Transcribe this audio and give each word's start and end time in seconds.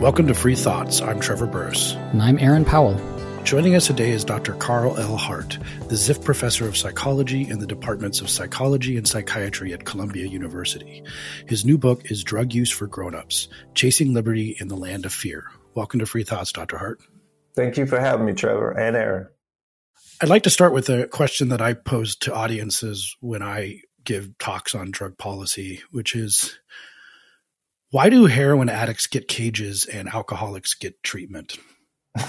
Welcome 0.00 0.28
to 0.28 0.34
Free 0.34 0.54
Thoughts. 0.56 1.02
I'm 1.02 1.20
Trevor 1.20 1.46
Burrus. 1.46 1.92
And 1.92 2.22
I'm 2.22 2.38
Aaron 2.38 2.64
Powell. 2.64 2.98
Joining 3.44 3.74
us 3.74 3.86
today 3.86 4.12
is 4.12 4.24
Dr. 4.24 4.54
Carl 4.54 4.96
L. 4.96 5.18
Hart, 5.18 5.58
the 5.88 5.94
Ziff 5.94 6.24
Professor 6.24 6.66
of 6.66 6.74
Psychology 6.74 7.46
in 7.46 7.58
the 7.58 7.66
Departments 7.66 8.22
of 8.22 8.30
Psychology 8.30 8.96
and 8.96 9.06
Psychiatry 9.06 9.74
at 9.74 9.84
Columbia 9.84 10.24
University. 10.24 11.02
His 11.48 11.66
new 11.66 11.76
book 11.76 12.10
is 12.10 12.24
Drug 12.24 12.54
Use 12.54 12.70
for 12.70 12.86
Grown-Ups, 12.86 13.48
Chasing 13.74 14.14
Liberty 14.14 14.56
in 14.58 14.68
the 14.68 14.74
Land 14.74 15.04
of 15.04 15.12
Fear. 15.12 15.44
Welcome 15.74 16.00
to 16.00 16.06
Free 16.06 16.24
Thoughts, 16.24 16.50
Dr. 16.50 16.78
Hart. 16.78 17.02
Thank 17.54 17.76
you 17.76 17.84
for 17.84 18.00
having 18.00 18.24
me, 18.24 18.32
Trevor 18.32 18.70
and 18.70 18.96
Aaron. 18.96 19.28
I'd 20.22 20.30
like 20.30 20.44
to 20.44 20.50
start 20.50 20.72
with 20.72 20.88
a 20.88 21.08
question 21.08 21.50
that 21.50 21.60
I 21.60 21.74
pose 21.74 22.16
to 22.20 22.34
audiences 22.34 23.14
when 23.20 23.42
I 23.42 23.82
give 24.02 24.38
talks 24.38 24.74
on 24.74 24.92
drug 24.92 25.18
policy, 25.18 25.82
which 25.90 26.16
is 26.16 26.58
why 27.90 28.08
do 28.08 28.26
heroin 28.26 28.68
addicts 28.68 29.06
get 29.06 29.28
cages 29.28 29.84
and 29.84 30.08
alcoholics 30.08 30.74
get 30.74 31.02
treatment? 31.02 31.58
um, 32.16 32.22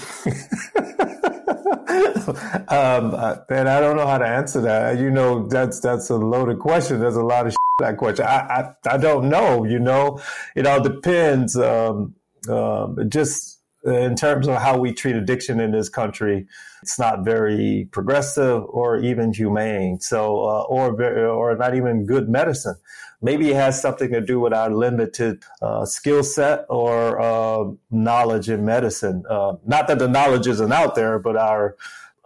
uh, 2.68 3.36
I 3.48 3.80
don't 3.80 3.96
know 3.96 4.06
how 4.06 4.18
to 4.18 4.26
answer 4.26 4.60
that. 4.62 4.98
You 4.98 5.10
know, 5.10 5.46
that's 5.48 5.80
that's 5.80 6.10
a 6.10 6.16
loaded 6.16 6.58
question. 6.58 7.00
There's 7.00 7.16
a 7.16 7.22
lot 7.22 7.46
of 7.46 7.54
that 7.78 7.96
question. 7.96 8.24
I, 8.26 8.74
I, 8.86 8.94
I 8.94 8.96
don't 8.96 9.28
know. 9.28 9.64
You 9.64 9.78
know, 9.78 10.20
it 10.56 10.66
all 10.66 10.82
depends. 10.82 11.56
Um, 11.56 12.14
um, 12.48 12.98
just 13.08 13.60
in 13.84 14.14
terms 14.16 14.48
of 14.48 14.56
how 14.56 14.78
we 14.78 14.92
treat 14.92 15.16
addiction 15.16 15.60
in 15.60 15.72
this 15.72 15.88
country, 15.88 16.46
it's 16.82 16.98
not 16.98 17.24
very 17.24 17.88
progressive 17.90 18.64
or 18.68 18.98
even 18.98 19.32
humane. 19.32 20.00
So, 20.00 20.42
uh, 20.44 20.62
or 20.62 21.00
or 21.02 21.56
not 21.56 21.74
even 21.74 22.06
good 22.06 22.28
medicine. 22.28 22.76
Maybe 23.22 23.50
it 23.50 23.54
has 23.54 23.80
something 23.80 24.10
to 24.10 24.20
do 24.20 24.40
with 24.40 24.52
our 24.52 24.70
limited 24.70 25.44
uh, 25.62 25.86
skill 25.86 26.24
set 26.24 26.66
or 26.68 27.20
uh, 27.20 27.70
knowledge 27.90 28.50
in 28.50 28.64
medicine. 28.64 29.22
Uh, 29.30 29.54
not 29.64 29.86
that 29.86 30.00
the 30.00 30.08
knowledge 30.08 30.48
isn't 30.48 30.72
out 30.72 30.96
there, 30.96 31.20
but 31.20 31.36
our 31.36 31.76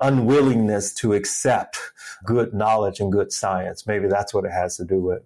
unwillingness 0.00 0.94
to 0.94 1.12
accept 1.12 1.78
good 2.25 2.55
knowledge 2.55 2.98
and 2.98 3.12
good 3.12 3.33
science. 3.33 3.86
Maybe 3.86 4.08
that's 4.08 4.33
what 4.33 4.44
it 4.44 4.53
has 4.53 4.77
to 4.78 4.84
do 4.84 5.00
with. 5.00 5.22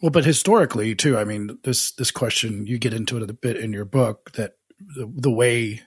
Well, 0.00 0.10
but 0.10 0.24
historically 0.24 0.94
too, 0.94 1.18
I 1.18 1.24
mean, 1.24 1.58
this 1.64 1.90
this 1.92 2.10
question 2.10 2.66
you 2.66 2.78
get 2.78 2.94
into 2.94 3.16
it 3.16 3.28
a 3.28 3.32
bit 3.32 3.56
in 3.56 3.72
your 3.72 3.84
book 3.84 4.32
that 4.32 4.56
the, 4.78 5.12
the 5.12 5.30
way 5.30 5.82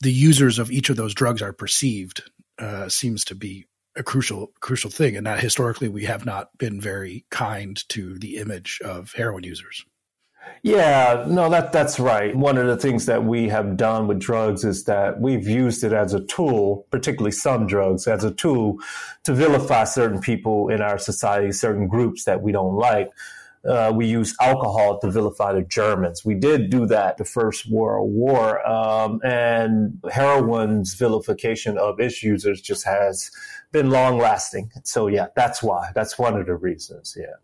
the 0.00 0.12
users 0.12 0.58
of 0.58 0.70
each 0.70 0.90
of 0.90 0.96
those 0.96 1.14
drugs 1.14 1.40
are 1.40 1.52
perceived 1.52 2.24
uh, 2.58 2.88
seems 2.88 3.24
to 3.24 3.34
be 3.34 3.66
a 3.96 4.02
crucial 4.02 4.52
crucial 4.60 4.90
thing, 4.90 5.16
and 5.16 5.26
that 5.26 5.40
historically 5.40 5.88
we 5.88 6.04
have 6.04 6.24
not 6.24 6.56
been 6.58 6.80
very 6.80 7.24
kind 7.30 7.88
to 7.90 8.18
the 8.18 8.36
image 8.36 8.80
of 8.84 9.12
heroin 9.12 9.44
users. 9.44 9.84
Yeah, 10.62 11.24
no, 11.28 11.48
that 11.50 11.72
that's 11.72 12.00
right. 12.00 12.34
One 12.34 12.58
of 12.58 12.66
the 12.66 12.76
things 12.76 13.06
that 13.06 13.24
we 13.24 13.48
have 13.48 13.76
done 13.76 14.06
with 14.06 14.18
drugs 14.18 14.64
is 14.64 14.84
that 14.84 15.20
we've 15.20 15.46
used 15.46 15.84
it 15.84 15.92
as 15.92 16.14
a 16.14 16.24
tool, 16.24 16.86
particularly 16.90 17.32
some 17.32 17.66
drugs, 17.66 18.06
as 18.06 18.24
a 18.24 18.32
tool 18.32 18.78
to 19.24 19.34
vilify 19.34 19.84
certain 19.84 20.20
people 20.20 20.68
in 20.68 20.80
our 20.80 20.98
society, 20.98 21.52
certain 21.52 21.86
groups 21.86 22.24
that 22.24 22.42
we 22.42 22.52
don't 22.52 22.74
like 22.74 23.10
uh, 23.68 23.92
we 23.94 24.06
used 24.06 24.34
alcohol 24.40 24.98
to 24.98 25.10
vilify 25.10 25.52
the 25.52 25.62
Germans. 25.62 26.24
We 26.24 26.34
did 26.34 26.70
do 26.70 26.86
that 26.86 27.16
the 27.16 27.24
First 27.24 27.70
World 27.70 28.12
War, 28.12 28.66
um, 28.68 29.20
and 29.24 30.02
heroin's 30.10 30.94
vilification 30.94 31.78
of 31.78 32.00
its 32.00 32.22
users 32.22 32.60
just 32.60 32.84
has 32.84 33.30
been 33.72 33.90
long 33.90 34.18
lasting. 34.18 34.70
So 34.84 35.08
yeah, 35.08 35.28
that's 35.34 35.62
why. 35.62 35.90
That's 35.94 36.18
one 36.18 36.38
of 36.38 36.46
the 36.46 36.54
reasons. 36.54 37.16
Yeah, 37.18 37.34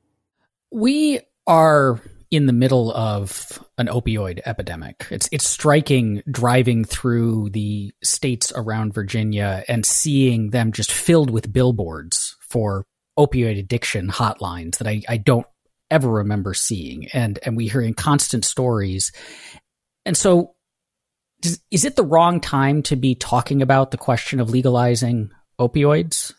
we 0.70 1.20
are 1.46 2.00
in 2.30 2.46
the 2.46 2.52
middle 2.52 2.92
of 2.92 3.58
an 3.78 3.86
opioid 3.86 4.40
epidemic. 4.44 5.06
It's 5.10 5.28
it's 5.32 5.48
striking 5.48 6.22
driving 6.30 6.84
through 6.84 7.50
the 7.50 7.92
states 8.02 8.52
around 8.54 8.94
Virginia 8.94 9.64
and 9.66 9.84
seeing 9.84 10.50
them 10.50 10.72
just 10.72 10.92
filled 10.92 11.30
with 11.30 11.52
billboards 11.52 12.36
for 12.40 12.84
opioid 13.18 13.58
addiction 13.58 14.08
hotlines 14.08 14.78
that 14.78 14.86
I, 14.86 15.02
I 15.08 15.16
don't 15.16 15.46
ever 15.90 16.08
remember 16.08 16.52
seeing, 16.52 17.08
and 17.14 17.38
and 17.42 17.56
we 17.56 17.68
hearing 17.68 17.94
constant 17.94 18.44
stories, 18.44 19.12
and 20.04 20.16
so. 20.16 20.54
Is 21.70 21.84
it 21.84 21.94
the 21.94 22.02
wrong 22.02 22.40
time 22.40 22.82
to 22.82 22.96
be 22.96 23.14
talking 23.14 23.62
about 23.62 23.92
the 23.92 23.96
question 23.96 24.40
of 24.40 24.50
legalizing 24.50 25.30
opioids? 25.58 26.34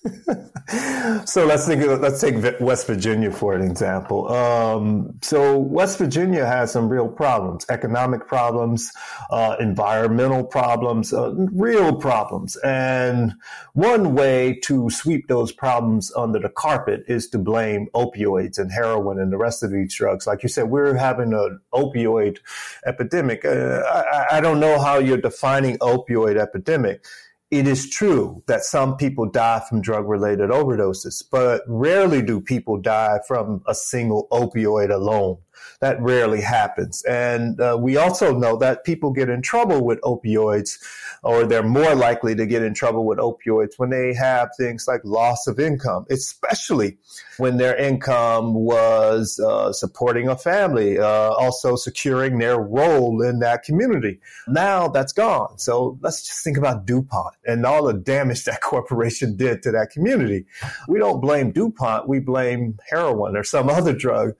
so 1.27 1.45
let's 1.45 1.67
think. 1.67 1.85
Let's 1.85 2.21
take 2.21 2.59
West 2.59 2.87
Virginia 2.87 3.31
for 3.31 3.53
an 3.53 3.61
example. 3.61 4.31
Um, 4.31 5.17
so 5.21 5.57
West 5.57 5.97
Virginia 5.97 6.45
has 6.45 6.71
some 6.71 6.89
real 6.89 7.07
problems: 7.07 7.65
economic 7.69 8.27
problems, 8.27 8.91
uh, 9.29 9.55
environmental 9.59 10.43
problems, 10.43 11.13
uh, 11.13 11.33
real 11.51 11.95
problems. 11.95 12.55
And 12.57 13.33
one 13.73 14.15
way 14.15 14.59
to 14.63 14.89
sweep 14.89 15.27
those 15.27 15.51
problems 15.51 16.11
under 16.15 16.39
the 16.39 16.49
carpet 16.49 17.03
is 17.07 17.27
to 17.29 17.37
blame 17.37 17.87
opioids 17.93 18.57
and 18.57 18.71
heroin 18.71 19.19
and 19.19 19.31
the 19.31 19.37
rest 19.37 19.63
of 19.63 19.71
these 19.71 19.93
drugs. 19.93 20.27
Like 20.27 20.43
you 20.43 20.49
said, 20.49 20.69
we're 20.69 20.95
having 20.95 21.33
an 21.33 21.59
opioid 21.73 22.39
epidemic. 22.85 23.43
Uh, 23.43 23.81
I, 23.89 24.37
I 24.37 24.41
don't 24.41 24.59
know 24.59 24.79
how 24.79 24.99
you're 24.99 25.17
defining 25.17 25.77
opioid 25.79 26.37
epidemic 26.37 27.03
it 27.51 27.67
is 27.67 27.89
true 27.89 28.43
that 28.47 28.63
some 28.63 28.95
people 28.95 29.25
die 29.25 29.61
from 29.67 29.81
drug 29.81 30.07
related 30.07 30.49
overdoses, 30.49 31.23
but 31.31 31.63
rarely 31.67 32.21
do 32.21 32.39
people 32.39 32.77
die 32.77 33.19
from 33.27 33.63
a 33.67 33.73
single 33.73 34.27
opioid 34.31 34.91
alone 34.91 35.37
that 35.79 36.01
rarely 36.01 36.41
happens. 36.41 37.03
And 37.03 37.59
uh, 37.59 37.77
we 37.79 37.97
also 37.97 38.37
know 38.37 38.57
that 38.57 38.83
people 38.83 39.11
get 39.11 39.29
in 39.29 39.41
trouble 39.41 39.85
with 39.85 40.01
opioids, 40.01 40.77
or 41.23 41.45
they're 41.45 41.63
more 41.63 41.95
likely 41.95 42.35
to 42.35 42.45
get 42.45 42.63
in 42.63 42.73
trouble 42.73 43.05
with 43.05 43.17
opioids 43.17 43.73
when 43.77 43.89
they 43.89 44.13
have 44.13 44.49
things 44.57 44.87
like 44.87 45.01
loss 45.03 45.47
of 45.47 45.59
income, 45.59 46.05
especially 46.09 46.97
when 47.37 47.57
their 47.57 47.75
income 47.77 48.53
was 48.53 49.39
uh, 49.39 49.71
supporting 49.71 50.27
a 50.27 50.35
family, 50.35 50.99
uh, 50.99 51.31
also 51.31 51.75
securing 51.75 52.37
their 52.37 52.59
role 52.59 53.21
in 53.21 53.39
that 53.39 53.63
community. 53.63 54.19
Now 54.47 54.89
that's 54.89 55.13
gone. 55.13 55.57
So 55.57 55.97
let's 56.01 56.25
just 56.25 56.43
think 56.43 56.57
about 56.57 56.85
DuPont 56.85 57.35
and 57.45 57.65
all 57.65 57.85
the 57.85 57.93
damage 57.93 58.43
that 58.49 58.61
corporation 58.61 59.37
did 59.37 59.63
to 59.63 59.71
that 59.71 59.91
community. 59.91 60.45
We 60.87 60.99
don't 60.99 61.21
blame 61.21 61.51
DuPont, 61.51 62.07
we 62.07 62.19
blame 62.19 62.77
heroin 62.89 63.37
or 63.37 63.43
some 63.43 63.69
other 63.69 63.93
drug 63.93 64.33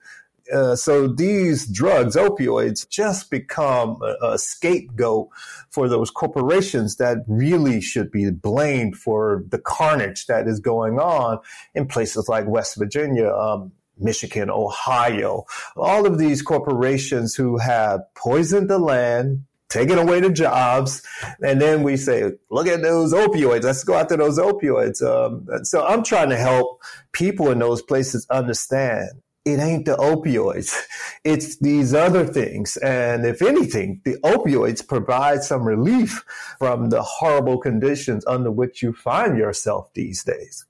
uh, 0.52 0.76
so 0.76 1.06
these 1.06 1.66
drugs, 1.66 2.16
opioids, 2.16 2.88
just 2.88 3.30
become 3.30 4.00
a, 4.02 4.32
a, 4.32 4.38
scapegoat 4.38 5.28
for 5.70 5.88
those 5.88 6.10
corporations 6.10 6.96
that 6.96 7.18
really 7.26 7.80
should 7.80 8.10
be 8.10 8.30
blamed 8.30 8.96
for 8.96 9.44
the 9.48 9.58
carnage 9.58 10.26
that 10.26 10.48
is 10.48 10.60
going 10.60 10.98
on 10.98 11.38
in 11.74 11.86
places 11.86 12.28
like 12.28 12.46
West 12.46 12.76
Virginia. 12.76 13.28
Um, 13.30 13.72
Michigan, 14.02 14.48
Ohio, 14.48 15.44
all 15.76 16.06
of 16.06 16.18
these 16.18 16.40
corporations 16.40 17.34
who 17.34 17.58
have 17.58 18.00
poisoned 18.14 18.70
the 18.70 18.78
land, 18.78 19.44
taken 19.68 19.98
away 19.98 20.20
the 20.20 20.30
jobs, 20.30 21.02
and 21.42 21.60
then 21.60 21.82
we 21.82 21.98
say, 21.98 22.32
look 22.50 22.66
at 22.66 22.80
those 22.80 23.12
opioids. 23.12 23.64
Let's 23.64 23.84
go 23.84 23.94
after 23.94 24.16
those 24.16 24.38
opioids. 24.38 25.02
Um, 25.02 25.46
so 25.64 25.86
I'm 25.86 26.02
trying 26.02 26.30
to 26.30 26.38
help 26.38 26.80
people 27.12 27.50
in 27.50 27.58
those 27.58 27.82
places 27.82 28.26
understand 28.30 29.10
it 29.52 29.60
ain't 29.60 29.84
the 29.86 29.96
opioids. 29.96 30.74
It's 31.22 31.58
these 31.58 31.92
other 31.92 32.24
things. 32.24 32.78
And 32.78 33.26
if 33.26 33.42
anything, 33.42 34.00
the 34.06 34.16
opioids 34.24 34.86
provide 34.86 35.42
some 35.42 35.64
relief 35.64 36.24
from 36.58 36.88
the 36.88 37.02
horrible 37.02 37.58
conditions 37.58 38.24
under 38.26 38.50
which 38.50 38.82
you 38.82 38.94
find 38.94 39.36
yourself 39.36 39.92
these 39.92 40.24
days. 40.24 40.64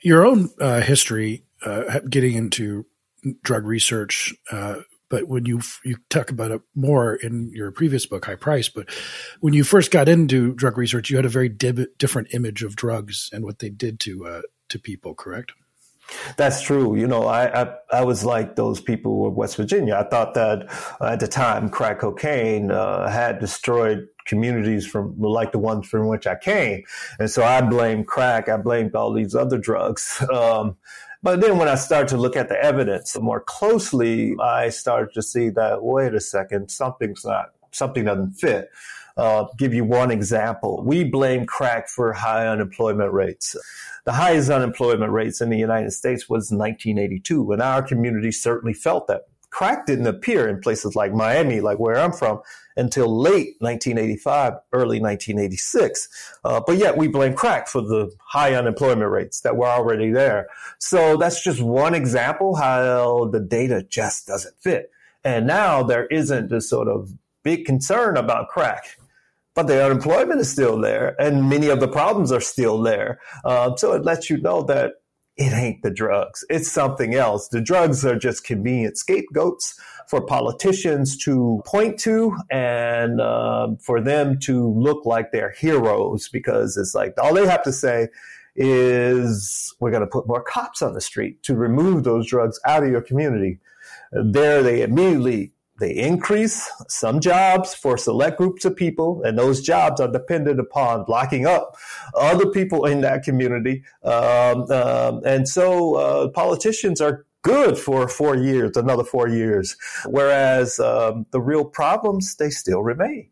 Your 0.00 0.26
own 0.26 0.50
uh, 0.60 0.80
history, 0.80 1.44
uh, 1.64 2.00
getting 2.10 2.34
into 2.34 2.86
drug 3.42 3.64
research, 3.66 4.34
uh, 4.50 4.80
but 5.08 5.28
when 5.28 5.46
you 5.46 5.60
you 5.84 5.96
talk 6.10 6.30
about 6.30 6.50
it 6.50 6.62
more 6.74 7.14
in 7.14 7.50
your 7.52 7.70
previous 7.70 8.06
book, 8.06 8.24
High 8.24 8.34
Price, 8.34 8.68
but 8.68 8.90
when 9.40 9.54
you 9.54 9.62
first 9.62 9.90
got 9.90 10.08
into 10.08 10.52
drug 10.54 10.76
research, 10.76 11.10
you 11.10 11.16
had 11.16 11.24
a 11.24 11.30
very 11.30 11.48
different 11.48 12.34
image 12.34 12.62
of 12.62 12.74
drugs 12.74 13.30
and 13.32 13.44
what 13.44 13.60
they 13.60 13.70
did 13.70 14.00
to 14.00 14.26
uh, 14.26 14.42
to 14.68 14.78
people. 14.78 15.14
Correct? 15.14 15.52
That's 16.36 16.62
true. 16.62 16.96
You 16.96 17.06
know, 17.06 17.26
I, 17.26 17.62
I, 17.62 17.74
I 17.92 18.04
was 18.04 18.24
like 18.24 18.56
those 18.56 18.80
people 18.80 19.26
of 19.26 19.34
West 19.34 19.56
Virginia. 19.56 19.94
I 19.96 20.08
thought 20.08 20.34
that 20.34 20.70
at 21.00 21.20
the 21.20 21.28
time, 21.28 21.68
crack 21.68 22.00
cocaine 22.00 22.70
uh, 22.70 23.08
had 23.08 23.38
destroyed 23.38 24.06
communities 24.26 24.86
from 24.86 25.18
like 25.20 25.52
the 25.52 25.58
ones 25.58 25.88
from 25.88 26.08
which 26.08 26.26
I 26.26 26.36
came, 26.36 26.84
and 27.18 27.30
so 27.30 27.42
I 27.44 27.60
blamed 27.60 28.06
crack. 28.06 28.48
I 28.48 28.56
blamed 28.56 28.94
all 28.94 29.12
these 29.12 29.34
other 29.34 29.58
drugs. 29.58 30.22
Um, 30.36 30.76
but 31.22 31.40
then 31.40 31.58
when 31.58 31.66
I 31.66 31.74
started 31.76 32.08
to 32.08 32.18
look 32.18 32.36
at 32.36 32.48
the 32.48 32.62
evidence 32.62 33.18
more 33.18 33.40
closely, 33.40 34.36
I 34.38 34.68
started 34.68 35.12
to 35.14 35.22
see 35.22 35.48
that 35.48 35.82
wait 35.82 36.14
a 36.14 36.20
second, 36.20 36.70
something's 36.70 37.24
not 37.24 37.52
something 37.76 38.04
doesn't 38.04 38.32
fit. 38.32 38.70
Uh, 39.16 39.46
give 39.56 39.72
you 39.72 39.84
one 39.84 40.10
example. 40.10 40.82
We 40.84 41.04
blame 41.04 41.46
crack 41.46 41.88
for 41.88 42.12
high 42.12 42.46
unemployment 42.46 43.12
rates. 43.12 43.56
The 44.04 44.12
highest 44.12 44.50
unemployment 44.50 45.12
rates 45.12 45.40
in 45.40 45.48
the 45.48 45.58
United 45.58 45.92
States 45.92 46.28
was 46.28 46.50
1982, 46.52 47.52
and 47.52 47.62
our 47.62 47.82
community 47.82 48.30
certainly 48.30 48.74
felt 48.74 49.06
that 49.08 49.22
crack 49.50 49.86
didn't 49.86 50.06
appear 50.06 50.46
in 50.48 50.60
places 50.60 50.94
like 50.94 51.14
Miami, 51.14 51.60
like 51.60 51.78
where 51.78 51.98
I'm 51.98 52.12
from, 52.12 52.42
until 52.76 53.08
late 53.08 53.56
1985, 53.60 54.52
early 54.74 55.00
1986. 55.00 56.38
Uh, 56.44 56.60
but 56.66 56.76
yet 56.76 56.98
we 56.98 57.08
blame 57.08 57.34
crack 57.34 57.68
for 57.68 57.80
the 57.80 58.12
high 58.22 58.54
unemployment 58.54 59.10
rates 59.10 59.40
that 59.40 59.56
were 59.56 59.66
already 59.66 60.10
there. 60.10 60.48
So 60.78 61.16
that's 61.16 61.42
just 61.42 61.62
one 61.62 61.94
example 61.94 62.56
how 62.56 63.30
the 63.32 63.40
data 63.40 63.82
just 63.88 64.26
doesn't 64.26 64.56
fit. 64.60 64.90
And 65.24 65.46
now 65.46 65.82
there 65.82 66.06
isn't 66.08 66.50
this 66.50 66.68
sort 66.68 66.88
of 66.88 67.14
big 67.42 67.64
concern 67.64 68.18
about 68.18 68.48
crack 68.48 68.98
but 69.56 69.66
the 69.66 69.84
unemployment 69.84 70.38
is 70.38 70.52
still 70.52 70.78
there 70.78 71.20
and 71.20 71.48
many 71.48 71.68
of 71.68 71.80
the 71.80 71.88
problems 71.88 72.30
are 72.30 72.42
still 72.42 72.80
there. 72.82 73.18
Uh, 73.44 73.74
so 73.74 73.94
it 73.94 74.04
lets 74.04 74.30
you 74.30 74.36
know 74.36 74.62
that 74.62 74.92
it 75.36 75.52
ain't 75.52 75.82
the 75.82 75.90
drugs. 75.90 76.44
It's 76.48 76.70
something 76.70 77.14
else. 77.14 77.48
The 77.48 77.60
drugs 77.60 78.04
are 78.04 78.18
just 78.18 78.44
convenient 78.44 78.98
scapegoats 78.98 79.78
for 80.08 80.24
politicians 80.24 81.16
to 81.24 81.62
point 81.66 81.98
to 82.00 82.36
and 82.50 83.20
uh, 83.20 83.68
for 83.80 84.00
them 84.00 84.38
to 84.40 84.68
look 84.68 85.04
like 85.06 85.32
they're 85.32 85.50
heroes 85.58 86.28
because 86.28 86.76
it's 86.76 86.94
like 86.94 87.14
all 87.20 87.34
they 87.34 87.46
have 87.46 87.64
to 87.64 87.72
say 87.72 88.08
is 88.54 89.74
we're 89.80 89.90
going 89.90 90.02
to 90.02 90.06
put 90.06 90.28
more 90.28 90.42
cops 90.42 90.82
on 90.82 90.92
the 90.92 91.00
street 91.00 91.42
to 91.42 91.54
remove 91.54 92.04
those 92.04 92.26
drugs 92.26 92.60
out 92.66 92.84
of 92.84 92.90
your 92.90 93.02
community. 93.02 93.58
There 94.12 94.62
they 94.62 94.82
immediately 94.82 95.52
they 95.78 95.94
increase 95.94 96.70
some 96.88 97.20
jobs 97.20 97.74
for 97.74 97.98
select 97.98 98.38
groups 98.38 98.64
of 98.64 98.76
people, 98.76 99.22
and 99.22 99.38
those 99.38 99.60
jobs 99.60 100.00
are 100.00 100.10
dependent 100.10 100.58
upon 100.58 101.04
locking 101.08 101.46
up 101.46 101.76
other 102.14 102.46
people 102.46 102.86
in 102.86 103.02
that 103.02 103.22
community. 103.22 103.84
Um, 104.02 104.70
um, 104.70 105.22
and 105.24 105.48
so 105.48 105.94
uh, 105.96 106.28
politicians 106.28 107.00
are 107.00 107.26
good 107.42 107.78
for 107.78 108.08
four 108.08 108.36
years, 108.36 108.76
another 108.76 109.04
four 109.04 109.28
years, 109.28 109.76
whereas 110.06 110.80
um, 110.80 111.26
the 111.30 111.40
real 111.40 111.64
problems, 111.64 112.36
they 112.36 112.50
still 112.50 112.82
remain. 112.82 113.30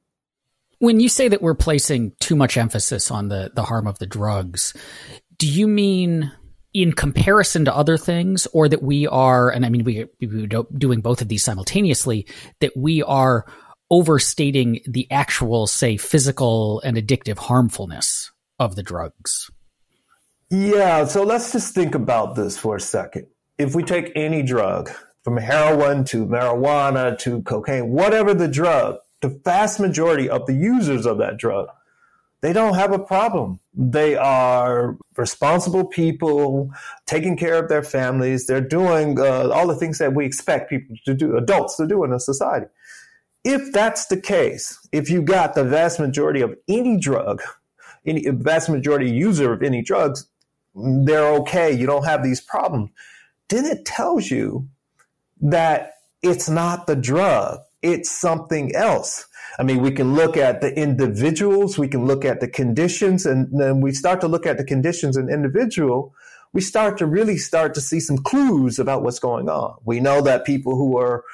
When 0.78 1.00
you 1.00 1.08
say 1.08 1.28
that 1.28 1.40
we're 1.40 1.54
placing 1.54 2.12
too 2.20 2.36
much 2.36 2.56
emphasis 2.56 3.10
on 3.10 3.28
the, 3.28 3.50
the 3.54 3.64
harm 3.64 3.86
of 3.86 3.98
the 3.98 4.06
drugs, 4.06 4.74
do 5.38 5.48
you 5.48 5.66
mean 5.66 6.30
in 6.74 6.92
comparison 6.92 7.64
to 7.64 7.74
other 7.74 7.96
things, 7.96 8.46
or 8.52 8.68
that 8.68 8.82
we 8.82 9.06
are, 9.06 9.48
and 9.48 9.64
I 9.64 9.68
mean, 9.70 9.84
we, 9.84 10.06
we 10.20 10.48
doing 10.76 11.00
both 11.00 11.22
of 11.22 11.28
these 11.28 11.44
simultaneously, 11.44 12.26
that 12.60 12.76
we 12.76 13.02
are 13.02 13.46
overstating 13.90 14.80
the 14.86 15.10
actual, 15.10 15.66
say, 15.66 15.96
physical 15.96 16.80
and 16.80 16.96
addictive 16.96 17.38
harmfulness 17.38 18.32
of 18.58 18.74
the 18.74 18.82
drugs. 18.82 19.50
Yeah, 20.50 21.04
so 21.04 21.22
let's 21.22 21.52
just 21.52 21.74
think 21.74 21.94
about 21.94 22.34
this 22.34 22.58
for 22.58 22.76
a 22.76 22.80
second. 22.80 23.28
If 23.56 23.74
we 23.74 23.84
take 23.84 24.10
any 24.16 24.42
drug, 24.42 24.90
from 25.24 25.38
heroin 25.38 26.04
to 26.04 26.26
marijuana 26.26 27.18
to 27.20 27.42
cocaine, 27.42 27.88
whatever 27.88 28.34
the 28.34 28.46
drug, 28.46 28.98
the 29.22 29.28
vast 29.42 29.80
majority 29.80 30.28
of 30.28 30.44
the 30.46 30.52
users 30.52 31.06
of 31.06 31.18
that 31.18 31.38
drug 31.38 31.68
they 32.44 32.52
don't 32.52 32.74
have 32.74 32.92
a 32.92 32.98
problem. 32.98 33.58
They 33.72 34.16
are 34.16 34.98
responsible 35.16 35.86
people, 35.86 36.70
taking 37.06 37.38
care 37.38 37.54
of 37.54 37.70
their 37.70 37.82
families. 37.82 38.46
They're 38.46 38.60
doing 38.60 39.18
uh, 39.18 39.48
all 39.48 39.66
the 39.66 39.74
things 39.74 39.96
that 39.96 40.12
we 40.12 40.26
expect 40.26 40.68
people 40.68 40.94
to 41.06 41.14
do, 41.14 41.38
adults 41.38 41.78
to 41.78 41.86
do 41.86 42.04
in 42.04 42.12
a 42.12 42.20
society. 42.20 42.66
If 43.44 43.72
that's 43.72 44.08
the 44.08 44.20
case, 44.20 44.78
if 44.92 45.08
you 45.08 45.22
got 45.22 45.54
the 45.54 45.64
vast 45.64 45.98
majority 45.98 46.42
of 46.42 46.54
any 46.68 46.98
drug, 46.98 47.40
any 48.04 48.28
vast 48.28 48.68
majority 48.68 49.10
user 49.10 49.54
of 49.54 49.62
any 49.62 49.80
drugs, 49.80 50.26
they're 50.74 51.32
okay. 51.36 51.72
You 51.72 51.86
don't 51.86 52.04
have 52.04 52.22
these 52.22 52.42
problems. 52.42 52.90
Then 53.48 53.64
it 53.64 53.86
tells 53.86 54.30
you 54.30 54.68
that 55.40 55.94
it's 56.20 56.50
not 56.50 56.86
the 56.86 56.96
drug. 56.96 57.60
It's 57.80 58.10
something 58.10 58.76
else. 58.76 59.28
I 59.58 59.62
mean, 59.62 59.80
we 59.82 59.92
can 59.92 60.14
look 60.14 60.36
at 60.36 60.60
the 60.60 60.76
individuals, 60.76 61.78
we 61.78 61.88
can 61.88 62.06
look 62.06 62.24
at 62.24 62.40
the 62.40 62.48
conditions, 62.48 63.24
and 63.24 63.48
then 63.52 63.80
we 63.80 63.92
start 63.92 64.20
to 64.22 64.28
look 64.28 64.46
at 64.46 64.58
the 64.58 64.64
conditions 64.64 65.16
and 65.16 65.30
individual. 65.30 66.14
We 66.52 66.60
start 66.60 66.98
to 66.98 67.06
really 67.06 67.36
start 67.36 67.74
to 67.74 67.80
see 67.80 68.00
some 68.00 68.18
clues 68.18 68.78
about 68.78 69.02
what's 69.02 69.18
going 69.18 69.48
on. 69.48 69.76
We 69.84 70.00
know 70.00 70.20
that 70.22 70.44
people 70.44 70.76
who 70.76 70.98
are 70.98 71.24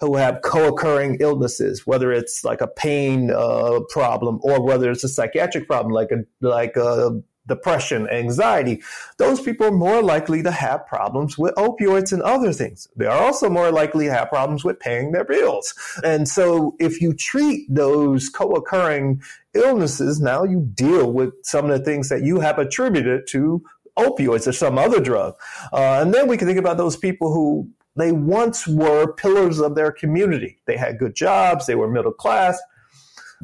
who 0.00 0.16
have 0.16 0.42
co-occurring 0.42 1.18
illnesses, 1.20 1.86
whether 1.86 2.12
it's 2.12 2.44
like 2.44 2.60
a 2.60 2.66
pain 2.66 3.30
uh, 3.30 3.80
problem 3.88 4.38
or 4.42 4.62
whether 4.62 4.90
it's 4.90 5.04
a 5.04 5.08
psychiatric 5.08 5.66
problem, 5.66 5.92
like 5.92 6.10
a 6.10 6.24
like 6.40 6.76
a 6.76 7.22
depression, 7.46 8.08
anxiety, 8.08 8.82
those 9.18 9.40
people 9.40 9.66
are 9.66 9.72
more 9.72 10.02
likely 10.02 10.42
to 10.42 10.50
have 10.50 10.86
problems 10.86 11.38
with 11.38 11.54
opioids 11.54 12.12
and 12.12 12.22
other 12.22 12.52
things. 12.52 12.88
They 12.96 13.06
are 13.06 13.22
also 13.22 13.48
more 13.48 13.70
likely 13.70 14.06
to 14.06 14.12
have 14.12 14.28
problems 14.28 14.64
with 14.64 14.80
paying 14.80 15.12
their 15.12 15.24
bills. 15.24 15.74
And 16.04 16.28
so 16.28 16.76
if 16.78 17.00
you 17.00 17.14
treat 17.14 17.66
those 17.72 18.28
co-occurring 18.28 19.22
illnesses, 19.54 20.20
now 20.20 20.44
you 20.44 20.68
deal 20.74 21.12
with 21.12 21.32
some 21.42 21.70
of 21.70 21.78
the 21.78 21.84
things 21.84 22.08
that 22.08 22.22
you 22.22 22.40
have 22.40 22.58
attributed 22.58 23.26
to 23.28 23.62
opioids 23.98 24.46
or 24.46 24.52
some 24.52 24.78
other 24.78 25.00
drug. 25.00 25.34
Uh, 25.72 26.00
and 26.00 26.12
then 26.12 26.28
we 26.28 26.36
can 26.36 26.46
think 26.46 26.58
about 26.58 26.76
those 26.76 26.96
people 26.96 27.32
who 27.32 27.68
they 27.96 28.12
once 28.12 28.66
were 28.66 29.14
pillars 29.14 29.58
of 29.58 29.74
their 29.74 29.90
community. 29.90 30.58
They 30.66 30.76
had 30.76 30.98
good 30.98 31.14
jobs, 31.14 31.66
they 31.66 31.74
were 31.74 31.88
middle 31.88 32.12
class, 32.12 32.60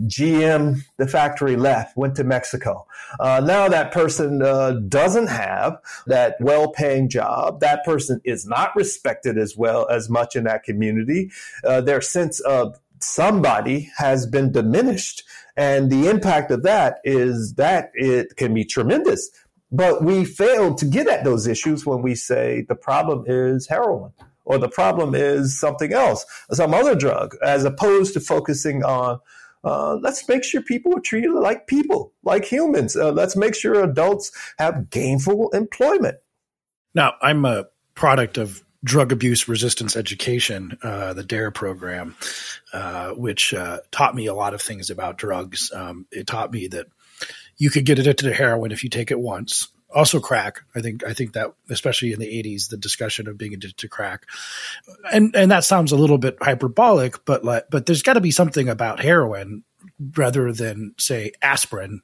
GM, 0.01 0.83
the 0.97 1.07
factory 1.07 1.57
left, 1.57 1.97
went 1.97 2.17
to 2.17 2.25
Mexico. 2.25 2.87
Uh, 3.21 3.43
now 3.45 3.69
that 3.69 3.93
person 3.93 4.43
uh, 4.43 4.73
doesn't 4.89 5.29
have 5.29 5.79
that 6.07 6.37
well-paying 6.41 7.09
job. 7.09 7.61
That 7.61 7.85
person 7.85 8.21
is 8.25 8.47
not 8.47 8.75
respected 8.75 9.37
as 9.39 9.57
well 9.57 9.89
as 9.89 10.09
much 10.09 10.35
in 10.35 10.45
that 10.45 10.65
community. 10.65 11.31
Uh, 11.65 11.81
their 11.81 12.01
sense 12.01 12.41
of 12.41 12.79
somebody 13.01 13.91
has 13.97 14.27
been 14.27 14.53
diminished, 14.53 15.25
and 15.57 15.91
the 15.91 16.09
impact 16.09 16.51
of 16.51 16.63
that 16.63 17.01
is 17.05 17.55
that 17.55 17.91
it 17.95 18.37
can 18.37 18.55
be 18.55 18.65
tremendous. 18.65 19.31
But 19.71 20.05
we 20.05 20.25
fail 20.25 20.75
to 20.75 20.85
get 20.85 21.09
at 21.09 21.25
those 21.25 21.47
issues 21.47 21.87
when 21.87 22.03
we 22.03 22.15
say 22.15 22.63
the 22.69 22.75
problem 22.75 23.25
is 23.27 23.69
heroin 23.69 24.13
or 24.45 24.59
the 24.59 24.69
problem 24.69 25.15
is 25.15 25.59
something 25.59 25.93
else, 25.93 26.27
some 26.51 26.75
other 26.75 26.95
drug, 26.95 27.37
as 27.43 27.65
opposed 27.65 28.13
to 28.15 28.21
focusing 28.21 28.85
on 28.85 29.21
uh, 29.65 29.95
let's 29.97 30.29
make 30.29 30.45
sure 30.45 30.63
people 30.63 30.97
are 30.97 31.01
treated 31.01 31.33
like 31.33 31.67
people, 31.67 32.13
like 32.25 32.45
humans. 32.45 32.97
Uh, 32.97 33.13
let's 33.13 33.37
make 33.37 33.55
sure 33.55 33.83
adults 33.83 34.33
have 34.59 34.91
gainful 34.91 35.51
employment. 35.51 36.17
Now, 36.95 37.15
I'm 37.23 37.45
a 37.45 37.67
product 37.95 38.39
of 38.39 38.63
drug 38.85 39.13
abuse 39.13 39.49
resistance 39.49 39.97
education, 39.97 40.77
uh, 40.83 41.13
the 41.13 41.23
DARE 41.23 41.53
program, 41.53 42.17
uh, 42.73 43.13
which 43.13 43.55
uh, 43.55 43.79
taught 43.91 44.15
me 44.15 44.27
a 44.27 44.35
lot 44.35 44.55
of 44.55 44.61
things 44.61 44.91
about 44.91 45.19
drugs. 45.19 45.71
Um, 45.73 46.07
it 46.11 46.27
taught 46.27 46.53
me 46.53 46.67
that 46.69 46.87
you 47.57 47.71
could 47.71 47.87
get 47.87 47.99
addicted 47.99 48.25
to 48.25 48.35
heroin 48.35 48.73
if 48.73 48.83
you 48.83 48.91
take 48.91 49.11
it 49.11 49.21
once 49.21 49.69
also 49.95 50.21
crack. 50.21 50.61
I 50.75 50.81
think 50.81 51.05
I 51.05 51.13
think 51.13 51.35
that 51.35 51.53
especially 51.71 52.13
in 52.13 52.21
the 52.21 52.27
80s, 52.27 52.69
the 52.69 52.77
discussion 52.77 53.29
of 53.29 53.39
being 53.39 53.55
addicted 53.55 53.79
to 53.79 53.89
crack, 53.89 54.27
and 55.13 55.35
and 55.37 55.51
that 55.51 55.65
sounds 55.65 55.93
a 55.93 55.97
little 55.97 56.19
bit 56.19 56.39
hyperbolic, 56.41 57.25
but 57.25 57.45
like, 57.45 57.67
but 57.71 57.87
there's 57.87 58.03
got 58.03 58.15
to 58.15 58.21
be 58.21 58.31
something 58.31 58.69
about 58.69 59.01
heroin 59.01 59.65
rather 60.17 60.53
than 60.53 60.95
say 60.99 61.33
aspirin 61.43 62.03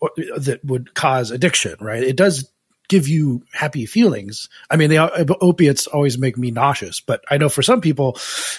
or, 0.00 0.10
that 0.38 0.64
would 0.64 0.94
cause 0.94 1.30
addiction, 1.30 1.76
right? 1.80 2.02
It 2.02 2.16
does 2.16 2.50
give 2.88 3.08
you 3.08 3.42
happy 3.52 3.84
feelings. 3.84 4.48
I 4.70 4.76
mean, 4.76 4.90
the 4.90 5.36
opiates 5.40 5.86
always 5.86 6.18
make 6.18 6.38
me 6.38 6.50
nauseous, 6.50 7.00
but 7.00 7.24
I 7.28 7.36
know 7.36 7.48
for 7.48 7.62
some 7.62 7.80
people 7.80 8.18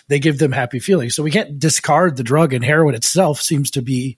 they 0.10 0.20
give 0.20 0.38
them 0.38 0.52
happy 0.52 0.80
feelings. 0.80 1.16
So 1.16 1.24
we 1.24 1.32
can't 1.32 1.60
discard 1.60 2.18
the 2.18 2.24
drug 2.24 2.54
and 2.54 2.64
heroin 2.64 2.96
itself 2.96 3.40
seems 3.42 3.72
to 3.72 3.82
be 3.82 4.18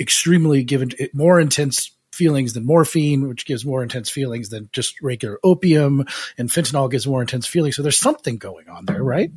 extremely 0.00 0.64
given 0.64 0.90
more 1.12 1.38
intense 1.38 1.90
feelings 2.14 2.54
than 2.54 2.64
morphine, 2.64 3.28
which 3.28 3.46
gives 3.46 3.64
more 3.64 3.82
intense 3.82 4.08
feelings 4.08 4.48
than 4.48 4.68
just 4.72 5.00
regular 5.02 5.38
opium, 5.44 6.04
and 6.38 6.48
fentanyl 6.48 6.90
gives 6.90 7.06
more 7.06 7.20
intense 7.20 7.46
feelings. 7.46 7.76
So 7.76 7.82
there's 7.82 7.98
something 7.98 8.38
going 8.38 8.68
on 8.68 8.86
there, 8.86 9.02
right? 9.02 9.30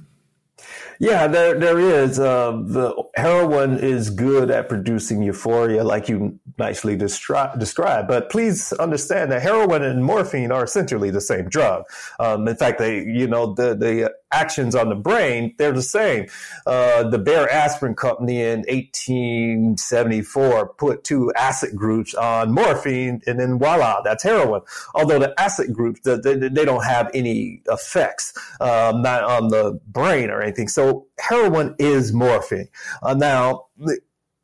Yeah, 1.00 1.28
there 1.28 1.60
there 1.60 1.80
is. 1.80 2.20
Uh, 2.20 2.64
the 2.66 2.96
heroin 3.16 3.78
is 3.78 4.10
good 4.10 4.50
at 4.50 4.68
producing 4.68 5.22
euphoria, 5.22 5.84
like 5.84 6.10
you 6.10 6.40
nicely 6.58 6.98
destri- 6.98 7.58
described. 7.60 8.08
But 8.08 8.32
please 8.32 8.74
understand 8.74 9.32
that 9.32 9.44
heroin 9.44 9.84
and 9.84 10.04
morphine 10.04 10.52
are 10.52 10.64
essentially 10.64 11.12
the 11.12 11.22
same 11.22 11.50
drug. 11.50 11.84
Um, 12.20 12.48
in 12.48 12.56
fact, 12.56 12.80
they 12.80 13.04
you 13.04 13.28
know 13.28 13.54
the 13.54 13.76
the 13.76 14.12
actions 14.32 14.76
on 14.76 14.90
the 14.90 14.96
brain 14.96 15.54
they're 15.58 15.72
the 15.72 15.82
same. 15.82 16.28
Uh, 16.66 17.10
the 17.10 17.18
Bayer 17.18 17.50
Aspirin 17.50 17.96
Company 17.96 18.42
in 18.42 18.60
1874 18.68 20.74
put 20.74 21.04
two 21.04 21.32
acid 21.36 21.76
groups 21.76 22.14
on 22.14 22.52
morphine, 22.52 23.22
and 23.28 23.40
then 23.40 23.60
voila, 23.60 24.02
that's 24.02 24.24
heroin. 24.24 24.62
Although 24.96 25.20
the 25.20 25.40
acid 25.40 25.74
groups 25.74 26.02
they, 26.02 26.18
they 26.18 26.66
don't 26.66 26.84
have 26.84 27.10
any 27.14 27.62
effects, 27.68 28.34
um, 28.60 29.02
not 29.02 29.24
on 29.24 29.50
the 29.50 29.80
brain 29.88 30.30
or 30.30 30.42
anything. 30.42 30.68
So 30.68 31.08
heroin 31.20 31.76
is 31.80 32.14
morphine. 32.14 32.70
Uh, 33.02 33.14
now, 33.14 33.68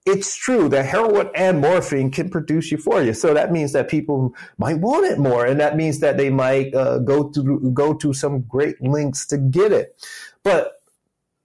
it's 0.05 0.35
true 0.35 0.67
that 0.69 0.85
heroin 0.85 1.29
and 1.33 1.61
morphine 1.61 2.11
can 2.11 2.29
produce 2.29 2.71
euphoria. 2.71 3.13
So 3.13 3.33
that 3.33 3.51
means 3.51 3.71
that 3.71 3.89
people 3.89 4.35
might 4.57 4.79
want 4.79 5.05
it 5.05 5.17
more, 5.17 5.45
and 5.45 5.59
that 5.59 5.77
means 5.77 5.99
that 5.99 6.17
they 6.17 6.29
might 6.29 6.73
uh, 6.75 6.99
go 6.99 7.29
to 7.29 7.71
go 7.73 7.93
to 7.95 8.13
some 8.13 8.41
great 8.41 8.81
lengths 8.81 9.25
to 9.27 9.37
get 9.37 9.71
it. 9.71 9.95
But 10.43 10.83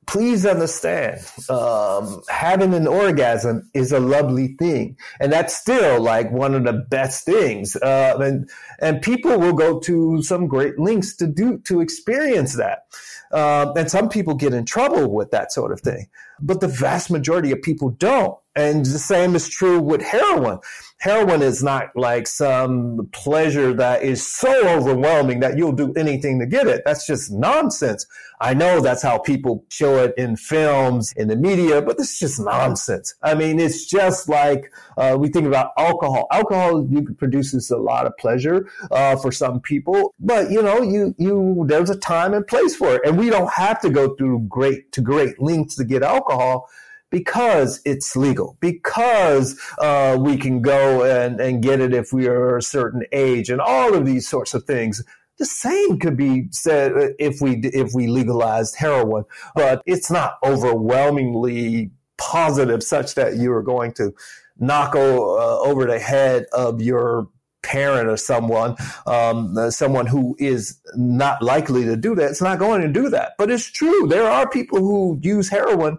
please 0.08 0.46
understand, 0.46 1.20
um, 1.50 2.22
having 2.28 2.72
an 2.74 2.88
orgasm 2.88 3.70
is 3.74 3.92
a 3.92 4.00
lovely 4.00 4.56
thing, 4.58 4.96
and 5.20 5.32
that's 5.32 5.54
still 5.54 6.00
like 6.00 6.32
one 6.32 6.54
of 6.54 6.64
the 6.64 6.72
best 6.72 7.24
things. 7.24 7.76
Uh, 7.76 8.16
and 8.20 8.50
and 8.80 9.02
people 9.02 9.38
will 9.38 9.52
go 9.52 9.78
to 9.80 10.20
some 10.22 10.48
great 10.48 10.80
lengths 10.80 11.14
to 11.16 11.26
do 11.28 11.58
to 11.58 11.80
experience 11.80 12.56
that. 12.56 12.86
Um, 13.32 13.76
and 13.76 13.90
some 13.90 14.08
people 14.08 14.34
get 14.34 14.54
in 14.54 14.64
trouble 14.64 15.12
with 15.12 15.30
that 15.32 15.52
sort 15.52 15.72
of 15.72 15.80
thing, 15.80 16.08
but 16.40 16.60
the 16.60 16.68
vast 16.68 17.10
majority 17.10 17.52
of 17.52 17.62
people 17.62 17.90
don't. 17.90 18.38
And 18.56 18.84
the 18.84 18.98
same 18.98 19.36
is 19.36 19.48
true 19.48 19.80
with 19.80 20.02
heroin. 20.02 20.58
Heroin 20.98 21.42
is 21.42 21.62
not 21.62 21.90
like 21.94 22.26
some 22.26 23.08
pleasure 23.12 23.72
that 23.74 24.02
is 24.02 24.26
so 24.26 24.68
overwhelming 24.68 25.38
that 25.40 25.56
you'll 25.56 25.70
do 25.70 25.92
anything 25.92 26.40
to 26.40 26.46
get 26.46 26.66
it. 26.66 26.82
That's 26.84 27.06
just 27.06 27.30
nonsense. 27.30 28.04
I 28.40 28.54
know 28.54 28.80
that's 28.80 29.02
how 29.02 29.18
people 29.18 29.64
show 29.68 30.02
it 30.02 30.14
in 30.16 30.36
films, 30.36 31.12
in 31.16 31.28
the 31.28 31.36
media, 31.36 31.82
but 31.82 31.98
this 31.98 32.12
is 32.12 32.18
just 32.18 32.40
nonsense. 32.40 33.14
I 33.22 33.34
mean, 33.34 33.60
it's 33.60 33.86
just 33.86 34.28
like 34.28 34.72
uh, 34.96 35.16
we 35.18 35.28
think 35.28 35.46
about 35.46 35.70
alcohol. 35.76 36.26
Alcohol 36.32 36.88
produces 37.16 37.70
a 37.70 37.76
lot 37.76 38.06
of 38.06 38.16
pleasure 38.16 38.68
uh, 38.90 39.16
for 39.16 39.30
some 39.30 39.60
people, 39.60 40.14
but 40.18 40.50
you 40.50 40.62
know, 40.62 40.82
you 40.82 41.14
you 41.18 41.64
there's 41.68 41.90
a 41.90 41.96
time 41.96 42.32
and 42.34 42.46
place 42.46 42.76
for 42.76 42.96
it, 42.96 43.02
and 43.04 43.17
we 43.18 43.30
don't 43.30 43.52
have 43.52 43.80
to 43.80 43.90
go 43.90 44.14
through 44.14 44.46
great 44.48 44.92
to 44.92 45.00
great 45.00 45.40
lengths 45.42 45.76
to 45.76 45.84
get 45.84 46.02
alcohol 46.02 46.68
because 47.10 47.80
it's 47.84 48.14
legal, 48.14 48.56
because 48.60 49.58
uh, 49.78 50.16
we 50.20 50.36
can 50.36 50.60
go 50.60 51.02
and, 51.04 51.40
and 51.40 51.62
get 51.62 51.80
it 51.80 51.94
if 51.94 52.12
we 52.12 52.28
are 52.28 52.58
a 52.58 52.62
certain 52.62 53.02
age, 53.12 53.48
and 53.50 53.60
all 53.60 53.94
of 53.94 54.04
these 54.06 54.28
sorts 54.28 54.54
of 54.54 54.64
things. 54.64 55.02
The 55.38 55.46
same 55.46 55.98
could 55.98 56.16
be 56.16 56.48
said 56.50 56.92
if 57.18 57.40
we 57.40 57.60
if 57.62 57.92
we 57.94 58.08
legalized 58.08 58.76
heroin, 58.76 59.24
but 59.54 59.82
it's 59.86 60.10
not 60.10 60.34
overwhelmingly 60.44 61.92
positive 62.18 62.82
such 62.82 63.14
that 63.14 63.36
you 63.36 63.52
are 63.52 63.62
going 63.62 63.92
to 63.94 64.12
knock 64.58 64.96
o- 64.96 65.38
uh, 65.38 65.68
over 65.68 65.86
the 65.86 66.00
head 66.00 66.46
of 66.52 66.82
your 66.82 67.28
parent 67.62 68.08
or 68.08 68.16
someone, 68.16 68.76
um, 69.06 69.56
uh, 69.56 69.70
someone 69.70 70.06
who 70.06 70.36
is 70.38 70.78
not 70.96 71.42
likely 71.42 71.84
to 71.84 71.96
do 71.96 72.14
that. 72.14 72.30
It's 72.30 72.42
not 72.42 72.58
going 72.58 72.82
to 72.82 72.88
do 72.88 73.08
that. 73.10 73.32
But 73.38 73.50
it's 73.50 73.70
true. 73.70 74.06
There 74.06 74.28
are 74.28 74.48
people 74.48 74.78
who 74.78 75.18
use 75.22 75.48
heroin 75.48 75.98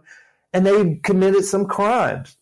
and 0.54 0.66
they've 0.66 1.00
committed 1.04 1.46
some 1.46 1.66
crimes. 1.66 2.38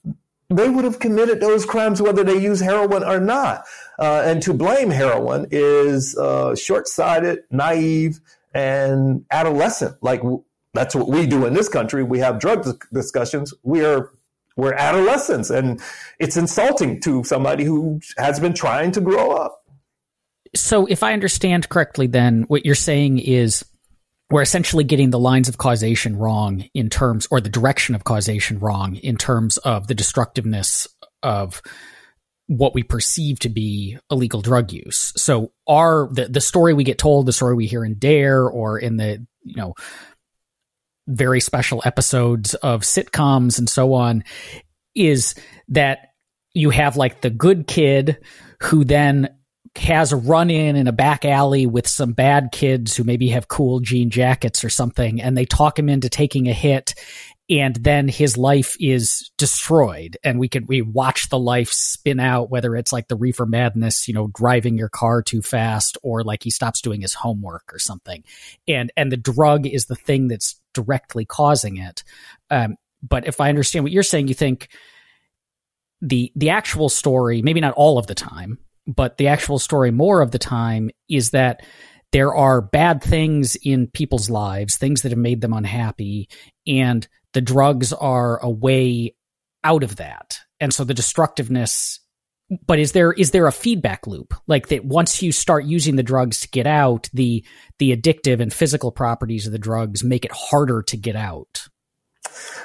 They 0.49 0.69
would 0.69 0.85
have 0.85 0.99
committed 0.99 1.41
those 1.41 1.65
crimes 1.65 2.01
whether 2.01 2.23
they 2.23 2.37
use 2.37 2.61
heroin 2.61 3.03
or 3.03 3.19
not. 3.19 3.65
Uh, 3.99 4.21
and 4.25 4.41
to 4.43 4.53
blame 4.53 4.89
heroin 4.89 5.47
is 5.51 6.17
uh, 6.17 6.55
short 6.55 6.87
sighted, 6.87 7.39
naive, 7.51 8.21
and 8.53 9.25
adolescent. 9.29 10.01
Like 10.01 10.21
that's 10.73 10.95
what 10.95 11.09
we 11.09 11.27
do 11.27 11.45
in 11.45 11.53
this 11.53 11.67
country. 11.67 12.03
We 12.03 12.19
have 12.19 12.39
drug 12.39 12.81
discussions. 12.93 13.53
We 13.63 13.83
are 13.83 14.11
we're 14.57 14.73
adolescents, 14.73 15.49
and 15.49 15.81
it's 16.19 16.35
insulting 16.35 16.99
to 17.01 17.23
somebody 17.23 17.63
who 17.63 18.01
has 18.17 18.39
been 18.39 18.53
trying 18.53 18.91
to 18.91 19.01
grow 19.01 19.31
up. 19.31 19.63
So, 20.55 20.85
if 20.87 21.03
I 21.03 21.13
understand 21.13 21.69
correctly, 21.69 22.07
then 22.07 22.43
what 22.47 22.65
you're 22.65 22.75
saying 22.75 23.19
is 23.19 23.63
we're 24.29 24.41
essentially 24.41 24.83
getting 24.83 25.11
the 25.11 25.19
lines 25.19 25.47
of 25.47 25.57
causation 25.57 26.17
wrong 26.17 26.65
in 26.73 26.89
terms, 26.89 27.27
or 27.31 27.39
the 27.39 27.49
direction 27.49 27.95
of 27.95 28.03
causation 28.03 28.59
wrong 28.59 28.95
in 28.97 29.15
terms 29.15 29.57
of 29.57 29.87
the 29.87 29.95
destructiveness 29.95 30.87
of 31.23 31.61
what 32.47 32.73
we 32.73 32.81
perceive 32.81 33.39
to 33.39 33.49
be 33.49 33.97
illegal 34.09 34.41
drug 34.41 34.71
use. 34.71 35.13
So 35.15 35.51
our 35.67 36.09
the, 36.11 36.27
the 36.27 36.41
story 36.41 36.73
we 36.73 36.83
get 36.83 36.97
told, 36.97 37.25
the 37.25 37.33
story 37.33 37.55
we 37.55 37.67
hear 37.67 37.85
in 37.85 37.95
Dare 37.95 38.47
or 38.47 38.79
in 38.79 38.97
the, 38.97 39.25
you 39.43 39.55
know, 39.55 39.75
very 41.07 41.39
special 41.39 41.81
episodes 41.85 42.53
of 42.55 42.81
sitcoms 42.81 43.57
and 43.57 43.69
so 43.69 43.93
on 43.93 44.23
is 44.93 45.35
that 45.69 46.09
you 46.53 46.69
have 46.69 46.97
like 46.97 47.21
the 47.21 47.29
good 47.29 47.67
kid 47.67 48.17
who 48.61 48.83
then 48.83 49.29
has 49.75 50.11
a 50.11 50.17
run 50.17 50.49
in 50.49 50.75
in 50.75 50.87
a 50.87 50.91
back 50.91 51.23
alley 51.23 51.65
with 51.65 51.87
some 51.87 52.13
bad 52.13 52.49
kids 52.51 52.95
who 52.95 53.03
maybe 53.03 53.29
have 53.29 53.47
cool 53.47 53.79
jean 53.79 54.09
jackets 54.09 54.63
or 54.63 54.69
something, 54.69 55.21
and 55.21 55.37
they 55.37 55.45
talk 55.45 55.77
him 55.77 55.89
into 55.89 56.09
taking 56.09 56.47
a 56.47 56.53
hit. 56.53 56.95
And 57.49 57.75
then 57.75 58.09
his 58.09 58.37
life 58.37 58.75
is 58.77 59.31
destroyed, 59.37 60.17
and 60.21 60.37
we 60.37 60.49
could 60.49 60.67
we 60.67 60.81
watch 60.81 61.29
the 61.29 61.39
life 61.39 61.71
spin 61.71 62.19
out. 62.19 62.49
Whether 62.49 62.75
it's 62.75 62.91
like 62.91 63.07
the 63.07 63.15
reefer 63.15 63.45
madness, 63.45 64.05
you 64.05 64.13
know, 64.13 64.27
driving 64.35 64.77
your 64.77 64.89
car 64.89 65.21
too 65.21 65.41
fast, 65.41 65.97
or 66.03 66.23
like 66.23 66.43
he 66.43 66.49
stops 66.49 66.81
doing 66.81 66.99
his 66.99 67.13
homework 67.13 67.73
or 67.73 67.79
something, 67.79 68.25
and 68.67 68.91
and 68.97 69.11
the 69.11 69.17
drug 69.17 69.65
is 69.65 69.85
the 69.85 69.95
thing 69.95 70.27
that's 70.27 70.59
directly 70.73 71.23
causing 71.23 71.77
it. 71.77 72.03
Um, 72.49 72.75
but 73.01 73.25
if 73.27 73.39
I 73.39 73.47
understand 73.47 73.83
what 73.83 73.93
you're 73.93 74.03
saying, 74.03 74.27
you 74.27 74.33
think 74.33 74.67
the 76.01 76.31
the 76.35 76.49
actual 76.49 76.89
story, 76.89 77.41
maybe 77.41 77.61
not 77.61 77.73
all 77.75 77.97
of 77.97 78.07
the 78.07 78.15
time, 78.15 78.59
but 78.85 79.17
the 79.17 79.27
actual 79.27 79.59
story 79.59 79.91
more 79.91 80.21
of 80.21 80.31
the 80.31 80.39
time 80.39 80.89
is 81.09 81.31
that 81.31 81.61
there 82.11 82.33
are 82.33 82.61
bad 82.61 83.03
things 83.03 83.55
in 83.55 83.87
people's 83.87 84.29
lives, 84.29 84.77
things 84.77 85.01
that 85.01 85.11
have 85.11 85.19
made 85.19 85.41
them 85.41 85.53
unhappy, 85.53 86.29
and 86.65 87.07
the 87.37 87.41
drugs 87.41 87.93
are 87.93 88.43
a 88.43 88.49
way 88.49 89.13
out 89.63 89.83
of 89.83 89.97
that. 89.97 90.39
And 90.59 90.73
so 90.73 90.83
the 90.83 90.95
destructiveness 90.95 91.99
but 92.65 92.79
is 92.79 92.93
there 92.93 93.13
is 93.13 93.29
there 93.29 93.45
a 93.45 93.51
feedback 93.51 94.07
loop 94.07 94.33
like 94.47 94.69
that 94.69 94.85
once 94.85 95.21
you 95.21 95.31
start 95.31 95.65
using 95.65 95.97
the 95.97 96.03
drugs 96.03 96.39
to 96.39 96.47
get 96.47 96.65
out 96.65 97.09
the 97.13 97.45
the 97.77 97.95
addictive 97.95 98.39
and 98.39 98.53
physical 98.53 98.89
properties 98.89 99.45
of 99.45 99.51
the 99.51 99.59
drugs 99.59 100.01
make 100.01 100.23
it 100.23 100.31
harder 100.31 100.81
to 100.81 100.95
get 100.95 101.17
out 101.17 101.67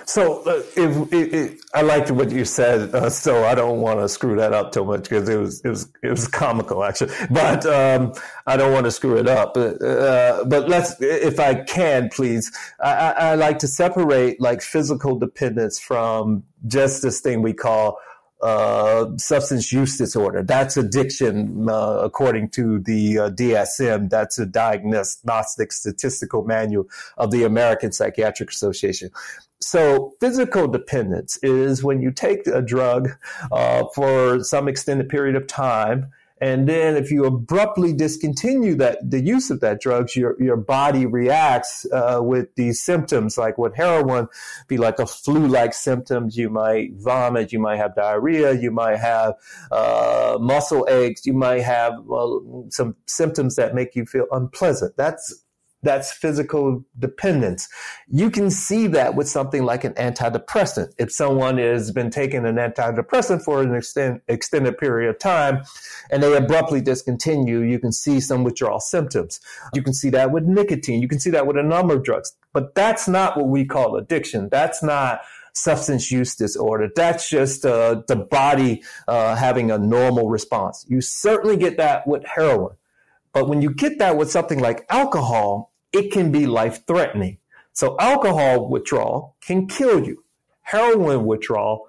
so 0.04 0.42
uh, 0.44 1.48
I 1.74 1.82
liked 1.82 2.10
what 2.10 2.30
you 2.30 2.44
said, 2.44 2.94
uh, 2.94 3.08
so 3.08 3.44
I 3.44 3.54
don't 3.54 3.80
want 3.80 4.00
to 4.00 4.08
screw 4.08 4.36
that 4.36 4.52
up 4.52 4.72
too 4.72 4.84
much 4.84 5.04
because 5.04 5.28
it 5.28 5.36
was 5.36 5.60
it 5.64 5.68
was 5.68 5.88
it 6.02 6.10
was 6.10 6.28
comical 6.28 6.84
actually, 6.84 7.14
but 7.30 7.64
um, 7.66 8.12
I 8.46 8.56
don't 8.56 8.72
want 8.72 8.84
to 8.86 8.90
screw 8.90 9.16
it 9.18 9.28
up. 9.28 9.54
But, 9.54 9.82
uh, 9.82 10.44
but 10.46 10.68
let's, 10.68 11.00
if 11.00 11.38
I 11.38 11.54
can, 11.54 12.08
please, 12.08 12.52
I, 12.80 13.12
I, 13.12 13.34
like 13.36 13.58
to 13.60 13.68
separate 13.68 14.40
like 14.40 14.62
physical 14.62 15.18
dependence 15.18 15.78
from 15.78 16.44
just 16.66 17.02
this 17.02 17.20
thing 17.20 17.42
we 17.42 17.52
call 17.52 17.98
uh, 18.42 19.06
substance 19.18 19.72
use 19.72 19.96
disorder. 19.96 20.42
That's 20.42 20.76
addiction, 20.76 21.68
uh, 21.68 22.00
according 22.02 22.50
to 22.50 22.80
the 22.80 23.18
uh, 23.18 23.30
DSM. 23.30 24.10
That's 24.10 24.38
a 24.38 24.46
diagnostic 24.46 25.72
statistical 25.72 26.44
manual 26.44 26.86
of 27.16 27.30
the 27.30 27.44
American 27.44 27.92
Psychiatric 27.92 28.50
Association. 28.50 29.10
So, 29.62 30.14
physical 30.20 30.68
dependence 30.68 31.38
is 31.42 31.84
when 31.84 32.02
you 32.02 32.10
take 32.10 32.46
a 32.46 32.60
drug 32.60 33.10
uh, 33.50 33.84
for 33.94 34.42
some 34.42 34.68
extended 34.68 35.08
period 35.08 35.36
of 35.36 35.46
time 35.46 36.12
and 36.42 36.68
then 36.68 36.96
if 36.96 37.12
you 37.12 37.24
abruptly 37.24 37.92
discontinue 37.92 38.74
that 38.74 38.98
the 39.08 39.20
use 39.20 39.48
of 39.48 39.60
that 39.60 39.80
drug 39.80 40.08
your 40.16 40.34
your 40.42 40.56
body 40.56 41.06
reacts 41.06 41.86
uh, 41.92 42.18
with 42.20 42.52
these 42.56 42.82
symptoms, 42.82 43.38
like 43.38 43.58
with 43.58 43.76
heroin, 43.76 44.26
be 44.66 44.76
like 44.76 44.98
a 44.98 45.06
flu-like 45.06 45.72
symptoms. 45.72 46.36
You 46.36 46.50
might 46.50 46.94
vomit, 46.94 47.52
you 47.52 47.60
might 47.60 47.76
have 47.76 47.94
diarrhea, 47.94 48.54
you 48.54 48.72
might 48.72 48.96
have 48.96 49.34
uh, 49.70 50.36
muscle 50.40 50.84
aches, 50.90 51.26
you 51.26 51.32
might 51.32 51.62
have 51.62 51.92
well, 52.02 52.66
some 52.70 52.96
symptoms 53.06 53.54
that 53.54 53.72
make 53.72 53.94
you 53.94 54.04
feel 54.04 54.26
unpleasant. 54.32 54.96
That's 54.96 55.41
that's 55.82 56.12
physical 56.12 56.84
dependence. 56.98 57.68
You 58.08 58.30
can 58.30 58.50
see 58.50 58.86
that 58.88 59.14
with 59.14 59.28
something 59.28 59.64
like 59.64 59.84
an 59.84 59.94
antidepressant. 59.94 60.92
If 60.98 61.12
someone 61.12 61.58
has 61.58 61.90
been 61.90 62.10
taking 62.10 62.46
an 62.46 62.56
antidepressant 62.56 63.42
for 63.42 63.62
an 63.62 63.74
extend, 63.74 64.20
extended 64.28 64.78
period 64.78 65.10
of 65.10 65.18
time 65.18 65.64
and 66.10 66.22
they 66.22 66.36
abruptly 66.36 66.80
discontinue, 66.80 67.60
you 67.60 67.78
can 67.78 67.92
see 67.92 68.20
some 68.20 68.44
withdrawal 68.44 68.80
symptoms. 68.80 69.40
You 69.74 69.82
can 69.82 69.92
see 69.92 70.10
that 70.10 70.30
with 70.30 70.44
nicotine. 70.44 71.02
You 71.02 71.08
can 71.08 71.18
see 71.18 71.30
that 71.30 71.46
with 71.46 71.56
a 71.56 71.62
number 71.62 71.94
of 71.94 72.04
drugs. 72.04 72.32
But 72.52 72.74
that's 72.74 73.08
not 73.08 73.36
what 73.36 73.48
we 73.48 73.64
call 73.64 73.96
addiction. 73.96 74.48
That's 74.50 74.82
not 74.82 75.22
substance 75.54 76.10
use 76.10 76.36
disorder. 76.36 76.90
That's 76.94 77.28
just 77.28 77.66
uh, 77.66 78.02
the 78.06 78.16
body 78.16 78.82
uh, 79.08 79.34
having 79.34 79.70
a 79.70 79.78
normal 79.78 80.28
response. 80.28 80.86
You 80.88 81.00
certainly 81.00 81.56
get 81.56 81.76
that 81.78 82.06
with 82.06 82.24
heroin. 82.24 82.76
But 83.32 83.48
when 83.48 83.62
you 83.62 83.70
get 83.70 83.98
that 83.98 84.16
with 84.16 84.30
something 84.30 84.60
like 84.60 84.86
alcohol, 84.90 85.71
it 85.92 86.12
can 86.12 86.32
be 86.32 86.46
life 86.46 86.86
threatening. 86.86 87.38
So 87.72 87.96
alcohol 87.98 88.68
withdrawal 88.68 89.36
can 89.40 89.66
kill 89.66 90.04
you. 90.04 90.24
Heroin 90.62 91.24
withdrawal 91.24 91.88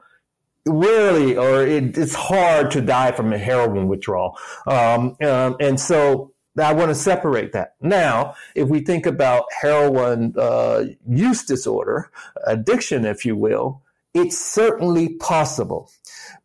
rarely, 0.66 1.36
or 1.36 1.64
it, 1.64 1.98
it's 1.98 2.16
hard 2.16 2.72
to 2.72 2.82
die 2.82 3.12
from 3.12 3.34
a 3.34 3.38
heroin 3.38 3.88
withdrawal. 3.88 4.38
Um, 4.66 5.18
um, 5.22 5.58
and 5.60 5.80
so 5.80 6.32
I 6.58 6.74
want 6.74 6.90
to 6.90 6.96
separate 6.96 7.52
that. 7.54 7.76
Now, 7.82 8.36
if 8.56 8.70
we 8.70 8.80
think 8.82 9.06
about 9.06 9.46
heroin 9.62 10.36
uh, 10.38 10.86
use 11.08 11.44
disorder, 11.44 12.12
addiction, 12.46 13.06
if 13.06 13.26
you 13.26 13.36
will, 13.36 13.82
it's 14.14 14.38
certainly 14.38 15.16
possible. 15.16 15.92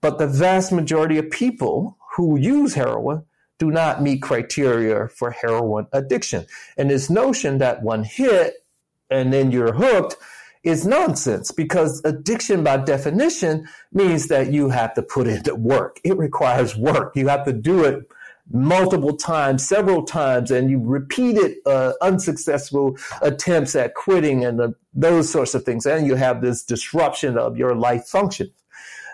But 0.00 0.18
the 0.18 0.26
vast 0.26 0.72
majority 0.72 1.18
of 1.18 1.30
people 1.30 1.98
who 2.16 2.38
use 2.38 2.74
heroin 2.74 3.24
do 3.58 3.70
not 3.70 4.02
meet 4.02 4.22
criteria 4.22 5.08
for 5.08 5.30
heroin 5.30 5.86
addiction. 5.92 6.46
And 6.76 6.90
this 6.90 7.10
notion 7.10 7.58
that 7.58 7.82
one 7.82 8.04
hit 8.04 8.54
and 9.10 9.32
then 9.32 9.50
you're 9.50 9.72
hooked 9.72 10.16
is 10.62 10.86
nonsense 10.86 11.50
because 11.50 12.02
addiction 12.04 12.62
by 12.62 12.76
definition 12.76 13.68
means 13.92 14.28
that 14.28 14.52
you 14.52 14.68
have 14.68 14.94
to 14.94 15.02
put 15.02 15.26
in 15.26 15.42
the 15.42 15.54
work. 15.54 16.00
It 16.04 16.16
requires 16.16 16.76
work. 16.76 17.16
You 17.16 17.28
have 17.28 17.44
to 17.46 17.52
do 17.52 17.84
it 17.84 18.10
multiple 18.50 19.16
times, 19.16 19.66
several 19.66 20.04
times, 20.04 20.50
and 20.50 20.70
you 20.70 20.80
repeated 20.80 21.56
uh, 21.66 21.92
unsuccessful 22.00 22.96
attempts 23.22 23.74
at 23.76 23.94
quitting 23.94 24.44
and 24.44 24.58
the, 24.58 24.74
those 24.94 25.30
sorts 25.30 25.54
of 25.54 25.64
things. 25.64 25.86
And 25.86 26.06
you 26.06 26.14
have 26.14 26.40
this 26.40 26.64
disruption 26.64 27.36
of 27.38 27.56
your 27.56 27.74
life 27.74 28.06
function. 28.06 28.50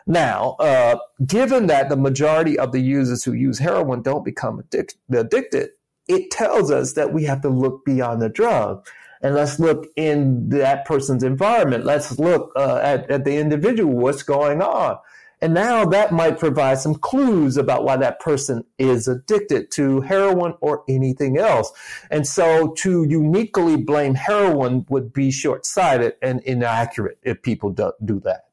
Now, 0.06 0.56
uh, 0.58 0.98
given 1.26 1.66
that 1.68 1.88
the 1.88 1.96
majority 1.96 2.58
of 2.58 2.72
the 2.72 2.80
users 2.80 3.24
who 3.24 3.32
use 3.32 3.58
heroin 3.58 4.02
don't 4.02 4.24
become 4.24 4.62
addic- 4.62 4.96
addicted, 5.10 5.70
it 6.08 6.30
tells 6.30 6.70
us 6.70 6.92
that 6.92 7.12
we 7.12 7.24
have 7.24 7.40
to 7.42 7.48
look 7.48 7.84
beyond 7.84 8.20
the 8.20 8.28
drug 8.28 8.86
and 9.22 9.34
let's 9.34 9.58
look 9.58 9.86
in 9.96 10.50
that 10.50 10.84
person's 10.84 11.22
environment. 11.22 11.86
Let's 11.86 12.18
look 12.18 12.52
uh, 12.56 12.80
at, 12.82 13.10
at 13.10 13.24
the 13.24 13.36
individual, 13.38 13.94
what's 13.94 14.22
going 14.22 14.60
on. 14.60 14.98
And 15.40 15.54
now 15.54 15.84
that 15.86 16.12
might 16.12 16.38
provide 16.38 16.78
some 16.78 16.94
clues 16.94 17.56
about 17.56 17.84
why 17.84 17.96
that 17.96 18.20
person 18.20 18.64
is 18.78 19.08
addicted 19.08 19.70
to 19.72 20.02
heroin 20.02 20.54
or 20.60 20.84
anything 20.88 21.38
else. 21.38 21.72
And 22.10 22.26
so 22.26 22.72
to 22.78 23.04
uniquely 23.04 23.76
blame 23.76 24.14
heroin 24.14 24.86
would 24.88 25.12
be 25.12 25.30
short 25.30 25.66
sighted 25.66 26.14
and 26.22 26.40
inaccurate 26.42 27.18
if 27.22 27.42
people 27.42 27.70
do, 27.70 27.92
do 28.04 28.20
that. 28.20 28.44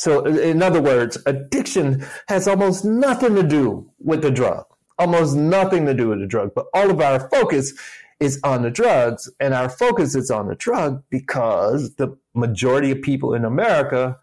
So 0.00 0.24
in 0.24 0.62
other 0.62 0.80
words, 0.80 1.18
addiction 1.26 2.06
has 2.28 2.48
almost 2.48 2.86
nothing 2.86 3.34
to 3.34 3.42
do 3.42 3.86
with 3.98 4.22
the 4.22 4.30
drug, 4.30 4.64
almost 4.98 5.36
nothing 5.36 5.84
to 5.84 5.92
do 5.92 6.08
with 6.08 6.20
the 6.20 6.26
drug, 6.26 6.52
but 6.54 6.68
all 6.72 6.90
of 6.90 7.02
our 7.02 7.28
focus 7.28 7.74
is 8.18 8.40
on 8.42 8.62
the 8.62 8.70
drugs 8.70 9.30
and 9.40 9.52
our 9.52 9.68
focus 9.68 10.14
is 10.14 10.30
on 10.30 10.48
the 10.48 10.54
drug 10.54 11.02
because 11.10 11.96
the 11.96 12.16
majority 12.32 12.90
of 12.92 13.02
people 13.02 13.34
in 13.34 13.44
America 13.44 14.18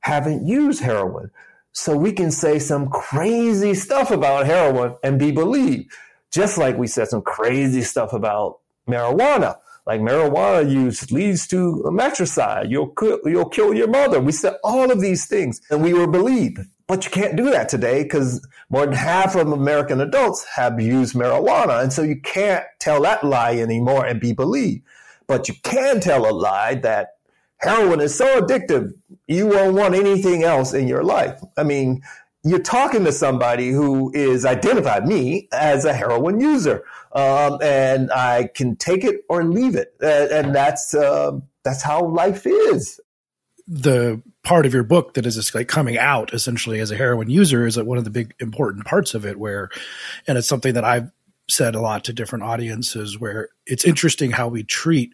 haven't 0.00 0.46
used 0.46 0.82
heroin. 0.82 1.30
So 1.72 1.96
we 1.96 2.12
can 2.12 2.30
say 2.30 2.58
some 2.58 2.90
crazy 2.90 3.72
stuff 3.72 4.10
about 4.10 4.44
heroin 4.44 4.96
and 5.02 5.18
be 5.18 5.30
believed, 5.30 5.90
just 6.30 6.58
like 6.58 6.76
we 6.76 6.86
said 6.86 7.08
some 7.08 7.22
crazy 7.22 7.80
stuff 7.80 8.12
about 8.12 8.58
marijuana 8.86 9.56
like 9.86 10.00
marijuana 10.00 10.70
use 10.70 11.10
leads 11.10 11.46
to 11.48 11.82
matricide. 11.92 12.70
You'll 12.70 12.94
you'll 13.24 13.48
kill 13.48 13.74
your 13.74 13.88
mother. 13.88 14.20
We 14.20 14.32
said 14.32 14.56
all 14.62 14.90
of 14.90 15.00
these 15.00 15.26
things, 15.26 15.60
and 15.70 15.82
we 15.82 15.92
were 15.92 16.06
believed. 16.06 16.60
But 16.86 17.04
you 17.04 17.10
can't 17.10 17.36
do 17.36 17.50
that 17.50 17.68
today 17.68 18.02
because 18.02 18.46
more 18.68 18.84
than 18.84 18.94
half 18.94 19.34
of 19.34 19.50
American 19.50 20.00
adults 20.00 20.44
have 20.54 20.80
used 20.80 21.14
marijuana, 21.14 21.82
and 21.82 21.92
so 21.92 22.02
you 22.02 22.20
can't 22.20 22.64
tell 22.80 23.02
that 23.02 23.24
lie 23.24 23.56
anymore 23.56 24.04
and 24.06 24.20
be 24.20 24.32
believed. 24.32 24.82
But 25.26 25.48
you 25.48 25.54
can 25.62 26.00
tell 26.00 26.28
a 26.28 26.32
lie 26.32 26.74
that 26.76 27.14
heroin 27.58 28.00
is 28.00 28.14
so 28.14 28.40
addictive 28.40 28.92
you 29.26 29.46
won't 29.46 29.74
want 29.74 29.94
anything 29.94 30.42
else 30.42 30.74
in 30.74 30.86
your 30.88 31.02
life. 31.02 31.40
I 31.56 31.62
mean, 31.62 32.02
you're 32.44 32.58
talking 32.58 33.04
to 33.04 33.12
somebody 33.12 33.70
who 33.70 34.12
is 34.14 34.44
identified 34.44 35.06
me 35.06 35.48
as 35.52 35.84
a 35.84 35.94
heroin 35.94 36.40
user, 36.40 36.84
um, 37.14 37.58
and 37.62 38.10
I 38.10 38.48
can 38.54 38.76
take 38.76 39.04
it 39.04 39.22
or 39.28 39.44
leave 39.44 39.74
it, 39.74 39.94
and, 40.00 40.54
that's 40.54 40.94
uh, 40.94 41.38
that's 41.62 41.82
how 41.82 42.06
life 42.06 42.46
is. 42.46 43.00
The 43.68 44.20
part 44.42 44.66
of 44.66 44.74
your 44.74 44.82
book 44.82 45.14
that 45.14 45.26
is 45.26 45.54
like 45.54 45.68
coming 45.68 45.98
out 45.98 46.34
essentially 46.34 46.80
as 46.80 46.90
a 46.90 46.96
heroin 46.96 47.30
user 47.30 47.66
is 47.66 47.78
one 47.78 47.98
of 47.98 48.04
the 48.04 48.10
big 48.10 48.34
important 48.40 48.86
parts 48.86 49.14
of 49.14 49.24
it. 49.24 49.38
Where, 49.38 49.70
and 50.26 50.36
it's 50.36 50.48
something 50.48 50.74
that 50.74 50.84
I've 50.84 51.10
said 51.48 51.74
a 51.74 51.80
lot 51.80 52.04
to 52.04 52.12
different 52.12 52.44
audiences. 52.44 53.18
Where 53.18 53.50
it's 53.66 53.84
interesting 53.84 54.30
how 54.30 54.48
we 54.48 54.64
treat 54.64 55.12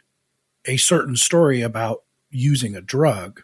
a 0.67 0.77
certain 0.77 1.17
story 1.17 1.63
about 1.63 2.05
using 2.31 2.77
a 2.77 2.81
drug 2.81 3.43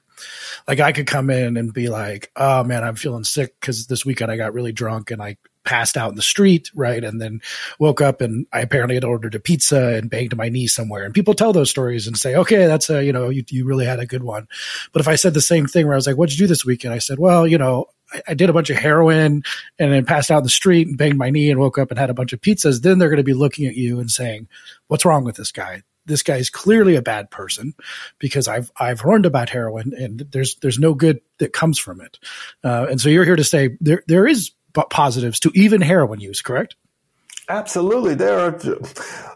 like 0.68 0.80
I 0.80 0.92
could 0.92 1.06
come 1.06 1.30
in 1.30 1.56
and 1.56 1.72
be 1.72 1.88
like, 1.88 2.30
"Oh 2.36 2.64
man, 2.64 2.84
I'm 2.84 2.96
feeling 2.96 3.24
sick 3.24 3.58
because 3.60 3.86
this 3.86 4.04
weekend 4.06 4.30
I 4.30 4.36
got 4.36 4.54
really 4.54 4.72
drunk 4.72 5.10
and 5.10 5.22
I 5.22 5.36
passed 5.64 5.96
out 5.96 6.10
in 6.10 6.16
the 6.16 6.22
street, 6.22 6.70
right? 6.74 7.02
And 7.02 7.20
then 7.20 7.40
woke 7.78 8.00
up 8.00 8.20
and 8.20 8.46
I 8.52 8.60
apparently 8.60 8.94
had 8.94 9.04
ordered 9.04 9.34
a 9.34 9.40
pizza 9.40 9.94
and 9.94 10.10
banged 10.10 10.36
my 10.36 10.48
knee 10.48 10.66
somewhere. 10.66 11.04
And 11.04 11.14
people 11.14 11.34
tell 11.34 11.52
those 11.52 11.70
stories 11.70 12.06
and 12.06 12.16
say, 12.16 12.34
okay, 12.36 12.66
that's 12.66 12.90
a, 12.90 13.04
you 13.04 13.12
know, 13.12 13.28
you, 13.30 13.44
you 13.48 13.64
really 13.64 13.86
had 13.86 14.00
a 14.00 14.06
good 14.06 14.22
one. 14.22 14.46
But 14.92 15.00
if 15.00 15.08
I 15.08 15.14
said 15.16 15.34
the 15.34 15.40
same 15.40 15.66
thing 15.66 15.86
where 15.86 15.94
I 15.94 15.96
was 15.96 16.06
like, 16.06 16.16
what'd 16.16 16.38
you 16.38 16.44
do 16.44 16.48
this 16.48 16.64
weekend? 16.64 16.94
I 16.94 16.98
said, 16.98 17.18
well, 17.18 17.46
you 17.46 17.58
know, 17.58 17.86
I, 18.28 18.34
did 18.34 18.50
a 18.50 18.52
bunch 18.52 18.70
of 18.70 18.76
heroin 18.76 19.42
and 19.78 19.92
then 19.92 20.04
passed 20.04 20.30
out 20.30 20.38
in 20.38 20.44
the 20.44 20.50
street 20.50 20.86
and 20.86 20.98
banged 20.98 21.18
my 21.18 21.30
knee 21.30 21.50
and 21.50 21.58
woke 21.58 21.78
up 21.78 21.90
and 21.90 21.98
had 21.98 22.10
a 22.10 22.14
bunch 22.14 22.32
of 22.32 22.40
pizzas. 22.40 22.82
Then 22.82 22.98
they're 22.98 23.08
going 23.08 23.16
to 23.16 23.24
be 23.24 23.32
looking 23.32 23.66
at 23.66 23.74
you 23.74 23.98
and 23.98 24.10
saying, 24.10 24.48
what's 24.88 25.04
wrong 25.04 25.24
with 25.24 25.36
this 25.36 25.52
guy? 25.52 25.82
this 26.06 26.22
guy 26.22 26.36
is 26.36 26.50
clearly 26.50 26.96
a 26.96 27.02
bad 27.02 27.30
person 27.30 27.74
because 28.18 28.48
I've 28.48 28.70
I've 28.76 29.04
learned 29.04 29.26
about 29.26 29.48
heroin 29.48 29.94
and 29.96 30.20
there's 30.30 30.56
there's 30.56 30.78
no 30.78 30.94
good 30.94 31.20
that 31.38 31.52
comes 31.52 31.78
from 31.78 32.00
it. 32.00 32.18
Uh, 32.62 32.86
and 32.90 33.00
so 33.00 33.08
you're 33.08 33.24
here 33.24 33.36
to 33.36 33.44
say 33.44 33.76
there 33.80 34.02
there 34.06 34.26
is 34.26 34.52
positives 34.74 35.40
to 35.40 35.50
even 35.54 35.80
heroin 35.80 36.20
use, 36.20 36.42
correct? 36.42 36.76
Absolutely, 37.48 38.14
there 38.14 38.38
are. 38.38 38.58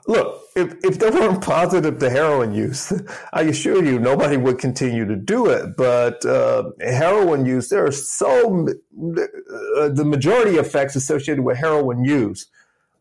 Look, 0.06 0.42
if 0.56 0.74
if 0.82 0.98
there 0.98 1.12
weren't 1.12 1.42
positive 1.56 1.98
to 1.98 2.08
heroin 2.08 2.54
use, 2.54 2.92
I 3.32 3.42
assure 3.42 3.84
you 3.84 3.98
nobody 3.98 4.38
would 4.38 4.58
continue 4.58 5.04
to 5.04 5.16
do 5.16 5.46
it. 5.46 5.76
But 5.76 6.24
uh, 6.24 6.70
heroin 6.80 7.44
use, 7.44 7.68
there 7.68 7.84
are 7.84 7.92
so 7.92 8.66
uh, 8.66 9.88
the 9.90 10.04
majority 10.06 10.56
effects 10.56 10.96
associated 10.96 11.44
with 11.44 11.58
heroin 11.58 12.02
use 12.04 12.46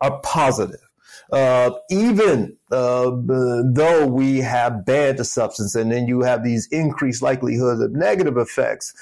are 0.02 0.20
positive 0.22 0.87
uh, 1.32 1.72
even 1.90 2.58
uh, 2.72 3.12
though 3.16 4.08
we 4.08 4.38
have 4.40 4.86
banned 4.86 5.20
the 5.20 5.26
substance, 5.26 5.76
and 5.76 5.92
then 5.92 6.08
you 6.08 6.22
have 6.22 6.44
these 6.44 6.68
increased 6.68 7.22
likelihoods 7.22 7.82
of 7.82 7.92
negative 7.92 8.38
effects, 8.38 8.94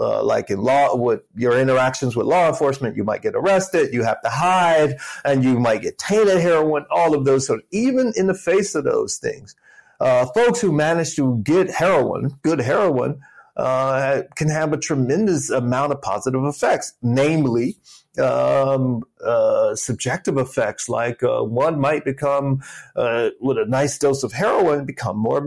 uh, 0.00 0.22
like 0.22 0.50
in 0.50 0.60
law, 0.60 0.94
with 0.94 1.22
your 1.36 1.58
interactions 1.58 2.16
with 2.16 2.26
law 2.26 2.48
enforcement, 2.48 2.96
you 2.96 3.04
might 3.04 3.22
get 3.22 3.34
arrested, 3.34 3.92
you 3.92 4.02
have 4.02 4.20
to 4.22 4.30
hide, 4.30 4.96
and 5.24 5.44
you 5.44 5.58
might 5.58 5.82
get 5.82 5.98
tainted 5.98 6.40
heroin. 6.40 6.84
All 6.90 7.14
of 7.14 7.24
those. 7.24 7.48
Of, 7.50 7.60
even 7.70 8.12
in 8.16 8.26
the 8.26 8.34
face 8.34 8.74
of 8.74 8.84
those 8.84 9.18
things, 9.18 9.54
uh, 10.00 10.26
folks 10.26 10.60
who 10.60 10.72
manage 10.72 11.16
to 11.16 11.40
get 11.44 11.70
heroin, 11.70 12.38
good 12.42 12.60
heroin, 12.60 13.20
uh, 13.56 14.22
can 14.34 14.48
have 14.48 14.72
a 14.72 14.78
tremendous 14.78 15.50
amount 15.50 15.92
of 15.92 16.02
positive 16.02 16.44
effects, 16.44 16.94
namely 17.02 17.76
um, 18.18 19.04
uh, 19.24 19.74
subjective 19.74 20.36
effects, 20.36 20.88
like 20.88 21.22
uh, 21.22 21.42
one 21.42 21.80
might 21.80 22.04
become, 22.04 22.62
uh, 22.96 23.30
with 23.40 23.58
a 23.58 23.66
nice 23.66 23.98
dose 23.98 24.22
of 24.22 24.32
heroin, 24.32 24.84
become 24.84 25.16
more 25.16 25.40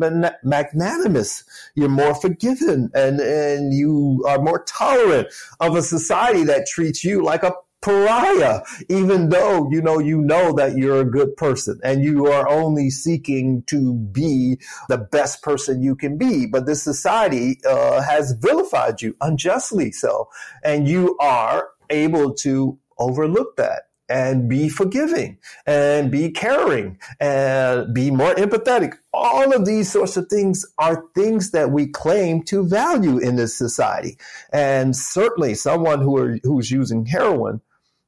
magnanimous. 0.43 1.43
You're 1.75 1.89
more 1.89 2.15
forgiven, 2.15 2.89
and 2.93 3.19
and 3.19 3.73
you 3.73 4.23
are 4.27 4.39
more 4.39 4.63
tolerant 4.63 5.27
of 5.60 5.75
a 5.75 5.82
society 5.82 6.43
that 6.45 6.67
treats 6.67 7.03
you 7.03 7.23
like 7.23 7.43
a 7.43 7.53
pariah, 7.82 8.62
even 8.89 9.30
though 9.30 9.69
you 9.71 9.82
know 9.82 9.99
you 9.99 10.21
know 10.21 10.51
that 10.53 10.75
you're 10.77 11.01
a 11.01 11.06
good 11.06 11.36
person 11.38 11.80
and 11.84 12.03
you 12.03 12.27
are 12.27 12.49
only 12.49 12.89
seeking 12.89 13.63
to 13.67 13.93
be 13.93 14.60
the 14.89 14.97
best 14.97 15.41
person 15.41 15.82
you 15.82 15.95
can 15.95 16.17
be. 16.17 16.45
But 16.45 16.65
this 16.65 16.84
society 16.84 17.60
uh, 17.67 18.01
has 18.01 18.34
vilified 18.34 19.01
you 19.01 19.15
unjustly 19.21 19.91
so, 19.91 20.30
and 20.63 20.88
you 20.88 21.17
are 21.19 21.69
able 21.89 22.34
to 22.36 22.78
overlook 22.97 23.56
that 23.58 23.84
and 24.10 24.47
be 24.47 24.69
forgiving 24.69 25.38
and 25.65 26.10
be 26.10 26.32
caring 26.32 26.97
and 27.19 27.93
be 27.93 28.10
more 28.10 28.34
empathetic. 28.36 28.93
All 29.13 29.54
of 29.54 29.65
these 29.65 29.91
sorts 29.91 30.15
of 30.15 30.28
things 30.28 30.65
are 30.78 31.04
things 31.13 31.52
that 31.52 31.71
we 31.71 31.88
claim 31.88 32.43
to 32.43 32.65
value 32.65 33.17
in 33.17 33.36
this 33.36 33.58
society. 33.58 34.17
And 34.54 34.95
certainly 34.95 35.56
someone 35.56 36.02
who 36.02 36.17
are, 36.17 36.38
who's 36.43 36.71
using 36.71 37.06
heroin 37.06 37.62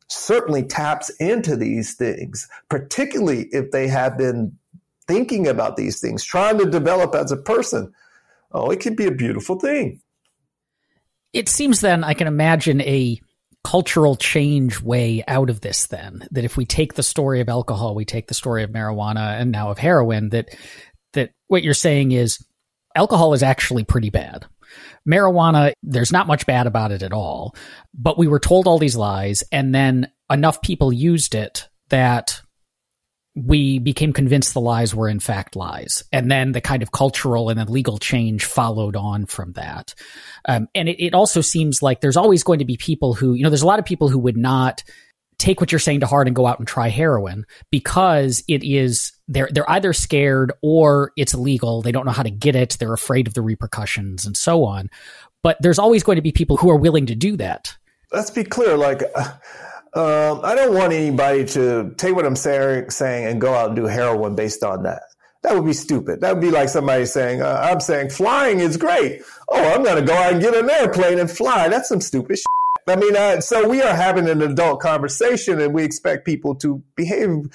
certainly 0.08 0.64
taps 0.64 1.10
into 1.20 1.56
these 1.56 1.96
things, 1.96 2.48
particularly 2.70 3.48
if 3.52 3.72
they 3.72 3.88
have 3.88 4.18
been 4.18 4.58
thinking 5.08 5.48
about 5.48 5.76
these 5.76 6.00
things, 6.00 6.24
trying 6.24 6.58
to 6.60 6.66
develop 6.70 7.14
as 7.14 7.32
a 7.32 7.38
person. 7.38 7.94
Oh, 8.52 8.72
it 8.72 8.80
can 8.80 8.96
be 8.96 9.06
a 9.06 9.12
beautiful 9.12 9.60
thing. 9.60 10.02
It 11.34 11.50
seems 11.50 11.82
then 11.82 12.04
I 12.04 12.14
can 12.16 12.26
imagine 12.26 12.82
a 12.82 13.20
cultural 13.70 14.16
change 14.16 14.82
way 14.82 15.24
out 15.28 15.48
of 15.48 15.62
this 15.62 15.86
then 15.86 16.28
that 16.32 16.44
if 16.44 16.58
we 16.58 16.66
take 16.66 16.96
the 16.96 17.04
story 17.04 17.40
of 17.40 17.48
alcohol 17.48 17.94
we 17.94 18.04
take 18.04 18.26
the 18.26 18.34
story 18.34 18.64
of 18.64 18.72
marijuana 18.72 19.40
and 19.40 19.52
now 19.52 19.70
of 19.70 19.78
heroin 19.78 20.30
that 20.30 20.50
that 21.14 21.30
what 21.50 21.62
you're 21.62 21.76
saying 21.76 22.12
is 22.12 22.44
alcohol 22.96 23.34
is 23.34 23.44
actually 23.44 23.84
pretty 23.84 24.10
bad. 24.10 24.48
Marijuana 25.08 25.74
there's 25.84 26.12
not 26.12 26.26
much 26.26 26.48
bad 26.48 26.66
about 26.66 26.92
it 26.92 27.04
at 27.04 27.14
all 27.14 27.56
but 27.94 28.18
we 28.18 28.28
were 28.28 28.40
told 28.40 28.66
all 28.66 28.80
these 28.80 28.96
lies 28.96 29.44
and 29.52 29.76
then 29.76 30.12
enough 30.32 30.64
people 30.64 30.92
used 30.92 31.36
it 31.36 31.70
that 31.90 32.42
we 33.46 33.80
became 33.80 34.14
convinced 34.14 34.54
the 34.54 34.62
lies 34.62 34.94
were 34.94 35.10
in 35.10 35.20
fact 35.20 35.56
lies. 35.56 36.04
And 36.12 36.30
then 36.30 36.52
the 36.52 36.62
kind 36.62 36.84
of 36.84 36.92
cultural 36.92 37.50
and 37.50 37.60
then 37.60 37.68
legal 37.68 37.98
change 37.98 38.46
followed 38.46 38.96
on 38.96 39.26
from 39.26 39.54
that. 39.54 39.94
Um, 40.48 40.68
and 40.76 40.90
it, 40.90 41.04
it 41.04 41.14
also 41.14 41.42
seems 41.42 41.82
like 41.82 42.02
there's 42.02 42.18
always 42.18 42.44
going 42.44 42.60
to 42.60 42.66
be 42.66 42.78
people 42.78 43.14
who, 43.14 43.34
you 43.34 43.44
know, 43.44 43.50
there's 43.50 43.62
a 43.62 43.68
lot 43.68 43.80
of 43.80 43.86
people 43.86 44.10
who 44.10 44.20
would 44.20 44.38
not 44.38 44.84
take 45.38 45.62
what 45.62 45.72
you're 45.72 45.80
saying 45.80 46.02
to 46.02 46.06
heart 46.06 46.28
and 46.28 46.36
go 46.36 46.46
out 46.46 46.60
and 46.60 46.68
try 46.68 46.90
heroin 46.90 47.46
because 47.72 48.44
it 48.48 48.64
is 48.64 49.14
they're 49.28 49.50
they're 49.52 49.70
either 49.72 49.94
scared 49.94 50.52
or 50.62 51.12
it's 51.16 51.34
illegal. 51.34 51.82
They 51.82 51.92
don't 51.92 52.06
know 52.06 52.12
how 52.12 52.24
to 52.24 52.32
get 52.32 52.56
it. 52.56 52.78
They're 52.80 52.94
afraid 52.94 53.28
of 53.28 53.34
the 53.34 53.42
repercussions 53.42 54.26
and 54.26 54.36
so 54.36 54.66
on. 54.66 54.90
But 55.42 55.58
there's 55.62 55.80
always 55.80 56.04
going 56.04 56.18
to 56.18 56.22
be 56.22 56.34
people 56.34 56.58
who 56.58 56.70
are 56.70 56.76
willing 56.76 57.06
to 57.06 57.16
do 57.16 57.38
that. 57.38 57.76
Let's 58.12 58.30
be 58.32 58.44
clear. 58.44 58.76
Like, 58.76 59.02
um, 59.94 60.42
I 60.44 60.56
don't 60.56 60.76
want 60.76 60.94
anybody 60.94 61.46
to 61.46 61.94
take 61.98 62.16
what 62.16 62.26
I'm 62.26 62.36
saying, 62.36 62.92
saying 62.92 63.26
and 63.26 63.42
go 63.42 63.54
out 63.54 63.68
and 63.68 63.76
do 63.76 63.86
heroin 63.86 64.36
based 64.36 64.64
on 64.64 64.84
that. 64.84 65.02
That 65.42 65.56
would 65.56 65.66
be 65.66 65.74
stupid. 65.74 66.22
That 66.22 66.34
would 66.34 66.42
be 66.42 66.52
like 66.52 66.70
somebody 66.70 67.06
saying, 67.06 67.42
uh, 67.42 67.60
I'm 67.64 67.80
saying 67.80 68.10
flying 68.10 68.60
is 68.60 68.78
great. 68.78 69.22
Oh, 69.48 69.74
I'm 69.74 69.84
going 69.84 69.96
to 69.96 70.06
go 70.06 70.14
out 70.14 70.34
and 70.34 70.42
get 70.42 70.54
an 70.54 70.70
airplane 70.70 71.18
and 71.18 71.32
fly. 71.32 71.70
That's 71.70 71.90
some 71.90 72.02
stupid 72.02 72.38
shit. 72.38 72.46
I 72.88 72.96
mean, 72.96 73.16
uh, 73.16 73.40
so 73.40 73.68
we 73.68 73.82
are 73.82 73.96
having 73.96 74.28
an 74.28 74.42
adult 74.42 74.82
conversation 74.82 75.62
and 75.62 75.74
we 75.74 75.84
expect 75.84 76.26
people 76.26 76.56
to 76.56 76.84
behave 76.96 77.46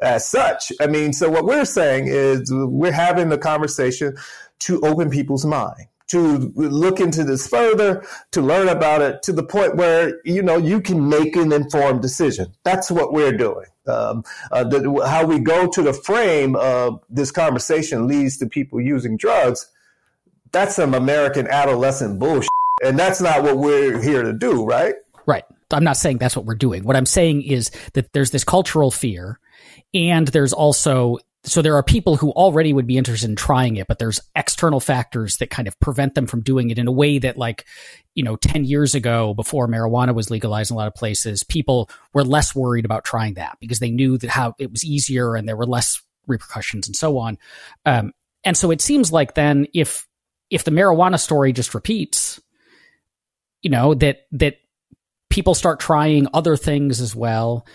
as 0.00 0.28
such. 0.28 0.72
I 0.80 0.86
mean, 0.86 1.12
so 1.12 1.28
what 1.28 1.44
we're 1.44 1.64
saying 1.64 2.06
is 2.06 2.50
we're 2.52 2.92
having 2.92 3.28
the 3.28 3.38
conversation 3.38 4.16
to 4.60 4.80
open 4.80 5.10
people's 5.10 5.44
mind 5.44 5.86
to 6.14 6.52
look 6.54 7.00
into 7.00 7.24
this 7.24 7.48
further, 7.48 8.06
to 8.30 8.40
learn 8.40 8.68
about 8.68 9.02
it 9.02 9.22
to 9.24 9.32
the 9.32 9.42
point 9.42 9.74
where, 9.74 10.20
you 10.24 10.42
know, 10.42 10.56
you 10.56 10.80
can 10.80 11.08
make 11.08 11.34
an 11.34 11.52
informed 11.52 12.02
decision. 12.02 12.54
That's 12.62 12.88
what 12.88 13.12
we're 13.12 13.36
doing. 13.36 13.66
Um, 13.88 14.22
uh, 14.52 14.62
the, 14.62 15.04
how 15.06 15.26
we 15.26 15.40
go 15.40 15.66
to 15.66 15.82
the 15.82 15.92
frame 15.92 16.54
of 16.54 17.02
this 17.10 17.32
conversation 17.32 18.06
leads 18.06 18.38
to 18.38 18.46
people 18.46 18.80
using 18.80 19.16
drugs. 19.16 19.68
That's 20.52 20.76
some 20.76 20.94
American 20.94 21.48
adolescent 21.48 22.20
bullshit. 22.20 22.48
And 22.84 22.96
that's 22.96 23.20
not 23.20 23.42
what 23.42 23.58
we're 23.58 24.00
here 24.00 24.22
to 24.22 24.32
do, 24.32 24.64
right? 24.64 24.94
Right. 25.26 25.44
I'm 25.72 25.84
not 25.84 25.96
saying 25.96 26.18
that's 26.18 26.36
what 26.36 26.44
we're 26.44 26.54
doing. 26.54 26.84
What 26.84 26.94
I'm 26.94 27.06
saying 27.06 27.42
is 27.42 27.72
that 27.94 28.12
there's 28.12 28.30
this 28.30 28.44
cultural 28.44 28.92
fear 28.92 29.40
and 29.92 30.28
there's 30.28 30.52
also 30.52 31.18
so 31.44 31.60
there 31.60 31.76
are 31.76 31.82
people 31.82 32.16
who 32.16 32.30
already 32.32 32.72
would 32.72 32.86
be 32.86 32.96
interested 32.96 33.28
in 33.28 33.36
trying 33.36 33.76
it, 33.76 33.86
but 33.86 33.98
there's 33.98 34.20
external 34.34 34.80
factors 34.80 35.36
that 35.36 35.50
kind 35.50 35.68
of 35.68 35.78
prevent 35.78 36.14
them 36.14 36.26
from 36.26 36.40
doing 36.40 36.70
it 36.70 36.78
in 36.78 36.86
a 36.86 36.92
way 36.92 37.18
that 37.18 37.36
like, 37.36 37.66
you 38.14 38.22
know, 38.22 38.36
10 38.36 38.64
years 38.64 38.94
ago 38.94 39.34
before 39.34 39.68
marijuana 39.68 40.14
was 40.14 40.30
legalized 40.30 40.70
in 40.70 40.74
a 40.74 40.78
lot 40.78 40.86
of 40.86 40.94
places, 40.94 41.42
people 41.42 41.90
were 42.14 42.24
less 42.24 42.54
worried 42.54 42.86
about 42.86 43.04
trying 43.04 43.34
that 43.34 43.58
because 43.60 43.78
they 43.78 43.90
knew 43.90 44.16
that 44.16 44.30
how 44.30 44.54
it 44.58 44.70
was 44.70 44.84
easier 44.84 45.34
and 45.34 45.46
there 45.46 45.56
were 45.56 45.66
less 45.66 46.02
repercussions 46.26 46.86
and 46.86 46.96
so 46.96 47.18
on. 47.18 47.36
Um, 47.84 48.12
and 48.42 48.56
so 48.56 48.70
it 48.70 48.80
seems 48.80 49.12
like 49.12 49.34
then 49.34 49.66
if, 49.74 50.08
if 50.48 50.64
the 50.64 50.70
marijuana 50.70 51.20
story 51.20 51.52
just 51.52 51.74
repeats, 51.74 52.40
you 53.60 53.68
know, 53.68 53.92
that, 53.94 54.20
that 54.32 54.56
people 55.28 55.54
start 55.54 55.78
trying 55.78 56.26
other 56.32 56.56
things 56.56 57.02
as 57.02 57.14
well, 57.14 57.66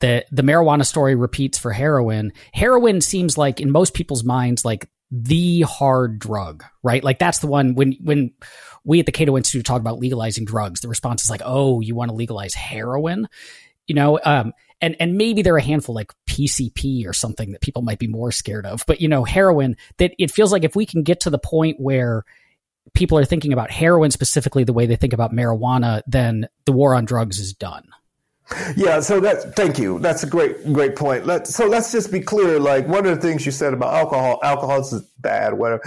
the 0.00 0.24
the 0.30 0.42
marijuana 0.42 0.86
story 0.86 1.14
repeats 1.14 1.58
for 1.58 1.72
heroin. 1.72 2.32
Heroin 2.52 3.00
seems 3.00 3.36
like 3.36 3.60
in 3.60 3.70
most 3.70 3.94
people's 3.94 4.24
minds 4.24 4.64
like 4.64 4.88
the 5.10 5.62
hard 5.62 6.18
drug, 6.18 6.64
right? 6.82 7.02
Like 7.02 7.18
that's 7.18 7.38
the 7.38 7.46
one 7.46 7.74
when 7.74 7.96
when 8.02 8.32
we 8.84 9.00
at 9.00 9.06
the 9.06 9.12
Cato 9.12 9.36
Institute 9.36 9.66
talk 9.66 9.80
about 9.80 9.98
legalizing 9.98 10.44
drugs, 10.44 10.80
the 10.80 10.88
response 10.88 11.24
is 11.24 11.30
like, 11.30 11.42
"Oh, 11.44 11.80
you 11.80 11.94
want 11.94 12.10
to 12.10 12.16
legalize 12.16 12.54
heroin?" 12.54 13.28
You 13.86 13.94
know, 13.94 14.20
um, 14.24 14.52
and 14.80 14.96
and 15.00 15.16
maybe 15.16 15.42
there 15.42 15.54
are 15.54 15.58
a 15.58 15.62
handful 15.62 15.94
like 15.94 16.12
PCP 16.26 17.06
or 17.06 17.12
something 17.12 17.52
that 17.52 17.60
people 17.60 17.82
might 17.82 17.98
be 17.98 18.06
more 18.06 18.30
scared 18.30 18.66
of, 18.66 18.84
but 18.86 19.00
you 19.00 19.08
know, 19.08 19.24
heroin. 19.24 19.76
That 19.96 20.12
it 20.18 20.30
feels 20.30 20.52
like 20.52 20.64
if 20.64 20.76
we 20.76 20.86
can 20.86 21.02
get 21.02 21.20
to 21.20 21.30
the 21.30 21.38
point 21.38 21.80
where 21.80 22.24
people 22.94 23.18
are 23.18 23.24
thinking 23.24 23.52
about 23.52 23.70
heroin 23.70 24.10
specifically 24.10 24.64
the 24.64 24.72
way 24.72 24.86
they 24.86 24.96
think 24.96 25.12
about 25.12 25.32
marijuana, 25.32 26.02
then 26.06 26.48
the 26.64 26.72
war 26.72 26.94
on 26.94 27.04
drugs 27.04 27.38
is 27.38 27.52
done. 27.52 27.88
Yeah, 28.76 29.00
so 29.00 29.20
that 29.20 29.56
thank 29.56 29.78
you. 29.78 29.98
That's 29.98 30.22
a 30.22 30.26
great 30.26 30.72
great 30.72 30.96
point. 30.96 31.26
Let 31.26 31.46
so 31.46 31.66
let's 31.66 31.92
just 31.92 32.10
be 32.10 32.20
clear. 32.20 32.58
Like 32.58 32.88
one 32.88 33.06
of 33.06 33.14
the 33.14 33.20
things 33.20 33.44
you 33.44 33.52
said 33.52 33.74
about 33.74 33.94
alcohol, 33.94 34.38
alcohol 34.42 34.80
is 34.80 35.02
bad, 35.18 35.54
whatever 35.54 35.82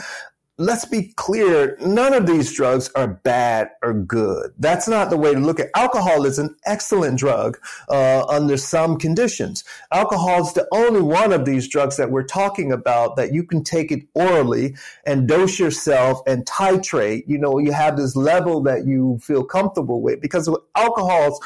let's 0.62 0.86
be 0.86 1.12
clear 1.16 1.76
none 1.82 2.14
of 2.14 2.28
these 2.28 2.54
drugs 2.54 2.92
are 2.96 3.08
bad 3.08 3.72
or 3.82 3.94
good 3.94 4.52
that's 4.60 4.88
not 4.88 5.10
the 5.10 5.18
way 5.18 5.34
to 5.34 5.40
look 5.40 5.60
at 5.60 5.70
alcohol 5.76 6.24
is 6.24 6.38
an 6.38 6.56
excellent 6.66 7.18
drug 7.18 7.58
uh, 7.90 8.24
under 8.28 8.56
some 8.56 8.96
conditions 8.96 9.64
alcohol 9.92 10.42
is 10.42 10.54
the 10.54 10.68
only 10.72 11.02
one 11.02 11.34
of 11.34 11.46
these 11.46 11.68
drugs 11.68 11.98
that 11.98 12.12
we're 12.12 12.24
talking 12.24 12.72
about 12.72 13.16
that 13.16 13.34
you 13.34 13.44
can 13.44 13.64
take 13.64 13.92
it 13.92 14.04
orally 14.14 14.76
and 15.06 15.28
dose 15.28 15.58
yourself 15.58 16.22
and 16.28 16.46
titrate 16.46 17.24
you 17.26 17.40
know 17.40 17.58
you 17.58 17.72
have 17.72 17.98
this 17.98 18.16
level 18.16 18.62
that 18.62 18.86
you 18.86 19.18
feel 19.20 19.44
comfortable 19.44 20.00
with 20.00 20.22
because 20.22 20.48
alcohol's 20.76 21.40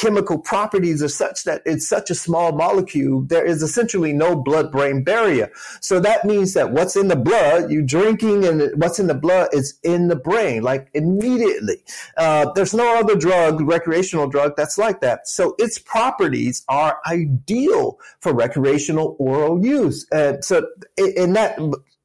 chemical 0.00 0.38
properties 0.38 1.02
are 1.02 1.08
such 1.08 1.44
that 1.44 1.60
it's 1.66 1.86
such 1.86 2.08
a 2.08 2.14
small 2.14 2.52
molecule, 2.52 3.20
there 3.20 3.44
is 3.44 3.62
essentially 3.62 4.14
no 4.14 4.34
blood 4.34 4.72
brain 4.72 5.04
barrier. 5.04 5.52
So 5.82 6.00
that 6.00 6.24
means 6.24 6.54
that 6.54 6.72
what's 6.72 6.96
in 6.96 7.08
the 7.08 7.16
blood, 7.16 7.70
you 7.70 7.82
drinking 7.82 8.46
and 8.46 8.62
what's 8.80 8.98
in 8.98 9.08
the 9.08 9.14
blood 9.14 9.50
is 9.52 9.78
in 9.82 10.08
the 10.08 10.16
brain, 10.16 10.62
like 10.62 10.88
immediately. 10.94 11.84
Uh, 12.16 12.50
there's 12.54 12.72
no 12.72 12.98
other 12.98 13.14
drug, 13.14 13.60
recreational 13.60 14.26
drug 14.26 14.54
that's 14.56 14.78
like 14.78 15.02
that. 15.02 15.28
So 15.28 15.54
its 15.58 15.78
properties 15.78 16.64
are 16.70 16.98
ideal 17.06 17.98
for 18.20 18.32
recreational 18.32 19.16
oral 19.18 19.62
use. 19.62 20.06
And 20.10 20.42
so 20.42 20.66
in 20.96 21.34
that, 21.34 21.58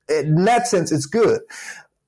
in 0.10 0.44
that 0.44 0.68
sense, 0.68 0.92
it's 0.92 1.06
good 1.06 1.40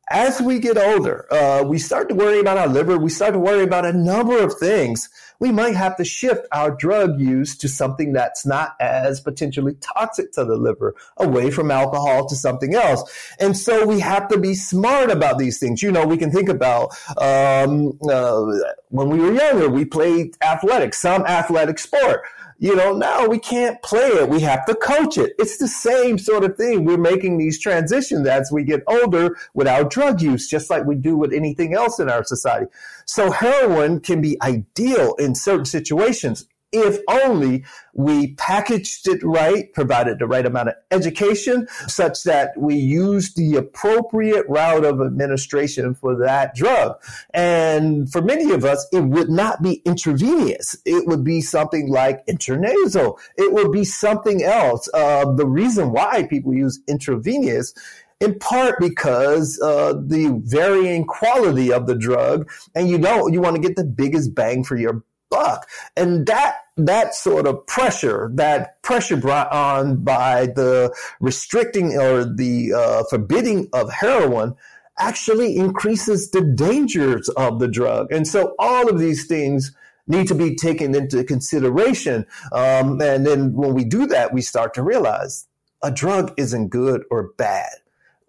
as 0.10 0.40
we 0.40 0.60
get 0.60 0.78
older, 0.78 1.28
uh, 1.34 1.64
we 1.64 1.78
start 1.78 2.08
to 2.08 2.16
worry 2.16 2.40
about 2.40 2.58
our 2.58 2.68
liver. 2.68 2.98
We 2.98 3.10
start 3.10 3.34
to 3.34 3.40
worry 3.40 3.64
about 3.64 3.86
a 3.86 3.92
number 3.92 4.42
of 4.42 4.54
things 4.54 5.10
we 5.40 5.52
might 5.52 5.76
have 5.76 5.96
to 5.98 6.06
shift 6.06 6.46
our 6.52 6.72
drug 6.72 7.20
use 7.20 7.58
to 7.58 7.68
something 7.68 8.14
that's 8.14 8.46
not 8.46 8.76
as 8.80 9.22
potentially 9.22 9.76
toxic 9.82 10.32
to 10.34 10.46
the 10.46 10.56
liver, 10.56 10.96
away 11.18 11.52
from 11.52 11.72
alcohol 11.72 12.28
to 12.28 12.36
something 12.36 12.76
else. 12.76 13.10
And 13.40 13.56
so 13.56 13.86
we 13.86 14.00
have 14.00 14.28
to 14.30 14.40
be 14.40 14.54
smart 14.56 15.12
about 15.12 15.38
these 15.38 15.60
things. 15.60 15.82
You 15.82 15.92
know, 15.92 16.06
we 16.06 16.18
can 16.18 16.32
think 16.32 16.50
about 16.50 16.96
um, 17.18 17.98
uh, 18.10 18.44
when 18.90 19.10
we 19.10 19.20
were 19.20 19.34
younger, 19.34 19.70
we 19.70 19.86
played 19.86 20.36
athletics, 20.42 21.00
some 21.00 21.26
athletic 21.26 21.80
sport 21.80 22.24
you 22.60 22.76
know, 22.76 22.94
now 22.94 23.28
we 23.28 23.38
can't 23.38 23.82
play 23.84 24.08
it. 24.08 24.30
We 24.30 24.42
have 24.42 24.66
to 24.66 24.76
coach 24.76 25.18
it. 25.18 25.34
It's 25.38 25.58
the 25.58 25.68
same 25.68 26.18
sort 26.18 26.44
of 26.44 26.58
thing. 26.58 26.86
We're 26.86 26.98
making 26.98 27.38
these 27.38 27.60
transitions 27.60 28.28
as 28.28 28.52
we 28.52 28.64
get 28.64 28.84
older 28.88 29.38
without 29.54 29.92
drug 29.92 30.22
use, 30.22 30.50
just 30.50 30.70
like 30.70 30.86
we 30.86 30.96
do 30.96 31.16
with 31.16 31.34
anything 31.34 31.74
else 31.74 32.00
in 32.00 32.10
our 32.10 32.24
society. 32.24 32.66
So 33.06 33.32
heroin 33.32 34.00
can 34.00 34.22
be 34.22 34.42
ideal 34.42 35.14
in 35.16 35.36
certain 35.36 35.66
situations 35.66 36.48
if 36.72 37.00
only 37.08 37.66
we 37.94 38.34
packaged 38.36 39.08
it 39.08 39.24
right, 39.24 39.72
provided 39.74 40.20
the 40.20 40.28
right 40.28 40.46
amount 40.46 40.70
of 40.70 40.76
education, 40.92 41.68
such 41.88 42.24
that 42.24 42.52
we 42.58 42.76
use 42.76 43.34
the 43.34 43.56
appropriate 43.56 44.46
route 44.50 44.86
of 44.86 45.02
administration 45.02 45.96
for 45.96 46.18
that 46.18 46.56
drug. 46.56 47.02
And 47.34 48.12
for 48.12 48.22
many 48.22 48.52
of 48.52 48.66
us, 48.66 48.86
it 48.92 49.02
would 49.02 49.30
not 49.30 49.62
be 49.62 49.82
intravenous. 49.86 50.76
It 50.86 51.08
would 51.08 51.24
be 51.24 51.42
something 51.42 51.90
like 51.90 52.26
intranasal. 52.28 53.18
It 53.38 53.54
would 53.54 53.72
be 53.72 53.86
something 53.86 54.44
else. 54.44 54.90
Uh, 54.94 55.32
the 55.34 55.48
reason 55.48 55.92
why 55.92 56.24
people 56.24 56.54
use 56.54 56.80
intravenous 56.88 57.74
in 58.20 58.38
part 58.40 58.80
because 58.80 59.60
uh, 59.62 59.94
the 59.94 60.42
varying 60.44 61.06
quality 61.06 61.72
of 61.72 61.86
the 61.86 61.96
drug, 61.96 62.50
and 62.74 62.90
you 62.90 62.98
don't 62.98 63.32
you 63.32 63.42
want 63.42 63.56
to 63.56 63.62
get 63.62 63.76
the 63.76 63.84
biggest 63.84 64.34
bang 64.34 64.64
for 64.64 64.76
your 64.76 65.04
buck. 65.30 65.68
And 65.96 66.26
that 66.28 66.58
that 66.78 67.16
sort 67.16 67.48
of 67.48 67.66
pressure, 67.66 68.30
that 68.36 68.82
pressure 68.84 69.18
brought 69.18 69.52
on 69.52 70.04
by 70.04 70.46
the 70.46 70.94
restricting 71.20 71.98
or 71.98 72.24
the 72.24 72.74
uh, 72.74 73.04
forbidding 73.10 73.68
of 73.74 73.92
heroin 73.92 74.56
actually 75.00 75.58
increases 75.58 76.32
the 76.32 76.42
dangers 76.42 77.30
of 77.30 77.60
the 77.60 77.68
drug. 77.68 78.12
And 78.12 78.28
so 78.28 78.56
all 78.60 78.90
of 78.90 79.00
these 79.00 79.26
things 79.26 79.76
need 80.08 80.28
to 80.28 80.36
be 80.36 80.56
taken 80.56 80.96
into 80.96 81.24
consideration. 81.24 82.26
Um, 82.52 83.02
and 83.02 83.26
then 83.26 83.54
when 83.54 83.74
we 83.74 83.84
do 83.84 84.06
that, 84.08 84.34
we 84.34 84.42
start 84.42 84.74
to 84.76 84.84
realize 84.84 85.48
a 85.84 85.92
drug 85.92 86.34
isn't 86.38 86.70
good 86.70 87.04
or 87.12 87.32
bad 87.38 87.74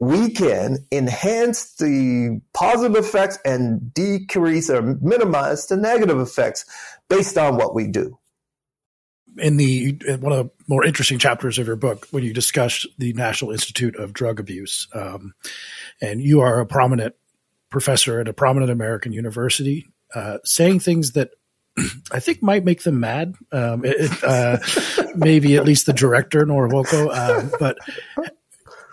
we 0.00 0.30
can 0.30 0.78
enhance 0.92 1.74
the 1.74 2.40
positive 2.54 2.96
effects 2.96 3.38
and 3.44 3.92
decrease 3.92 4.70
or 4.70 4.82
minimize 5.00 5.66
the 5.66 5.76
negative 5.76 6.20
effects 6.20 6.64
based 7.08 7.37
on 7.37 7.56
what 7.56 7.74
we 7.74 7.87
do. 7.87 8.18
In 9.38 9.56
the 9.56 9.92
one 10.20 10.32
of 10.32 10.46
the 10.46 10.50
more 10.66 10.84
interesting 10.84 11.18
chapters 11.18 11.58
of 11.58 11.66
your 11.66 11.76
book, 11.76 12.08
when 12.11 12.24
you 12.24 12.32
discuss 12.32 12.87
the 12.98 13.12
National 13.12 13.52
Institute 13.52 13.96
of 13.96 14.12
Drug 14.12 14.40
Abuse, 14.40 14.88
um, 14.94 15.34
and 16.00 16.20
you 16.20 16.40
are 16.40 16.61
a 16.61 16.66
prominent 16.66 17.14
professor 17.70 18.20
at 18.20 18.28
a 18.28 18.32
prominent 18.32 18.70
American 18.70 19.12
university, 19.12 19.87
uh, 20.14 20.38
saying 20.44 20.80
things 20.80 21.12
that 21.12 21.30
I 22.12 22.18
think 22.20 22.42
might 22.42 22.64
make 22.64 22.82
them 22.82 22.98
mad. 23.00 23.34
Um, 23.52 23.82
it, 23.84 24.24
uh, 24.24 24.58
maybe 25.14 25.56
at 25.56 25.64
least 25.64 25.87
the 25.87 25.92
director, 25.92 26.44
Nora 26.44 26.68
Volkow. 26.68 27.08
Uh, 27.12 27.56
but 27.61 27.78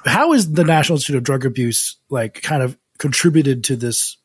how 0.05 0.33
is 0.33 0.51
the 0.51 0.63
National 0.63 0.97
Institute 0.97 1.17
of 1.17 1.23
Drug 1.23 1.45
Abuse 1.45 1.97
like 2.09 2.41
kind 2.41 2.61
of 2.63 2.77
contributed 2.97 3.63
to 3.65 3.75
this 3.75 4.17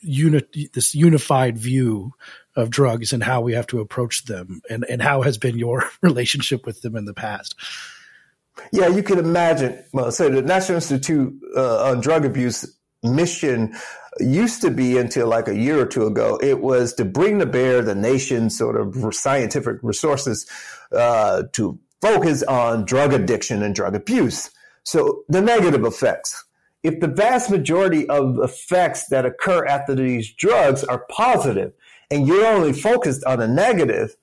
uni- 0.00 0.68
this 0.72 0.94
unified 0.94 1.58
view 1.58 2.12
of 2.56 2.70
drugs 2.70 3.12
and 3.12 3.22
how 3.22 3.40
we 3.40 3.54
have 3.54 3.66
to 3.68 3.80
approach 3.80 4.24
them? 4.24 4.62
And, 4.68 4.84
and 4.84 5.02
how 5.02 5.22
has 5.22 5.38
been 5.38 5.58
your 5.58 5.88
relationship 6.02 6.66
with 6.66 6.82
them 6.82 6.96
in 6.96 7.04
the 7.04 7.14
past? 7.14 7.54
Yeah 8.72 8.88
you 8.88 9.02
can 9.02 9.18
imagine. 9.18 9.82
Well 9.92 10.12
so 10.12 10.28
the 10.28 10.42
national 10.42 10.76
institute 10.76 11.34
uh, 11.56 11.84
on 11.90 12.00
drug 12.00 12.24
abuse 12.24 12.66
mission 13.02 13.74
used 14.20 14.60
to 14.62 14.70
be 14.70 14.98
until 14.98 15.26
like 15.26 15.48
a 15.48 15.56
year 15.56 15.80
or 15.80 15.86
two 15.86 16.06
ago 16.06 16.38
it 16.42 16.60
was 16.60 16.94
to 16.94 17.04
bring 17.04 17.38
to 17.38 17.46
bear 17.46 17.82
the 17.82 17.94
nation's 17.94 18.56
sort 18.56 18.76
of 18.76 19.14
scientific 19.14 19.78
resources 19.82 20.46
uh, 20.92 21.42
to 21.52 21.78
focus 22.00 22.42
on 22.44 22.84
drug 22.84 23.12
addiction 23.12 23.62
and 23.62 23.74
drug 23.74 23.94
abuse 23.94 24.50
so 24.84 25.24
the 25.28 25.40
negative 25.40 25.84
effects 25.84 26.44
if 26.82 26.98
the 26.98 27.08
vast 27.08 27.50
majority 27.50 28.08
of 28.08 28.38
effects 28.40 29.06
that 29.08 29.24
occur 29.24 29.64
after 29.66 29.94
these 29.94 30.32
drugs 30.32 30.82
are 30.84 31.06
positive 31.10 31.72
and 32.10 32.26
you're 32.26 32.46
only 32.46 32.72
focused 32.72 33.24
on 33.24 33.38
the 33.38 33.48
negative, 33.48 34.16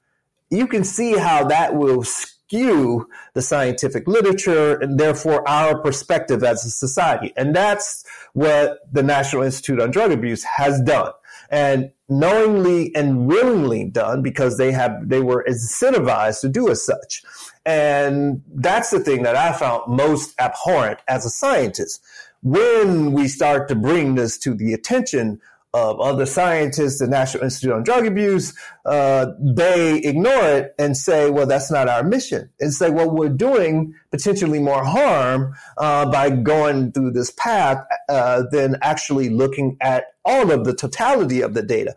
you 0.50 0.67
can 0.67 0.84
see 0.84 1.13
how 1.13 1.45
that 1.45 1.76
will 1.76 2.04
skew 2.04 3.08
the 3.34 3.41
scientific 3.41 4.08
literature 4.08 4.76
and 4.76 5.00
therefore 5.00 5.48
our 5.48 5.80
perspective 5.82 6.43
as 6.43 6.65
a 6.65 6.69
society. 6.69 7.32
And 7.38 7.56
that's 7.56 8.04
what 8.34 8.80
the 8.91 9.04
National 9.04 9.43
Institute 9.43 9.80
on 9.80 9.91
Drug 9.91 10.12
Abuse 10.12 10.43
has 10.43 10.82
done. 10.82 11.13
And 11.50 11.91
knowingly 12.10 12.93
and 12.95 13.28
willingly 13.28 13.86
done 13.86 14.22
because 14.22 14.58
they 14.58 14.72
have 14.72 15.10
they 15.10 15.22
were 15.22 15.45
incentivized 15.48 16.41
to 16.41 16.50
do 16.50 16.69
as 16.69 16.86
such. 16.86 17.24
And 17.65 18.41
that's 18.56 18.89
the 18.89 19.00
thing 19.00 19.24
that 19.24 19.36
I 19.36 19.54
found 19.54 19.93
most 19.93 20.39
abhorrent 20.39 21.00
as 21.08 21.26
a 21.26 21.30
scientist 21.30 22.02
when 22.41 23.12
we 23.12 23.28
start 23.28 23.67
to 23.67 23.76
bring 23.76 24.15
this 24.15 24.38
to 24.39 24.54
the 24.54 24.74
attention 24.74 25.41
of 25.74 26.00
other 26.00 26.26
scientists, 26.26 26.98
the 26.98 27.08
National 27.08 27.43
Institute 27.43 27.72
on 27.72 27.84
Drug 27.84 28.08
Abuse, 28.08 28.58
uh, 28.86 29.28
they 29.39 30.00
ignore 30.00 30.43
it 30.43 30.74
and 30.80 30.98
say, 30.98 31.30
well, 31.30 31.45
that's 31.45 31.69
not 31.69 31.88
our 31.88 32.02
mission. 32.02 32.50
And 32.60 32.74
say, 32.74 32.89
well, 32.89 33.12
we're 33.12 33.30
doing 33.30 33.93
potentially 34.10 34.58
more 34.58 34.84
harm 34.84 35.54
uh, 35.78 36.10
by 36.10 36.32
going 36.32 36.91
through 36.91 37.12
this 37.12 37.30
path 37.30 37.86
uh, 38.08 38.43
than 38.52 38.78
actually 38.82 39.30
looking 39.30 39.78
at 39.80 40.06
all 40.26 40.52
of 40.52 40.65
the 40.65 40.74
totality 40.74 41.41
of 41.41 41.54
the 41.54 41.62
data. 41.62 41.93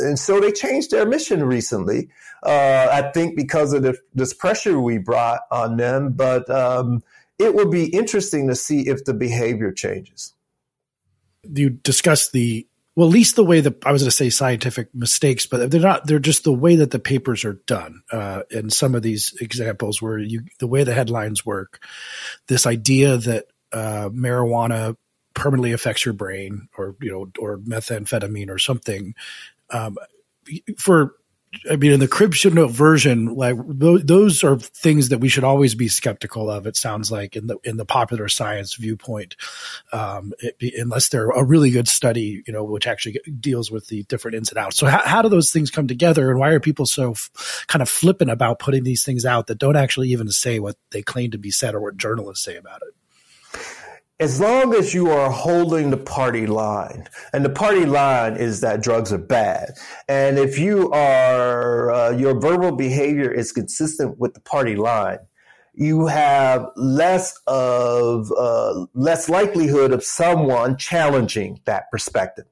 And 0.00 0.18
so 0.18 0.40
they 0.40 0.52
changed 0.52 0.90
their 0.90 1.06
mission 1.06 1.44
recently. 1.44 2.08
Uh, 2.42 2.88
I 2.90 3.10
think 3.12 3.36
because 3.36 3.72
of 3.72 3.82
the, 3.82 3.96
this 4.14 4.32
pressure 4.32 4.80
we 4.80 4.98
brought 4.98 5.40
on 5.50 5.76
them, 5.76 6.12
but 6.12 6.48
um, 6.50 7.02
it 7.38 7.54
will 7.54 7.70
be 7.70 7.86
interesting 7.86 8.48
to 8.48 8.54
see 8.54 8.88
if 8.88 9.04
the 9.04 9.14
behavior 9.14 9.72
changes. 9.72 10.34
You 11.44 11.70
discussed 11.70 12.32
the 12.32 12.66
well, 12.96 13.08
at 13.08 13.14
least 13.14 13.36
the 13.36 13.44
way 13.44 13.60
that 13.60 13.86
I 13.86 13.92
was 13.92 14.02
going 14.02 14.10
to 14.10 14.16
say 14.16 14.30
scientific 14.30 14.94
mistakes, 14.94 15.46
but 15.46 15.70
they're 15.70 15.80
not. 15.80 16.06
They're 16.06 16.18
just 16.18 16.44
the 16.44 16.52
way 16.52 16.76
that 16.76 16.90
the 16.90 16.98
papers 16.98 17.44
are 17.44 17.54
done. 17.66 18.02
Uh, 18.12 18.42
and 18.50 18.72
some 18.72 18.94
of 18.94 19.02
these 19.02 19.34
examples 19.40 20.02
where 20.02 20.18
you, 20.18 20.42
the 20.58 20.66
way 20.66 20.84
the 20.84 20.92
headlines 20.92 21.46
work, 21.46 21.82
this 22.48 22.66
idea 22.66 23.16
that 23.16 23.46
uh, 23.72 24.10
marijuana 24.10 24.96
permanently 25.34 25.72
affects 25.72 26.04
your 26.04 26.14
brain, 26.14 26.68
or 26.76 26.96
you 27.00 27.10
know, 27.10 27.30
or 27.38 27.58
methamphetamine 27.58 28.50
or 28.50 28.58
something. 28.58 29.14
Um, 29.72 29.96
for 30.78 31.14
I 31.68 31.74
mean, 31.74 31.90
in 31.90 31.98
the 32.00 32.06
crib 32.06 32.34
note 32.44 32.70
version, 32.70 33.34
like 33.34 33.56
those 33.66 34.44
are 34.44 34.56
things 34.56 35.08
that 35.08 35.18
we 35.18 35.28
should 35.28 35.42
always 35.42 35.74
be 35.74 35.88
skeptical 35.88 36.48
of. 36.48 36.64
It 36.66 36.76
sounds 36.76 37.10
like 37.10 37.34
in 37.34 37.48
the 37.48 37.58
in 37.64 37.76
the 37.76 37.84
popular 37.84 38.28
science 38.28 38.74
viewpoint, 38.74 39.34
um, 39.92 40.32
it, 40.38 40.56
unless 40.78 41.08
they're 41.08 41.30
a 41.30 41.42
really 41.42 41.70
good 41.70 41.88
study, 41.88 42.44
you 42.46 42.52
know, 42.52 42.62
which 42.62 42.86
actually 42.86 43.20
deals 43.40 43.68
with 43.68 43.88
the 43.88 44.04
different 44.04 44.36
ins 44.36 44.50
and 44.50 44.58
outs. 44.58 44.76
So, 44.76 44.86
how, 44.86 45.02
how 45.04 45.22
do 45.22 45.28
those 45.28 45.50
things 45.50 45.72
come 45.72 45.88
together, 45.88 46.30
and 46.30 46.38
why 46.38 46.50
are 46.50 46.60
people 46.60 46.86
so 46.86 47.12
f- 47.12 47.64
kind 47.66 47.82
of 47.82 47.88
flippant 47.88 48.30
about 48.30 48.60
putting 48.60 48.84
these 48.84 49.04
things 49.04 49.26
out 49.26 49.48
that 49.48 49.58
don't 49.58 49.76
actually 49.76 50.10
even 50.10 50.28
say 50.30 50.60
what 50.60 50.76
they 50.92 51.02
claim 51.02 51.32
to 51.32 51.38
be 51.38 51.50
said 51.50 51.74
or 51.74 51.80
what 51.80 51.96
journalists 51.96 52.44
say 52.44 52.56
about 52.56 52.82
it? 52.82 52.94
As 54.20 54.38
long 54.38 54.74
as 54.74 54.92
you 54.92 55.10
are 55.10 55.30
holding 55.30 55.88
the 55.88 55.96
party 55.96 56.46
line, 56.46 57.08
and 57.32 57.42
the 57.42 57.50
party 57.50 57.86
line 57.86 58.36
is 58.36 58.60
that 58.60 58.82
drugs 58.82 59.14
are 59.14 59.18
bad, 59.18 59.70
and 60.08 60.38
if 60.38 60.58
you 60.58 60.90
are 60.92 61.90
uh, 61.90 62.10
your 62.10 62.38
verbal 62.38 62.72
behavior 62.72 63.30
is 63.30 63.50
consistent 63.50 64.18
with 64.18 64.34
the 64.34 64.40
party 64.40 64.76
line, 64.76 65.18
you 65.72 66.06
have 66.06 66.66
less 66.76 67.40
of 67.46 68.30
uh, 68.36 68.84
less 68.92 69.30
likelihood 69.30 69.90
of 69.90 70.04
someone 70.04 70.76
challenging 70.76 71.58
that 71.64 71.90
perspective. 71.90 72.44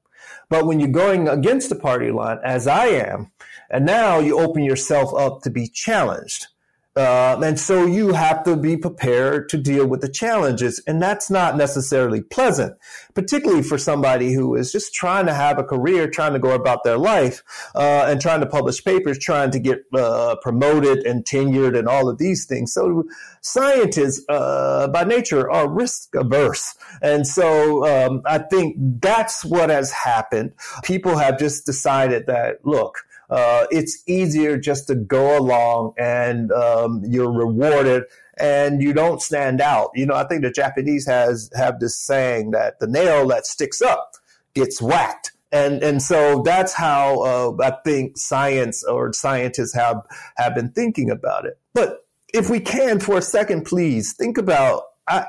But 0.49 0.65
when 0.65 0.79
you're 0.79 0.89
going 0.89 1.27
against 1.27 1.69
the 1.69 1.75
party 1.75 2.09
line, 2.09 2.39
as 2.43 2.65
I 2.65 2.87
am, 2.87 3.31
and 3.69 3.85
now 3.85 4.17
you 4.17 4.39
open 4.39 4.63
yourself 4.63 5.13
up 5.13 5.43
to 5.43 5.51
be 5.51 5.67
challenged 5.67 6.47
uh, 6.95 7.39
and 7.43 7.59
so 7.59 7.85
you 7.85 8.13
have 8.13 8.43
to 8.43 8.55
be 8.55 8.75
prepared 8.75 9.47
to 9.49 9.57
deal 9.57 9.87
with 9.87 10.01
the 10.01 10.09
challenges. 10.09 10.81
And 10.87 11.01
that's 11.01 11.29
not 11.29 11.55
necessarily 11.55 12.21
pleasant, 12.21 12.77
particularly 13.13 13.63
for 13.63 13.77
somebody 13.77 14.33
who 14.33 14.55
is 14.55 14.71
just 14.71 14.93
trying 14.93 15.27
to 15.27 15.33
have 15.33 15.59
a 15.59 15.63
career, 15.63 16.09
trying 16.09 16.33
to 16.33 16.39
go 16.39 16.51
about 16.51 16.83
their 16.83 16.97
life, 16.97 17.43
uh, 17.75 18.05
and 18.07 18.19
trying 18.19 18.41
to 18.41 18.47
publish 18.47 18.83
papers, 18.83 19.19
trying 19.19 19.51
to 19.51 19.59
get 19.59 19.83
uh, 19.93 20.35
promoted 20.41 21.05
and 21.05 21.25
tenured 21.25 21.77
and 21.77 21.87
all 21.87 22.09
of 22.09 22.17
these 22.17 22.45
things. 22.45 22.73
So 22.73 23.05
scientists, 23.41 24.25
uh, 24.27 24.87
by 24.87 25.03
nature, 25.03 25.49
are 25.49 25.69
risk 25.69 26.15
averse. 26.15 26.75
And 27.01 27.25
so 27.25 27.85
um, 27.85 28.23
I 28.25 28.39
think 28.39 28.75
that's 29.01 29.45
what 29.45 29.69
has 29.69 29.91
happened. 29.91 30.53
People 30.83 31.17
have 31.17 31.39
just 31.39 31.65
decided 31.65 32.25
that, 32.27 32.65
look, 32.65 33.05
uh, 33.29 33.65
it's 33.69 34.03
easier 34.07 34.57
just 34.57 34.87
to 34.87 34.95
go 34.95 35.37
along 35.37 35.93
and 35.97 36.51
um, 36.51 37.03
you're 37.05 37.31
rewarded 37.31 38.03
and 38.37 38.81
you 38.81 38.93
don't 38.93 39.21
stand 39.21 39.61
out. 39.61 39.91
You 39.93 40.05
know, 40.05 40.15
I 40.15 40.27
think 40.27 40.41
the 40.41 40.51
Japanese 40.51 41.05
has 41.07 41.49
have 41.55 41.79
this 41.79 41.97
saying 41.97 42.51
that 42.51 42.79
the 42.79 42.87
nail 42.87 43.27
that 43.27 43.45
sticks 43.45 43.81
up 43.81 44.13
gets 44.53 44.81
whacked. 44.81 45.31
And 45.51 45.83
and 45.83 46.01
so 46.01 46.41
that's 46.43 46.73
how 46.73 47.21
uh, 47.21 47.63
I 47.63 47.71
think 47.83 48.17
science 48.17 48.83
or 48.83 49.13
scientists 49.13 49.73
have 49.73 50.01
have 50.37 50.55
been 50.55 50.71
thinking 50.71 51.09
about 51.09 51.45
it. 51.45 51.57
But 51.73 52.05
if 52.33 52.49
we 52.49 52.59
can, 52.59 52.99
for 52.99 53.17
a 53.17 53.21
second, 53.21 53.65
please 53.65 54.13
think 54.13 54.37
about 54.37 54.83
I, 55.07 55.25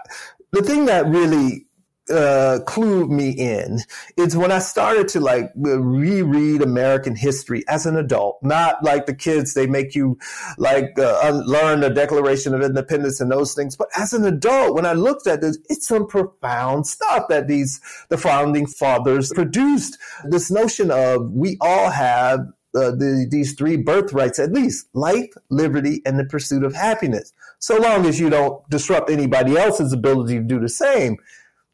the 0.52 0.62
thing 0.62 0.86
that 0.86 1.06
really 1.06 1.66
uh, 2.10 2.60
clued 2.66 3.10
me 3.10 3.30
in 3.30 3.78
is 4.16 4.36
when 4.36 4.52
I 4.52 4.58
started 4.58 5.08
to 5.08 5.20
like 5.20 5.50
reread 5.56 6.62
American 6.62 7.16
history 7.16 7.64
as 7.68 7.86
an 7.86 7.96
adult, 7.96 8.38
not 8.42 8.82
like 8.82 9.06
the 9.06 9.14
kids, 9.14 9.54
they 9.54 9.66
make 9.66 9.94
you 9.94 10.18
like 10.58 10.98
uh, 10.98 11.42
learn 11.46 11.80
the 11.80 11.90
Declaration 11.90 12.54
of 12.54 12.62
Independence 12.62 13.20
and 13.20 13.30
those 13.30 13.54
things. 13.54 13.76
But 13.76 13.88
as 13.96 14.12
an 14.12 14.24
adult, 14.24 14.74
when 14.74 14.86
I 14.86 14.92
looked 14.92 15.26
at 15.26 15.40
this, 15.40 15.58
it's 15.68 15.86
some 15.86 16.06
profound 16.06 16.86
stuff 16.86 17.28
that 17.28 17.48
these, 17.48 17.80
the 18.08 18.18
founding 18.18 18.66
fathers 18.66 19.32
produced. 19.32 19.98
This 20.24 20.50
notion 20.50 20.90
of 20.90 21.30
we 21.30 21.56
all 21.60 21.90
have 21.90 22.40
uh, 22.74 22.92
the, 22.92 23.26
these 23.28 23.54
three 23.54 23.76
birthrights 23.76 24.38
at 24.38 24.52
least 24.52 24.86
life, 24.94 25.30
liberty, 25.50 26.02
and 26.06 26.18
the 26.18 26.24
pursuit 26.24 26.62
of 26.62 26.74
happiness. 26.74 27.32
So 27.58 27.76
long 27.78 28.06
as 28.06 28.20
you 28.20 28.30
don't 28.30 28.68
disrupt 28.70 29.10
anybody 29.10 29.56
else's 29.56 29.92
ability 29.92 30.36
to 30.36 30.44
do 30.44 30.60
the 30.60 30.68
same. 30.68 31.16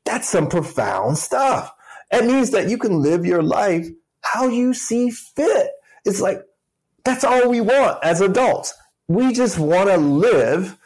That's 0.07 0.29
some 0.29 0.49
profound 0.49 1.19
stuff. 1.19 1.71
It 2.11 2.25
means 2.25 2.53
that 2.53 2.71
you 2.71 2.79
can 2.79 3.03
live 3.03 3.27
your 3.27 3.43
life 3.43 3.89
how 4.23 4.49
you 4.49 4.75
see 4.75 5.11
fit. 5.11 5.71
It's 6.05 6.21
like, 6.21 6.43
that's 7.05 7.25
all 7.25 7.49
we 7.49 7.61
want 7.61 8.03
as 8.03 8.21
adults. 8.21 8.75
We 9.09 9.33
just 9.33 9.59
want 9.59 9.89
to 9.89 9.97
live 9.97 10.77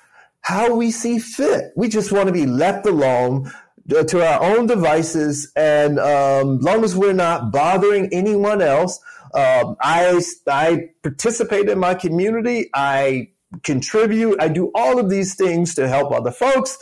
how 0.42 0.74
we 0.74 0.90
see 0.90 1.18
fit. 1.18 1.72
We 1.76 1.88
just 1.88 2.12
want 2.12 2.26
to 2.26 2.32
be 2.32 2.46
left 2.46 2.86
alone 2.86 3.50
uh, 3.94 4.04
to 4.04 4.26
our 4.26 4.42
own 4.42 4.66
devices. 4.66 5.50
And 5.56 5.98
um, 5.98 6.58
long 6.58 6.84
as 6.84 6.96
we're 6.96 7.12
not 7.12 7.50
bothering 7.50 8.12
anyone 8.12 8.60
else, 8.60 8.98
um, 9.34 9.76
I, 9.80 10.20
I 10.46 10.90
participate 11.02 11.68
in 11.68 11.78
my 11.78 11.94
community. 11.94 12.68
I 12.74 13.30
contribute. 13.62 14.40
I 14.40 14.48
do 14.48 14.70
all 14.74 14.98
of 14.98 15.08
these 15.08 15.34
things 15.34 15.74
to 15.76 15.88
help 15.88 16.12
other 16.12 16.30
folks. 16.30 16.78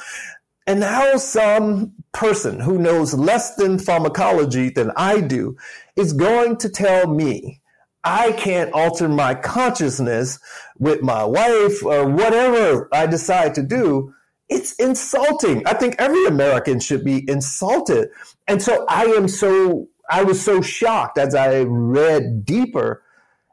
And 0.69 0.85
how 0.85 1.17
some 1.17 1.95
person 2.13 2.61
who 2.61 2.79
knows 2.79 3.15
less 3.15 3.55
than 3.55 3.79
pharmacology 3.79 4.69
than 4.69 4.93
I 4.97 5.23
do 5.23 5.57
is 5.97 6.13
going 6.13 6.59
to 6.59 6.69
tell 6.69 7.07
me 7.07 7.63
I 8.05 8.33
can't 8.33 8.71
alter 8.75 9.09
my 9.09 9.35
consciousness 9.35 10.39
with 10.79 11.01
my 11.01 11.25
wife 11.25 11.83
or 11.83 12.07
whatever 12.07 12.87
I 12.93 13.07
decide 13.07 13.55
to 13.55 13.63
do. 13.63 14.13
It's 14.51 14.75
insulting. 14.75 15.67
I 15.67 15.73
think 15.73 15.97
every 15.99 16.27
American 16.27 16.81
should 16.81 17.03
be 17.03 17.25
insulted. 17.29 18.11
And 18.47 18.63
so 18.63 18.85
I 18.91 19.05
am 19.05 19.27
so, 19.27 19.89
I 20.11 20.23
was 20.23 20.39
so 20.39 20.61
shocked 20.61 21.17
as 21.17 21.35
I 21.35 21.63
read 21.63 22.45
deeper 22.45 23.03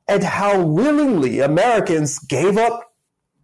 at 0.10 0.21
how 0.21 0.62
willingly 0.62 1.39
Americans 1.39 2.19
gave 2.19 2.58
up 2.58 2.91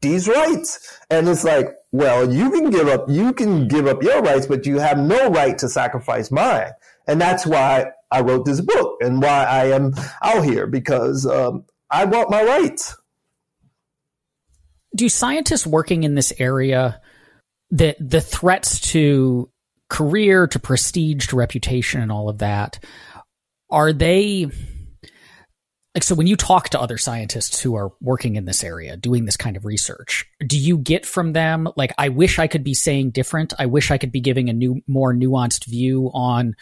these 0.01 0.27
rights. 0.27 0.99
And 1.09 1.29
it's 1.29 1.45
like, 1.45 1.69
well, 1.91 2.31
you 2.31 2.51
can 2.51 2.69
give 2.69 2.87
up, 2.87 3.09
you 3.09 3.33
can 3.33 3.67
give 3.67 3.87
up 3.87 4.01
your 4.01 4.21
rights, 4.21 4.47
but 4.47 4.65
you 4.65 4.79
have 4.79 4.97
no 4.97 5.29
right 5.29 5.57
to 5.57 5.67
sacrifice 5.67 6.31
mine. 6.31 6.71
And 7.07 7.19
that's 7.19 7.45
why 7.45 7.91
I 8.09 8.21
wrote 8.21 8.45
this 8.45 8.61
book 8.61 8.97
and 9.01 9.21
why 9.21 9.43
I 9.43 9.65
am 9.71 9.93
out 10.21 10.43
here 10.43 10.67
because 10.67 11.25
um, 11.25 11.65
I 11.89 12.05
want 12.05 12.29
my 12.29 12.43
rights. 12.43 12.95
Do 14.95 15.09
scientists 15.09 15.67
working 15.67 16.03
in 16.03 16.15
this 16.15 16.33
area 16.37 17.01
that 17.71 17.97
the 17.99 18.21
threats 18.21 18.79
to 18.91 19.49
career, 19.89 20.47
to 20.47 20.59
prestige, 20.59 21.27
to 21.27 21.35
reputation, 21.35 22.01
and 22.01 22.11
all 22.11 22.29
of 22.29 22.39
that 22.39 22.83
are 23.69 23.93
they 23.93 24.47
like 25.95 26.03
so 26.03 26.15
when 26.15 26.27
you 26.27 26.35
talk 26.35 26.69
to 26.69 26.79
other 26.79 26.97
scientists 26.97 27.61
who 27.61 27.75
are 27.75 27.91
working 28.01 28.35
in 28.35 28.45
this 28.45 28.63
area 28.63 28.95
doing 28.97 29.25
this 29.25 29.37
kind 29.37 29.57
of 29.57 29.65
research 29.65 30.25
do 30.45 30.57
you 30.57 30.77
get 30.77 31.05
from 31.05 31.33
them 31.33 31.67
like 31.75 31.93
i 31.97 32.09
wish 32.09 32.39
i 32.39 32.47
could 32.47 32.63
be 32.63 32.73
saying 32.73 33.11
different. 33.11 33.53
I 33.59 33.65
wish 33.65 33.91
i 33.91 33.97
could 33.97 34.11
be 34.11 34.21
giving 34.21 34.49
a 34.49 34.53
new 34.53 34.81
more 34.87 35.13
nuanced 35.13 35.65
view 35.65 36.09
on 36.13 36.55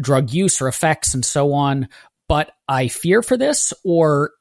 drug 0.00 0.32
use 0.32 0.60
or 0.60 0.68
effects 0.68 1.14
and 1.14 1.24
so 1.24 1.52
on 1.52 1.88
but 2.28 2.52
i 2.68 2.88
fear 2.88 3.22
for 3.22 3.36
this? 3.36 3.72
Or 3.84 4.32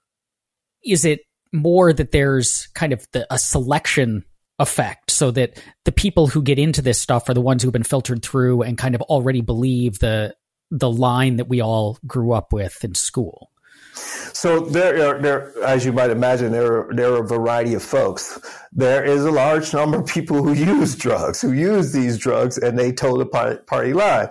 is 0.84 1.06
it 1.06 1.22
more 1.52 1.94
that 1.94 2.12
there's 2.12 2.68
kind 2.74 2.94
of 2.94 3.08
the, 3.12 3.26
a 3.34 3.40
selection 3.40 4.24
effect 4.60 5.12
so 5.12 5.32
that 5.32 5.62
the 5.84 5.92
people 5.92 6.28
who 6.28 6.42
get 6.42 6.60
into 6.60 6.82
this 6.82 7.00
stuff 7.00 7.28
are 7.28 7.34
the 7.34 7.42
ones 7.42 7.62
who've 7.62 7.74
been 7.74 7.84
filtered 7.84 8.24
through 8.24 8.62
and 8.62 8.78
kind 8.78 8.96
of 8.96 9.02
already 9.04 9.42
believe 9.42 10.00
the 10.00 10.34
the 10.72 10.90
line 10.90 11.36
that 11.38 11.48
we 11.48 11.62
all 11.62 11.98
grew 12.08 12.32
up 12.32 12.54
with 12.54 12.84
in 12.84 12.96
school 12.96 13.52
so 13.96 14.60
there, 14.60 15.16
are, 15.16 15.22
there, 15.22 15.64
as 15.64 15.86
you 15.86 15.94
might 15.94 16.10
imagine, 16.10 16.52
there 16.52 16.90
are, 16.90 16.94
there 16.94 17.14
are 17.14 17.24
a 17.24 17.28
variety 17.28 17.74
of 17.74 17.84
folks. 17.84 18.40
There 18.72 19.06
is 19.06 19.24
a 19.24 19.32
large 19.32 19.74
number 19.74 20.00
of 20.00 20.06
people 20.06 20.44
who 20.44 20.54
use 20.80 20.96
drugs, 20.96 21.42
who 21.42 21.54
use 21.54 21.94
these 21.94 22.18
drugs, 22.18 22.58
and 22.58 22.78
they 22.78 22.92
toe 22.92 23.18
the 23.18 23.26
party 23.26 23.94
line, 23.94 24.28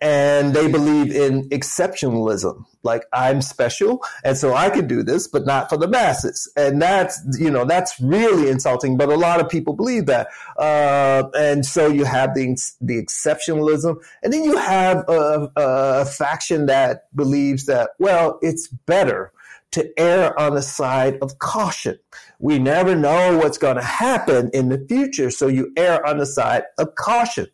and 0.00 0.54
they 0.54 0.70
believe 0.70 1.10
in 1.14 1.48
exceptionalism. 1.50 2.64
Like 2.82 3.04
I'm 3.12 3.42
special, 3.42 4.02
and 4.24 4.36
so 4.36 4.54
I 4.54 4.70
can 4.70 4.86
do 4.86 5.02
this, 5.02 5.28
but 5.28 5.44
not 5.44 5.68
for 5.68 5.76
the 5.76 5.88
masses. 5.88 6.50
And 6.56 6.80
that's 6.80 7.20
you 7.38 7.50
know 7.50 7.64
that's 7.64 8.00
really 8.00 8.48
insulting. 8.48 8.96
But 8.96 9.10
a 9.10 9.16
lot 9.16 9.40
of 9.40 9.48
people 9.48 9.74
believe 9.74 10.06
that, 10.06 10.28
uh, 10.56 11.24
and 11.36 11.64
so 11.66 11.88
you 11.88 12.04
have 12.04 12.34
the 12.34 12.56
the 12.80 13.02
exceptionalism, 13.02 13.96
and 14.22 14.32
then 14.32 14.44
you 14.44 14.56
have 14.56 15.08
a, 15.08 15.50
a 15.56 16.04
faction 16.06 16.66
that 16.66 17.14
believes 17.14 17.66
that 17.66 17.90
well, 17.98 18.38
it's 18.42 18.68
better 18.68 19.32
to 19.72 19.88
err 19.98 20.38
on 20.38 20.54
the 20.54 20.62
side 20.62 21.18
of 21.22 21.38
caution. 21.38 21.98
We 22.38 22.58
never 22.58 22.96
know 22.96 23.38
what's 23.38 23.58
going 23.58 23.76
to 23.76 23.82
happen 23.82 24.50
in 24.52 24.68
the 24.68 24.84
future, 24.88 25.30
so 25.30 25.46
you 25.46 25.72
err 25.76 26.04
on 26.06 26.18
the 26.18 26.26
side 26.26 26.64
of 26.78 26.94
caution. 26.94 27.46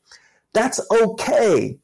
That's 0.52 0.80
okay 0.90 1.78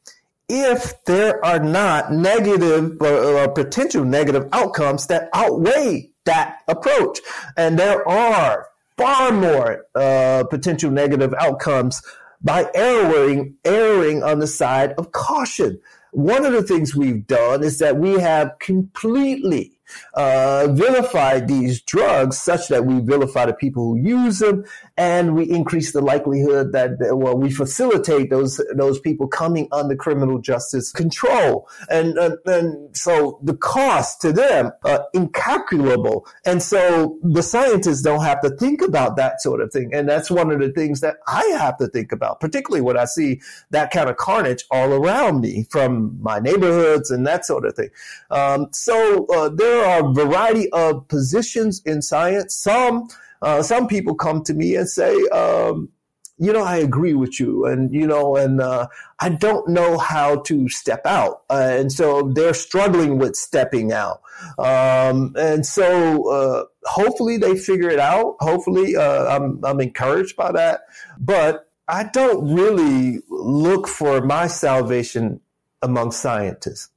if 0.49 1.03
there 1.05 1.43
are 1.45 1.59
not 1.59 2.11
negative 2.11 2.97
or, 3.01 3.07
or 3.07 3.47
potential 3.49 4.03
negative 4.03 4.47
outcomes 4.51 5.07
that 5.07 5.29
outweigh 5.33 6.09
that 6.25 6.59
approach. 6.67 7.19
And 7.57 7.77
there 7.77 8.07
are 8.07 8.67
far 8.97 9.31
more 9.31 9.85
uh, 9.95 10.43
potential 10.49 10.91
negative 10.91 11.33
outcomes 11.39 12.01
by 12.41 12.69
erring, 12.75 13.55
erring 13.63 14.23
on 14.23 14.39
the 14.39 14.47
side 14.47 14.93
of 14.97 15.11
caution. 15.11 15.79
One 16.11 16.45
of 16.45 16.53
the 16.53 16.61
things 16.61 16.95
we've 16.95 17.25
done 17.25 17.63
is 17.63 17.79
that 17.79 17.97
we 17.97 18.19
have 18.19 18.59
completely 18.59 19.71
uh, 20.13 20.67
vilify 20.71 21.39
these 21.39 21.81
drugs 21.81 22.37
such 22.37 22.67
that 22.67 22.85
we 22.85 22.99
vilify 22.99 23.45
the 23.45 23.53
people 23.53 23.83
who 23.83 23.97
use 23.97 24.39
them 24.39 24.65
and 24.95 25.35
we 25.35 25.49
increase 25.49 25.91
the 25.91 26.01
likelihood 26.01 26.71
that 26.71 26.97
well 27.17 27.35
we 27.35 27.49
facilitate 27.49 28.29
those 28.29 28.61
those 28.75 28.99
people 28.99 29.27
coming 29.27 29.67
under 29.71 29.95
criminal 29.95 30.39
justice 30.39 30.91
control. 30.91 31.67
And 31.89 32.17
and, 32.17 32.37
and 32.45 32.95
so 32.95 33.39
the 33.41 33.55
cost 33.55 34.21
to 34.21 34.31
them 34.31 34.71
are 34.83 35.07
incalculable. 35.13 36.27
And 36.45 36.61
so 36.61 37.17
the 37.23 37.41
scientists 37.41 38.03
don't 38.03 38.23
have 38.23 38.41
to 38.41 38.51
think 38.51 38.81
about 38.81 39.15
that 39.17 39.41
sort 39.41 39.61
of 39.61 39.71
thing. 39.71 39.91
And 39.93 40.07
that's 40.07 40.29
one 40.29 40.51
of 40.51 40.59
the 40.59 40.71
things 40.71 41.01
that 41.01 41.17
I 41.27 41.43
have 41.57 41.77
to 41.77 41.87
think 41.87 42.11
about 42.11 42.39
particularly 42.39 42.81
when 42.81 42.97
I 42.97 43.05
see 43.05 43.41
that 43.71 43.91
kind 43.91 44.09
of 44.09 44.17
carnage 44.17 44.63
all 44.69 44.93
around 44.93 45.41
me 45.41 45.65
from 45.71 46.21
my 46.21 46.39
neighborhoods 46.39 47.09
and 47.09 47.25
that 47.25 47.45
sort 47.45 47.65
of 47.65 47.75
thing. 47.75 47.89
Um, 48.29 48.67
so 48.71 49.25
uh, 49.27 49.49
there 49.49 49.85
are 49.85 50.09
a 50.09 50.13
variety 50.13 50.69
of 50.71 51.07
positions 51.07 51.81
in 51.85 52.01
science. 52.01 52.55
Some 52.55 53.07
uh, 53.43 53.61
some 53.61 53.87
people 53.87 54.15
come 54.15 54.43
to 54.43 54.53
me 54.53 54.75
and 54.75 54.89
say, 54.89 55.13
um, 55.27 55.89
you 56.37 56.51
know, 56.51 56.63
I 56.63 56.77
agree 56.77 57.13
with 57.13 57.39
you, 57.39 57.65
and 57.65 57.93
you 57.93 58.07
know, 58.07 58.35
and 58.35 58.59
uh, 58.59 58.87
I 59.19 59.29
don't 59.29 59.67
know 59.69 59.99
how 59.99 60.41
to 60.41 60.67
step 60.67 61.05
out, 61.05 61.43
uh, 61.49 61.75
and 61.77 61.91
so 61.91 62.31
they're 62.33 62.55
struggling 62.55 63.19
with 63.19 63.35
stepping 63.35 63.91
out, 63.91 64.21
um, 64.57 65.35
and 65.37 65.63
so 65.63 66.29
uh, 66.31 66.63
hopefully 66.85 67.37
they 67.37 67.55
figure 67.55 67.89
it 67.89 67.99
out. 67.99 68.37
Hopefully, 68.39 68.95
uh, 68.95 69.25
I'm 69.35 69.63
I'm 69.63 69.79
encouraged 69.79 70.35
by 70.35 70.51
that, 70.53 70.81
but 71.19 71.69
I 71.87 72.05
don't 72.05 72.51
really 72.51 73.19
look 73.29 73.87
for 73.87 74.21
my 74.21 74.47
salvation 74.47 75.39
among 75.83 76.13
scientists. 76.13 76.89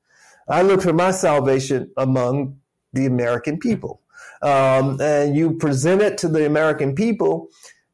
I 0.49 0.63
look 0.63 0.81
for 0.81 0.95
my 0.95 1.11
salvation 1.11 1.91
among 1.97 2.59
the 2.95 3.05
American 3.05 3.59
people 3.59 4.01
um, 4.43 5.01
and 5.01 5.37
you 5.37 5.53
present 5.57 6.03
it 6.03 6.19
to 6.19 6.29
the 6.29 6.47
American 6.47 6.95
people, 6.95 7.49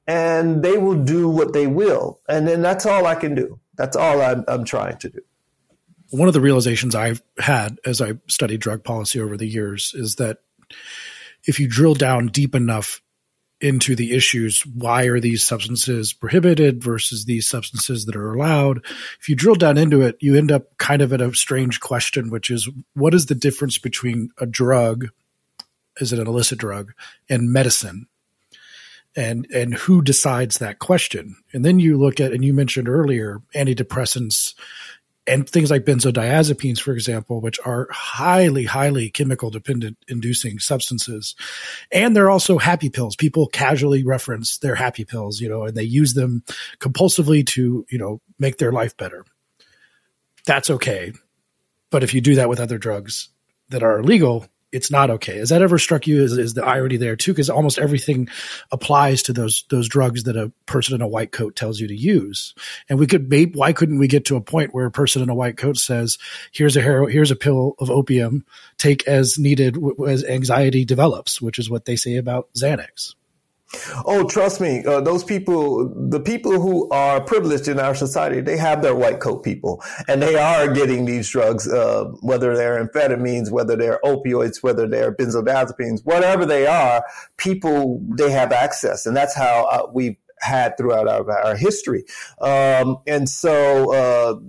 and 0.07 0.63
they 0.63 0.79
will 0.79 1.03
do 1.03 1.29
what 1.29 1.53
they 1.53 1.67
will. 1.67 2.21
And 2.29 2.47
then 2.47 2.63
that's 2.63 2.87
all 2.87 3.07
I 3.07 3.15
can 3.15 3.35
do. 3.35 3.59
That's 3.77 3.97
all 3.97 4.21
I'm, 4.21 4.45
I'm 4.49 4.65
trying 4.65 4.99
to 4.99 5.11
do. 5.11 5.21
One 6.11 6.29
of 6.29 6.35
the 6.35 6.41
realizations 6.41 6.95
I've 6.95 7.23
had 7.39 7.79
as 7.87 8.03
I 8.03 8.15
studied 8.27 8.61
drug 8.61 8.85
policy 8.85 9.21
over 9.21 9.37
the 9.37 9.49
years 9.49 9.93
is 9.95 10.17
that 10.17 10.39
if 11.47 11.59
you 11.59 11.69
drill 11.69 11.95
down 11.95 12.29
deep 12.29 12.55
enough 12.55 13.01
into 13.63 13.95
the 13.95 14.13
issues 14.13 14.67
why 14.67 15.05
are 15.05 15.21
these 15.21 15.43
substances 15.43 16.13
prohibited 16.13 16.83
versus 16.83 17.25
these 17.25 17.49
substances 17.49 18.07
that 18.07 18.17
are 18.17 18.35
allowed 18.35 18.85
if 19.21 19.29
you 19.29 19.37
drill 19.37 19.55
down 19.55 19.79
into 19.79 20.03
it 20.03 20.17
you 20.21 20.37
end 20.37 20.51
up 20.51 20.77
kind 20.79 21.01
of 21.01 21.13
at 21.13 21.21
a 21.21 21.33
strange 21.33 21.79
question 21.79 22.29
which 22.29 22.51
is 22.51 22.69
what 22.95 23.15
is 23.15 23.27
the 23.27 23.37
difference 23.37 23.79
between 23.79 24.31
a 24.39 24.47
drug 24.47 25.07
is 25.99 26.13
it 26.13 26.19
an 26.19 26.27
illicit 26.27 26.59
drug 26.59 26.93
and 27.29 27.53
medicine? 27.53 28.07
And 29.15 29.47
and 29.55 29.75
who 29.75 30.01
decides 30.01 30.59
that 30.59 30.79
question? 30.79 31.37
And 31.53 31.65
then 31.65 31.79
you 31.79 31.99
look 31.99 32.19
at 32.21 32.33
and 32.33 32.45
you 32.45 32.55
mentioned 32.55 32.89
earlier 32.89 33.43
antidepressants 33.55 34.55
and 35.27 35.49
things 35.49 35.71
like 35.71 35.85
benzodiazepines 35.85 36.81
for 36.81 36.93
example 36.93 37.41
which 37.41 37.61
are 37.65 37.87
highly 37.93 38.65
highly 38.65 39.09
chemical 39.11 39.51
dependent 39.51 39.99
inducing 40.09 40.59
substances. 40.59 41.35
And 41.93 42.17
they're 42.17 42.31
also 42.31 42.57
happy 42.57 42.89
pills. 42.89 43.15
People 43.15 43.49
casually 43.49 44.03
reference 44.03 44.59
their 44.59 44.75
happy 44.75 45.05
pills 45.05 45.41
you 45.41 45.49
know 45.49 45.65
and 45.65 45.77
they 45.77 45.85
use 45.85 46.15
them 46.15 46.43
compulsively 46.79 47.47
to 47.49 47.85
you 47.91 47.99
know 47.99 48.23
make 48.39 48.57
their 48.57 48.73
life 48.73 48.97
better. 48.97 49.27
That's 50.47 50.71
okay. 50.71 51.13
But 51.91 52.03
if 52.03 52.15
you 52.15 52.23
do 52.23 52.37
that 52.37 52.49
with 52.49 52.61
other 52.61 52.79
drugs 52.79 53.29
that 53.69 53.83
are 53.83 54.01
illegal 54.01 54.47
it's 54.73 54.91
not 54.91 55.11
okay. 55.11 55.39
Has 55.39 55.51
that 55.51 55.63
ever 55.63 55.79
struck 55.79 56.07
you 56.07 56.25
as, 56.25 56.37
as 56.37 56.55
the 56.55 56.65
irony 56.65 56.97
there 56.97 57.15
too? 57.15 57.33
Because 57.33 57.51
almost 57.51 57.79
everything 57.79 58.29
applies 58.71 59.23
to 59.25 59.33
those 59.33 59.65
those 59.69 59.89
drugs 59.89 60.25
that 60.25 60.37
a 60.37 60.51
person 60.67 60.95
in 60.95 61.03
a 61.03 61.09
white 61.09 61.31
coat 61.31 61.55
tells 61.55 61.79
you 61.79 61.89
to 61.89 61.95
use. 61.95 62.55
And 62.89 62.99
we 62.99 63.07
could 63.07 63.29
maybe 63.29 63.53
why 63.55 63.73
couldn't 63.73 63.99
we 63.99 64.09
get 64.09 64.25
to 64.27 64.37
a 64.37 64.41
point 64.41 64.75
where 64.75 64.87
a 64.87 64.91
person 64.91 65.23
in 65.23 65.29
a 65.29 65.35
white 65.35 65.57
coat 65.57 65.77
says, 65.77 66.19
"Here's 66.53 66.77
a 66.77 66.83
hero, 66.83 67.07
here's 67.07 67.31
a 67.31 67.37
pill 67.37 67.75
of 67.79 67.91
opium, 67.91 68.45
take 68.79 69.07
as 69.07 69.39
needed 69.39 69.77
as 70.09 70.25
anxiety 70.25 70.85
develops," 70.85 71.41
which 71.41 71.59
is 71.59 71.71
what 71.71 71.85
they 71.85 71.97
say 71.97 72.17
about 72.17 72.49
Xanax. 72.55 73.15
Oh, 74.05 74.27
trust 74.29 74.61
me, 74.61 74.85
uh, 74.85 75.01
those 75.01 75.25
people, 75.25 75.89
the 76.11 76.21
people 76.21 76.61
who 76.61 76.89
are 76.91 77.23
privileged 77.23 77.69
in 77.69 77.81
our 77.81 77.95
society, 77.95 78.41
they 78.41 78.57
have 78.57 78.83
their 78.83 78.95
white 78.95 79.21
coat 79.21 79.43
people, 79.43 79.83
and 80.09 80.23
they 80.23 80.37
are 80.37 80.73
getting 80.73 81.05
these 81.07 81.29
drugs, 81.29 81.67
uh, 81.69 82.05
whether 82.21 82.55
they're 82.57 82.85
amphetamines, 82.85 83.51
whether 83.51 83.77
they're 83.77 83.99
opioids, 84.05 84.63
whether 84.63 84.87
they're 84.87 85.15
benzodiazepines, 85.15 86.05
whatever 86.05 86.45
they 86.45 86.67
are. 86.67 87.05
People 87.39 88.03
they 88.17 88.31
have 88.31 88.53
access, 88.53 89.07
and 89.07 89.17
that's 89.17 89.35
how 89.35 89.67
uh, 89.71 89.91
we've 89.93 90.17
had 90.41 90.77
throughout 90.77 91.09
our, 91.09 91.31
our 91.45 91.57
history. 91.57 92.05
Um, 92.41 92.99
and 93.07 93.29
so, 93.29 93.95
uh, 93.95 94.41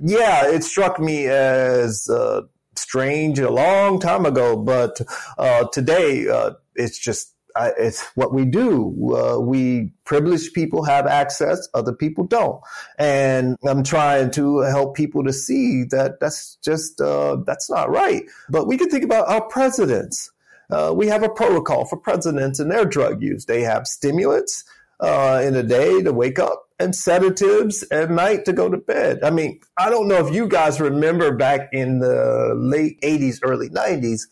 yeah, 0.00 0.48
it 0.48 0.64
struck 0.64 0.98
me 0.98 1.26
as 1.26 2.08
uh, 2.10 2.42
strange 2.74 3.38
a 3.38 3.50
long 3.50 4.00
time 4.00 4.26
ago, 4.26 4.56
but 4.56 5.00
uh, 5.38 5.64
today 5.72 6.26
it's 6.74 6.98
just 6.98 7.34
uh, 7.56 7.70
it's 7.78 8.04
what 8.14 8.32
we 8.32 8.44
do. 8.44 9.14
Uh, 9.16 9.38
we 9.40 9.92
privileged 10.04 10.54
people 10.54 10.84
have 10.84 11.06
access, 11.06 11.68
other 11.74 11.92
people 11.92 12.24
don't. 12.24 12.60
And 12.98 13.56
I'm 13.66 13.82
trying 13.82 14.30
to 14.32 14.60
help 14.60 14.96
people 14.96 15.24
to 15.24 15.32
see 15.32 15.84
that 15.90 16.20
that's 16.20 16.56
just, 16.62 17.00
uh, 17.00 17.36
that's 17.46 17.70
not 17.70 17.90
right. 17.90 18.24
But 18.48 18.66
we 18.66 18.76
can 18.76 18.88
think 18.90 19.04
about 19.04 19.28
our 19.28 19.42
presidents. 19.42 20.30
Uh, 20.70 20.92
we 20.94 21.08
have 21.08 21.22
a 21.22 21.28
protocol 21.28 21.84
for 21.84 21.96
presidents 21.96 22.60
and 22.60 22.70
their 22.70 22.84
drug 22.84 23.22
use. 23.22 23.44
They 23.46 23.62
have 23.62 23.86
stimulants. 23.86 24.64
uh, 25.00 25.42
in 25.44 25.54
the 25.54 25.62
day 25.62 26.02
to 26.02 26.12
wake 26.12 26.38
up 26.38 26.68
and 26.78 26.94
sedatives 26.94 27.82
at 27.90 28.10
night 28.10 28.44
to 28.44 28.52
go 28.52 28.68
to 28.68 28.76
bed. 28.76 29.20
I 29.22 29.30
mean, 29.30 29.60
I 29.76 29.90
don't 29.90 30.08
know 30.08 30.26
if 30.26 30.34
you 30.34 30.48
guys 30.48 30.80
remember 30.80 31.34
back 31.34 31.70
in 31.72 31.98
the 31.98 32.54
late 32.56 33.00
80s, 33.00 33.38
early 33.42 33.68
90s, 33.68 34.22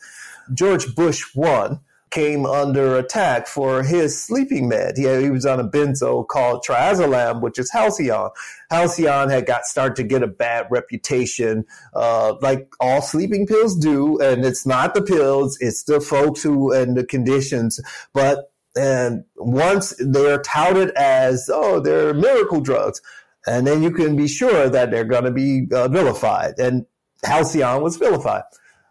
George 0.54 0.94
Bush 0.94 1.24
one 1.34 1.80
came 2.10 2.46
under 2.46 2.96
attack 2.96 3.46
for 3.46 3.82
his 3.82 4.20
sleeping 4.20 4.68
med. 4.68 4.96
He, 4.96 5.02
he 5.22 5.30
was 5.30 5.46
on 5.46 5.60
a 5.60 5.68
benzo 5.68 6.26
called 6.26 6.64
triazolam, 6.66 7.40
which 7.40 7.58
is 7.58 7.70
Halcion. 7.70 8.30
Halcion 8.70 9.30
had 9.30 9.46
got 9.46 9.64
started 9.64 9.96
to 9.96 10.02
get 10.04 10.22
a 10.22 10.26
bad 10.26 10.66
reputation, 10.70 11.64
uh, 11.94 12.34
like 12.40 12.68
all 12.80 13.02
sleeping 13.02 13.46
pills 13.46 13.76
do. 13.76 14.18
And 14.20 14.44
it's 14.44 14.66
not 14.66 14.94
the 14.94 15.02
pills, 15.02 15.56
it's 15.60 15.84
the 15.84 16.00
folks 16.00 16.42
who 16.42 16.72
and 16.72 16.96
the 16.96 17.04
conditions. 17.04 17.80
But 18.12 18.52
and 18.76 19.24
once 19.36 19.94
they're 19.98 20.42
touted 20.42 20.90
as, 20.90 21.50
oh, 21.52 21.80
they're 21.80 22.14
miracle 22.14 22.60
drugs, 22.60 23.00
and 23.46 23.66
then 23.66 23.82
you 23.82 23.90
can 23.90 24.14
be 24.14 24.28
sure 24.28 24.68
that 24.68 24.90
they're 24.90 25.04
going 25.04 25.24
to 25.24 25.30
be 25.30 25.66
uh, 25.72 25.88
vilified. 25.88 26.58
And 26.58 26.86
Halcion 27.24 27.82
was 27.82 27.96
vilified. 27.96 28.42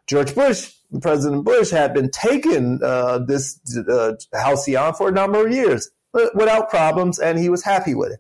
George 0.08 0.34
Bush, 0.34 0.74
President 1.02 1.44
Bush, 1.44 1.70
had 1.70 1.94
been 1.94 2.10
taking 2.10 2.80
uh, 2.82 3.20
this 3.20 3.60
uh, 3.78 4.14
Halcion 4.34 4.94
for 4.94 5.10
a 5.10 5.12
number 5.12 5.46
of 5.46 5.54
years 5.54 5.90
without 6.34 6.70
problems, 6.70 7.20
and 7.20 7.38
he 7.38 7.50
was 7.50 7.64
happy 7.64 7.94
with 7.94 8.14
it. 8.14 8.20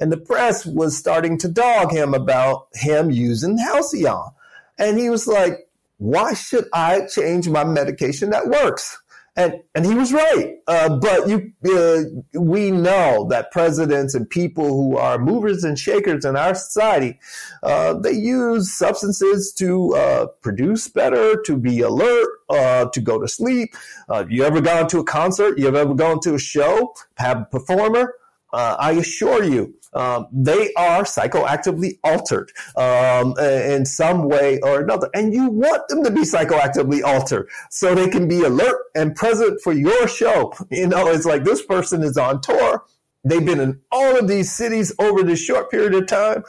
And 0.00 0.12
the 0.12 0.16
press 0.16 0.66
was 0.66 0.96
starting 0.96 1.38
to 1.38 1.48
dog 1.48 1.92
him 1.92 2.14
about 2.14 2.68
him 2.74 3.10
using 3.10 3.58
Halcion, 3.58 4.30
And 4.78 4.98
he 4.98 5.10
was 5.10 5.26
like, 5.26 5.68
why 5.98 6.34
should 6.34 6.66
I 6.72 7.06
change 7.06 7.48
my 7.48 7.64
medication 7.64 8.30
that 8.30 8.48
works? 8.48 8.98
And, 9.38 9.62
and 9.76 9.86
he 9.86 9.94
was 9.94 10.12
right. 10.12 10.56
Uh, 10.66 10.98
but 10.98 11.28
you, 11.28 11.52
uh, 11.72 12.40
we 12.40 12.72
know 12.72 13.28
that 13.30 13.52
presidents 13.52 14.12
and 14.16 14.28
people 14.28 14.66
who 14.66 14.96
are 14.96 15.16
movers 15.16 15.62
and 15.62 15.78
shakers 15.78 16.24
in 16.24 16.34
our 16.34 16.56
society, 16.56 17.20
uh, 17.62 17.94
they 17.94 18.10
use 18.10 18.74
substances 18.76 19.52
to 19.52 19.94
uh, 19.94 20.26
produce 20.42 20.88
better, 20.88 21.40
to 21.42 21.56
be 21.56 21.82
alert, 21.82 22.28
uh, 22.50 22.86
to 22.86 23.00
go 23.00 23.20
to 23.20 23.28
sleep. 23.28 23.76
Uh, 24.08 24.24
you 24.28 24.42
ever 24.42 24.60
gone 24.60 24.88
to 24.88 24.98
a 24.98 25.04
concert? 25.04 25.56
You 25.56 25.68
ever 25.68 25.94
gone 25.94 26.18
to 26.22 26.34
a 26.34 26.38
show? 26.40 26.92
Have 27.18 27.42
a 27.42 27.44
performer? 27.44 28.14
I 28.52 28.92
assure 28.92 29.44
you, 29.44 29.77
um, 29.94 30.26
they 30.32 30.72
are 30.74 31.02
psychoactively 31.02 31.98
altered 32.04 32.52
um, 32.76 33.36
in 33.38 33.86
some 33.86 34.28
way 34.28 34.60
or 34.60 34.80
another. 34.80 35.08
And 35.14 35.32
you 35.32 35.48
want 35.48 35.88
them 35.88 36.04
to 36.04 36.10
be 36.10 36.22
psychoactively 36.22 37.02
altered 37.02 37.48
so 37.70 37.94
they 37.94 38.08
can 38.08 38.28
be 38.28 38.42
alert 38.42 38.78
and 38.94 39.14
present 39.14 39.60
for 39.62 39.72
your 39.72 40.08
show. 40.08 40.52
You 40.70 40.88
know, 40.88 41.08
it's 41.08 41.26
like 41.26 41.44
this 41.44 41.64
person 41.64 42.02
is 42.02 42.16
on 42.16 42.40
tour. 42.40 42.84
They've 43.24 43.44
been 43.44 43.60
in 43.60 43.80
all 43.90 44.18
of 44.18 44.28
these 44.28 44.52
cities 44.52 44.92
over 44.98 45.22
this 45.22 45.40
short 45.40 45.70
period 45.70 45.94
of 45.94 46.06
time. 46.06 46.44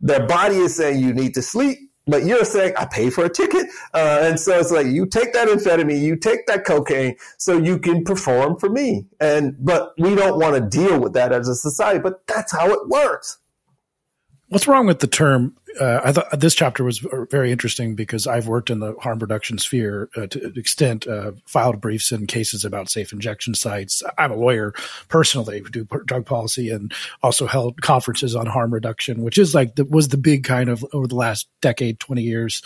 Their 0.00 0.26
body 0.26 0.56
is 0.56 0.76
saying 0.76 1.00
you 1.00 1.12
need 1.12 1.34
to 1.34 1.42
sleep 1.42 1.78
but 2.06 2.24
you're 2.24 2.44
saying 2.44 2.74
I 2.76 2.86
paid 2.86 3.12
for 3.12 3.24
a 3.24 3.28
ticket, 3.28 3.66
uh, 3.94 4.20
and 4.22 4.38
so 4.38 4.58
it's 4.58 4.70
like 4.70 4.86
you 4.86 5.06
take 5.06 5.32
that 5.32 5.48
amphetamine, 5.48 6.00
you 6.00 6.16
take 6.16 6.46
that 6.46 6.64
cocaine, 6.64 7.16
so 7.36 7.58
you 7.58 7.78
can 7.78 8.04
perform 8.04 8.58
for 8.58 8.68
me. 8.68 9.06
And 9.20 9.56
but 9.58 9.92
we 9.98 10.14
don't 10.14 10.38
want 10.38 10.54
to 10.54 10.78
deal 10.78 11.00
with 11.00 11.12
that 11.14 11.32
as 11.32 11.48
a 11.48 11.54
society. 11.54 11.98
But 11.98 12.26
that's 12.26 12.52
how 12.52 12.70
it 12.70 12.88
works. 12.88 13.38
What's 14.48 14.68
wrong 14.68 14.86
with 14.86 15.00
the 15.00 15.06
term 15.06 15.56
uh, 15.80 16.00
I 16.04 16.12
thought 16.12 16.40
this 16.40 16.54
chapter 16.54 16.84
was 16.84 17.04
very 17.30 17.52
interesting 17.52 17.94
because 17.94 18.26
I've 18.26 18.48
worked 18.48 18.70
in 18.70 18.80
the 18.80 18.94
harm 19.00 19.18
reduction 19.18 19.58
sphere 19.58 20.08
uh, 20.16 20.26
to 20.28 20.58
extent, 20.58 21.06
uh, 21.06 21.32
filed 21.46 21.80
briefs 21.80 22.12
in 22.12 22.26
cases 22.26 22.64
about 22.64 22.88
safe 22.88 23.12
injection 23.12 23.54
sites. 23.54 24.02
I'm 24.18 24.32
a 24.32 24.36
lawyer 24.36 24.72
personally 25.08 25.62
do 25.70 25.84
drug 25.84 26.26
policy 26.26 26.70
and 26.70 26.92
also 27.22 27.46
held 27.46 27.82
conferences 27.82 28.34
on 28.34 28.46
harm 28.46 28.72
reduction, 28.72 29.22
which 29.22 29.38
is 29.38 29.54
like 29.54 29.76
the, 29.76 29.84
was 29.84 30.08
the 30.08 30.16
big 30.16 30.44
kind 30.44 30.68
of 30.68 30.84
over 30.92 31.06
the 31.06 31.16
last 31.16 31.48
decade, 31.60 32.00
20 32.00 32.22
years 32.22 32.62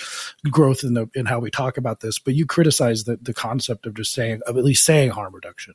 growth 0.50 0.84
in 0.84 0.94
the, 0.94 1.08
in 1.14 1.26
how 1.26 1.38
we 1.38 1.50
talk 1.50 1.76
about 1.76 2.00
this. 2.00 2.18
But 2.18 2.34
you 2.34 2.46
criticize 2.46 3.04
the, 3.04 3.18
the 3.20 3.34
concept 3.34 3.86
of 3.86 3.94
just 3.94 4.12
saying, 4.12 4.40
of 4.46 4.56
at 4.56 4.64
least 4.64 4.84
saying 4.84 5.10
harm 5.10 5.34
reduction. 5.34 5.74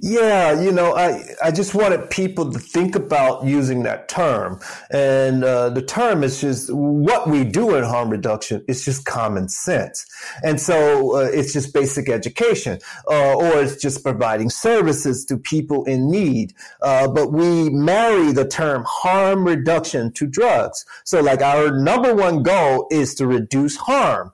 Yeah, 0.00 0.60
you 0.60 0.72
know, 0.72 0.94
I, 0.94 1.22
I 1.42 1.50
just 1.50 1.74
wanted 1.74 2.10
people 2.10 2.52
to 2.52 2.58
think 2.58 2.94
about 2.94 3.44
using 3.44 3.82
that 3.84 4.08
term. 4.08 4.60
And 4.90 5.42
uh, 5.42 5.70
the 5.70 5.82
term 5.82 6.22
is 6.22 6.40
just 6.40 6.72
what 6.72 7.28
we 7.28 7.44
do 7.44 7.74
in 7.74 7.84
harm 7.84 8.10
reduction 8.10 8.64
is 8.68 8.84
just 8.84 9.04
common 9.06 9.48
sense. 9.48 10.06
And 10.42 10.60
so 10.60 11.16
uh, 11.16 11.30
it's 11.32 11.52
just 11.52 11.72
basic 11.72 12.08
education, 12.08 12.78
uh, 13.10 13.34
or 13.34 13.62
it's 13.62 13.80
just 13.80 14.02
providing 14.02 14.50
services 14.50 15.24
to 15.26 15.38
people 15.38 15.84
in 15.84 16.10
need. 16.10 16.54
Uh, 16.82 17.08
but 17.08 17.32
we 17.32 17.70
marry 17.70 18.32
the 18.32 18.46
term 18.46 18.84
harm 18.86 19.46
reduction 19.46 20.12
to 20.12 20.26
drugs. 20.26 20.84
So, 21.04 21.20
like, 21.20 21.40
our 21.40 21.72
number 21.80 22.14
one 22.14 22.42
goal 22.42 22.86
is 22.90 23.14
to 23.16 23.26
reduce 23.26 23.76
harm 23.76 24.32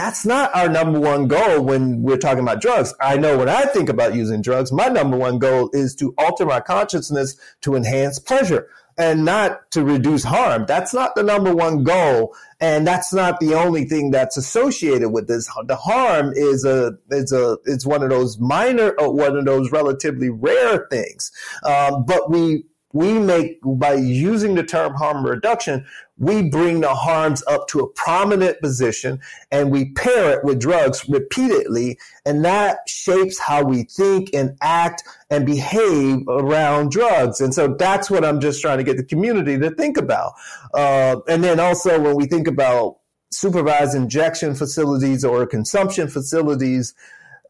that's 0.00 0.24
not 0.24 0.54
our 0.54 0.68
number 0.68 0.98
one 0.98 1.28
goal 1.28 1.62
when 1.62 2.00
we're 2.00 2.16
talking 2.16 2.42
about 2.42 2.62
drugs. 2.62 2.94
I 3.00 3.18
know 3.18 3.36
when 3.36 3.50
I 3.50 3.66
think 3.66 3.90
about 3.90 4.14
using 4.14 4.40
drugs, 4.40 4.72
my 4.72 4.88
number 4.88 5.18
one 5.18 5.38
goal 5.38 5.68
is 5.74 5.94
to 5.96 6.14
alter 6.16 6.46
my 6.46 6.60
consciousness 6.60 7.36
to 7.60 7.74
enhance 7.74 8.18
pleasure 8.18 8.66
and 8.96 9.26
not 9.26 9.70
to 9.72 9.84
reduce 9.84 10.24
harm. 10.24 10.64
That's 10.66 10.94
not 10.94 11.14
the 11.16 11.22
number 11.22 11.54
one 11.54 11.84
goal. 11.84 12.34
And 12.60 12.86
that's 12.86 13.12
not 13.12 13.40
the 13.40 13.54
only 13.54 13.84
thing 13.84 14.10
that's 14.10 14.38
associated 14.38 15.10
with 15.10 15.28
this. 15.28 15.50
The 15.66 15.76
harm 15.76 16.32
is 16.34 16.64
a, 16.64 16.92
is 17.10 17.32
a, 17.32 17.58
it's 17.66 17.84
one 17.86 18.02
of 18.02 18.08
those 18.08 18.38
minor, 18.38 18.90
or 18.98 19.08
uh, 19.08 19.10
one 19.10 19.36
of 19.36 19.44
those 19.44 19.70
relatively 19.70 20.30
rare 20.30 20.86
things. 20.90 21.30
Um, 21.62 22.04
but 22.06 22.30
we, 22.30 22.64
we 22.92 23.18
make 23.18 23.60
by 23.64 23.94
using 23.94 24.54
the 24.54 24.64
term 24.64 24.94
harm 24.94 25.24
reduction, 25.24 25.86
we 26.18 26.42
bring 26.42 26.80
the 26.80 26.94
harms 26.94 27.42
up 27.46 27.68
to 27.68 27.80
a 27.80 27.88
prominent 27.88 28.60
position 28.60 29.20
and 29.50 29.70
we 29.70 29.92
pair 29.92 30.36
it 30.36 30.44
with 30.44 30.60
drugs 30.60 31.08
repeatedly. 31.08 31.98
And 32.26 32.44
that 32.44 32.80
shapes 32.88 33.38
how 33.38 33.62
we 33.62 33.84
think 33.84 34.30
and 34.34 34.56
act 34.60 35.04
and 35.30 35.46
behave 35.46 36.26
around 36.28 36.90
drugs. 36.90 37.40
And 37.40 37.54
so 37.54 37.68
that's 37.78 38.10
what 38.10 38.24
I'm 38.24 38.40
just 38.40 38.60
trying 38.60 38.78
to 38.78 38.84
get 38.84 38.96
the 38.96 39.04
community 39.04 39.56
to 39.58 39.70
think 39.70 39.96
about. 39.96 40.32
Uh, 40.74 41.16
and 41.28 41.44
then 41.44 41.60
also 41.60 42.00
when 42.00 42.16
we 42.16 42.26
think 42.26 42.48
about 42.48 42.96
supervised 43.30 43.94
injection 43.94 44.56
facilities 44.56 45.24
or 45.24 45.46
consumption 45.46 46.08
facilities, 46.08 46.92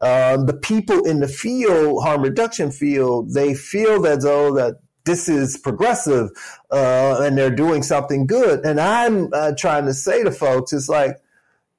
um, 0.01 0.45
the 0.45 0.53
people 0.53 1.03
in 1.05 1.19
the 1.19 1.27
field, 1.27 2.03
harm 2.03 2.21
reduction 2.21 2.71
field, 2.71 3.33
they 3.33 3.53
feel 3.55 4.05
as 4.05 4.23
though 4.23 4.53
that 4.55 4.79
this 5.05 5.27
is 5.29 5.57
progressive 5.57 6.29
uh, 6.71 7.19
and 7.21 7.37
they're 7.37 7.55
doing 7.55 7.83
something 7.83 8.27
good. 8.27 8.65
And 8.65 8.79
I'm 8.79 9.29
uh, 9.33 9.53
trying 9.57 9.85
to 9.85 9.93
say 9.93 10.23
to 10.23 10.31
folks, 10.31 10.73
it's 10.73 10.89
like, 10.89 11.17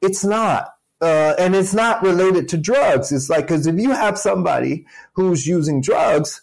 it's 0.01 0.25
not. 0.25 0.69
Uh, 1.01 1.35
and 1.39 1.57
it's 1.57 1.75
not 1.75 2.03
related 2.03 2.49
to 2.49 2.57
drugs. 2.57 3.11
It's 3.11 3.29
like, 3.29 3.47
because 3.47 3.67
if 3.67 3.77
you 3.77 3.91
have 3.91 4.17
somebody 4.17 4.87
who's 5.15 5.47
using 5.47 5.81
drugs, 5.81 6.43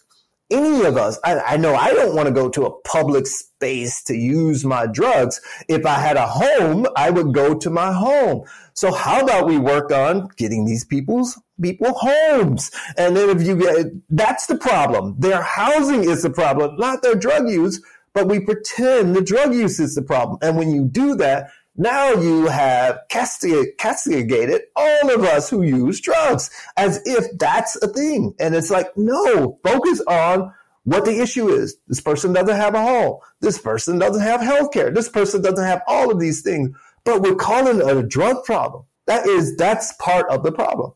any 0.50 0.84
of 0.84 0.96
us, 0.96 1.18
I, 1.24 1.38
I 1.38 1.56
know 1.56 1.74
I 1.74 1.94
don't 1.94 2.14
want 2.14 2.28
to 2.28 2.34
go 2.34 2.50
to 2.50 2.66
a 2.66 2.80
public 2.82 3.26
space 3.26 4.02
to 4.04 4.14
use 4.14 4.64
my 4.64 4.86
drugs. 4.86 5.40
If 5.68 5.86
I 5.86 5.94
had 5.94 6.16
a 6.16 6.26
home, 6.26 6.86
I 6.96 7.10
would 7.10 7.32
go 7.32 7.54
to 7.54 7.70
my 7.70 7.92
home. 7.92 8.44
So 8.74 8.92
how 8.92 9.20
about 9.20 9.46
we 9.46 9.58
work 9.58 9.92
on 9.92 10.28
getting 10.36 10.66
these 10.66 10.84
people's 10.84 11.40
people 11.60 11.92
homes? 11.92 12.70
And 12.96 13.16
then 13.16 13.30
if 13.30 13.46
you 13.46 13.56
get, 13.56 13.86
that's 14.08 14.46
the 14.46 14.56
problem. 14.56 15.16
Their 15.18 15.42
housing 15.42 16.04
is 16.04 16.22
the 16.22 16.30
problem, 16.30 16.76
not 16.76 17.02
their 17.02 17.14
drug 17.14 17.48
use, 17.48 17.82
but 18.12 18.28
we 18.28 18.40
pretend 18.40 19.14
the 19.14 19.22
drug 19.22 19.54
use 19.54 19.78
is 19.78 19.94
the 19.94 20.02
problem. 20.02 20.38
And 20.42 20.56
when 20.56 20.70
you 20.70 20.84
do 20.84 21.14
that, 21.16 21.50
now 21.76 22.12
you 22.12 22.46
have 22.46 22.98
castigated 23.08 24.62
all 24.76 25.14
of 25.14 25.22
us 25.22 25.48
who 25.48 25.62
use 25.62 26.00
drugs 26.00 26.50
as 26.76 27.00
if 27.06 27.24
that's 27.38 27.76
a 27.76 27.88
thing. 27.88 28.34
And 28.38 28.54
it's 28.54 28.70
like, 28.70 28.90
no, 28.96 29.58
focus 29.64 30.02
on 30.06 30.52
what 30.84 31.04
the 31.04 31.20
issue 31.20 31.48
is. 31.48 31.76
This 31.86 32.00
person 32.00 32.32
doesn't 32.32 32.56
have 32.56 32.74
a 32.74 32.82
home. 32.82 33.18
This 33.40 33.58
person 33.58 33.98
doesn't 33.98 34.22
have 34.22 34.40
health 34.40 34.72
care. 34.72 34.90
This 34.90 35.08
person 35.08 35.40
doesn't 35.40 35.64
have 35.64 35.82
all 35.86 36.10
of 36.10 36.18
these 36.18 36.42
things, 36.42 36.76
but 37.04 37.22
we're 37.22 37.34
calling 37.36 37.78
it 37.78 37.96
a 37.96 38.02
drug 38.02 38.44
problem. 38.44 38.84
That 39.06 39.26
is, 39.26 39.56
that's 39.56 39.92
part 39.94 40.28
of 40.28 40.42
the 40.42 40.52
problem. 40.52 40.92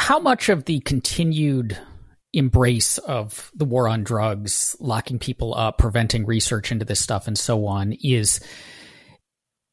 How 0.00 0.18
much 0.18 0.48
of 0.48 0.64
the 0.64 0.80
continued 0.80 1.78
embrace 2.32 2.96
of 2.96 3.50
the 3.54 3.66
war 3.66 3.86
on 3.86 4.02
drugs, 4.02 4.74
locking 4.80 5.18
people 5.18 5.54
up, 5.54 5.76
preventing 5.76 6.24
research 6.24 6.72
into 6.72 6.86
this 6.86 7.00
stuff 7.00 7.26
and 7.26 7.38
so 7.38 7.66
on 7.66 7.92
is 8.02 8.40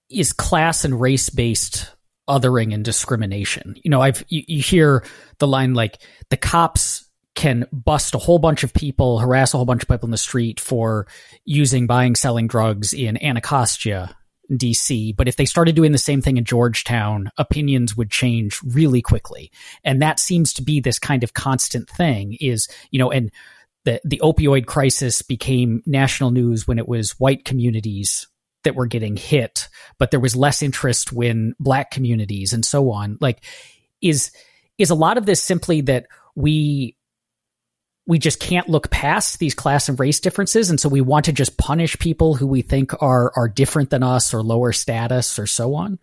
is 0.10 0.34
class 0.34 0.84
and 0.84 1.00
race 1.00 1.30
based 1.30 1.92
othering 2.30 2.74
and 2.74 2.84
discrimination. 2.84 3.76
You 3.84 3.90
know, 3.90 4.02
I've 4.02 4.24
you, 4.28 4.44
you, 4.48 4.62
hear 4.62 5.06
the 5.40 5.48
line 5.48 5.74
like 5.76 6.02
the 6.30 6.36
cops 6.36 7.10
can 7.34 7.66
bust 7.72 8.14
a 8.14 8.18
whole 8.18 8.40
bunch 8.40 8.66
of 8.66 8.74
people, 8.74 9.20
harass 9.20 9.54
a 9.54 9.58
whole 9.58 9.66
bunch 9.66 9.84
of 9.84 9.88
people 9.88 10.08
in 10.08 10.12
the 10.12 10.18
street 10.18 10.60
for 10.60 11.08
using, 11.46 11.88
buying, 11.88 12.16
selling 12.16 12.48
drugs 12.48 12.92
in 12.92 13.16
Anacostia, 13.24 14.14
DC. 14.52 15.16
But 15.16 15.28
if 15.28 15.36
they 15.36 15.46
started 15.46 15.76
doing 15.76 15.92
the 15.92 15.98
same 15.98 16.22
thing 16.22 16.38
in 16.38 16.44
Georgetown, 16.44 17.32
opinions 17.38 17.96
would 17.98 18.12
change 18.12 18.60
really 18.64 19.02
quickly. 19.02 19.52
And 19.84 20.02
that 20.02 20.20
seems 20.20 20.54
to 20.54 20.62
be 20.62 20.80
this 20.80 21.00
kind 21.00 21.24
of 21.24 21.34
constant 21.34 21.90
thing 21.90 22.38
is, 22.40 22.68
you 22.92 23.00
know, 23.00 23.12
and 23.12 23.32
the 23.86 24.02
the 24.04 24.22
opioid 24.24 24.66
crisis 24.66 25.22
became 25.22 25.82
national 25.86 26.32
news 26.32 26.68
when 26.68 26.78
it 26.78 26.88
was 26.88 27.20
white 27.20 27.46
communities 27.46 28.28
that 28.64 28.76
were 28.76 28.86
getting 28.86 29.16
hit, 29.16 29.70
but 29.98 30.12
there 30.12 30.20
was 30.20 30.36
less 30.36 30.62
interest 30.62 31.14
when 31.14 31.54
black 31.58 31.90
communities 31.90 32.52
and 32.52 32.66
so 32.66 32.92
on. 32.92 33.18
Like, 33.22 33.42
is 34.02 34.32
is 34.78 34.90
a 34.90 34.96
lot 34.96 35.18
of 35.18 35.26
this 35.26 35.42
simply 35.42 35.82
that 35.82 36.08
we 36.36 36.97
we 38.08 38.18
just 38.18 38.40
can't 38.40 38.70
look 38.70 38.90
past 38.90 39.38
these 39.38 39.54
class 39.54 39.90
and 39.90 40.00
race 40.00 40.20
differences. 40.20 40.70
And 40.70 40.80
so 40.80 40.88
we 40.90 41.02
want 41.02 41.26
to 41.26 41.34
just 41.34 41.58
punish 41.58 42.00
people 42.00 42.36
who 42.36 42.48
we 42.48 42.62
think 42.62 42.94
are 43.02 43.32
are 43.36 43.50
different 43.50 43.90
than 43.90 44.02
us 44.02 44.34
or 44.34 44.42
lower 44.42 44.72
status 44.72 45.38
or 45.38 45.46
so 45.46 45.76
on. 45.76 46.00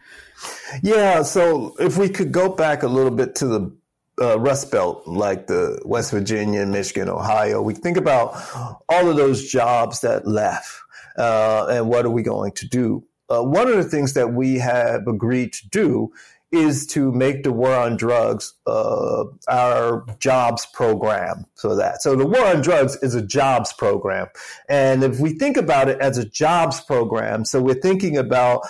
Yeah. 0.82 1.22
So 1.22 1.74
if 1.80 1.96
we 1.96 2.10
could 2.10 2.30
go 2.30 2.50
back 2.50 2.82
a 2.82 2.88
little 2.88 3.10
bit 3.10 3.34
to 3.36 3.46
the 3.46 3.76
uh, 4.20 4.38
Rust 4.38 4.70
Belt, 4.70 5.06
like 5.06 5.46
the 5.46 5.80
West 5.84 6.10
Virginia, 6.10 6.64
Michigan, 6.66 7.08
Ohio, 7.08 7.62
we 7.62 7.74
think 7.74 7.96
about 7.96 8.34
all 8.88 9.08
of 9.10 9.16
those 9.16 9.50
jobs 9.50 10.02
that 10.02 10.26
left, 10.26 10.70
uh, 11.16 11.66
and 11.70 11.88
what 11.88 12.04
are 12.04 12.10
we 12.10 12.22
going 12.22 12.52
to 12.52 12.68
do? 12.68 13.02
Uh, 13.30 13.42
one 13.42 13.66
of 13.66 13.76
the 13.76 13.84
things 13.84 14.12
that 14.12 14.34
we 14.34 14.58
have 14.58 15.06
agreed 15.08 15.54
to 15.54 15.68
do 15.70 16.12
is 16.54 16.86
to 16.86 17.12
make 17.12 17.42
the 17.42 17.52
war 17.52 17.74
on 17.74 17.96
drugs 17.96 18.54
uh, 18.66 19.24
our 19.48 20.06
jobs 20.18 20.66
program 20.66 21.46
so 21.54 21.74
that. 21.76 22.02
So 22.02 22.16
the 22.16 22.26
war 22.26 22.46
on 22.46 22.62
drugs 22.62 22.96
is 23.02 23.14
a 23.14 23.22
jobs 23.22 23.72
program. 23.72 24.28
And 24.68 25.02
if 25.02 25.18
we 25.18 25.32
think 25.32 25.56
about 25.56 25.88
it 25.88 26.00
as 26.00 26.18
a 26.18 26.24
jobs 26.24 26.80
program, 26.80 27.44
so 27.44 27.60
we're 27.60 27.74
thinking 27.74 28.16
about 28.16 28.62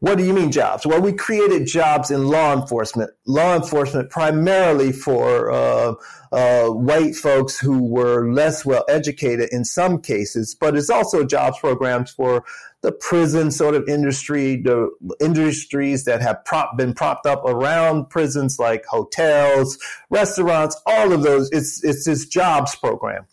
what 0.00 0.18
do 0.18 0.24
you 0.24 0.34
mean 0.34 0.52
jobs? 0.52 0.86
Well, 0.86 1.00
we 1.00 1.14
created 1.14 1.66
jobs 1.66 2.10
in 2.10 2.28
law 2.28 2.52
enforcement, 2.52 3.10
law 3.26 3.56
enforcement 3.56 4.10
primarily 4.10 4.92
for 4.92 5.50
uh, 5.50 5.94
uh, 6.32 6.66
white 6.66 7.16
folks 7.16 7.58
who 7.58 7.82
were 7.82 8.30
less 8.30 8.64
well 8.66 8.84
educated 8.90 9.48
in 9.52 9.64
some 9.64 10.02
cases, 10.02 10.54
but 10.54 10.76
it's 10.76 10.90
also 10.90 11.24
jobs 11.24 11.58
programs 11.60 12.10
for 12.10 12.44
the 12.82 12.92
prison 12.92 13.50
sort 13.50 13.74
of 13.74 13.88
industry, 13.88 14.56
the 14.56 14.90
industries 15.18 16.04
that 16.04 16.20
have 16.20 16.44
prop, 16.44 16.76
been 16.76 16.92
propped 16.92 17.24
up 17.24 17.42
around 17.46 18.10
prisons 18.10 18.58
like 18.58 18.84
hotels, 18.84 19.78
restaurants, 20.10 20.80
all 20.84 21.12
of 21.12 21.22
those. 21.22 21.50
It's, 21.52 21.82
it's 21.82 22.04
this 22.04 22.26
jobs 22.26 22.76
program. 22.76 23.26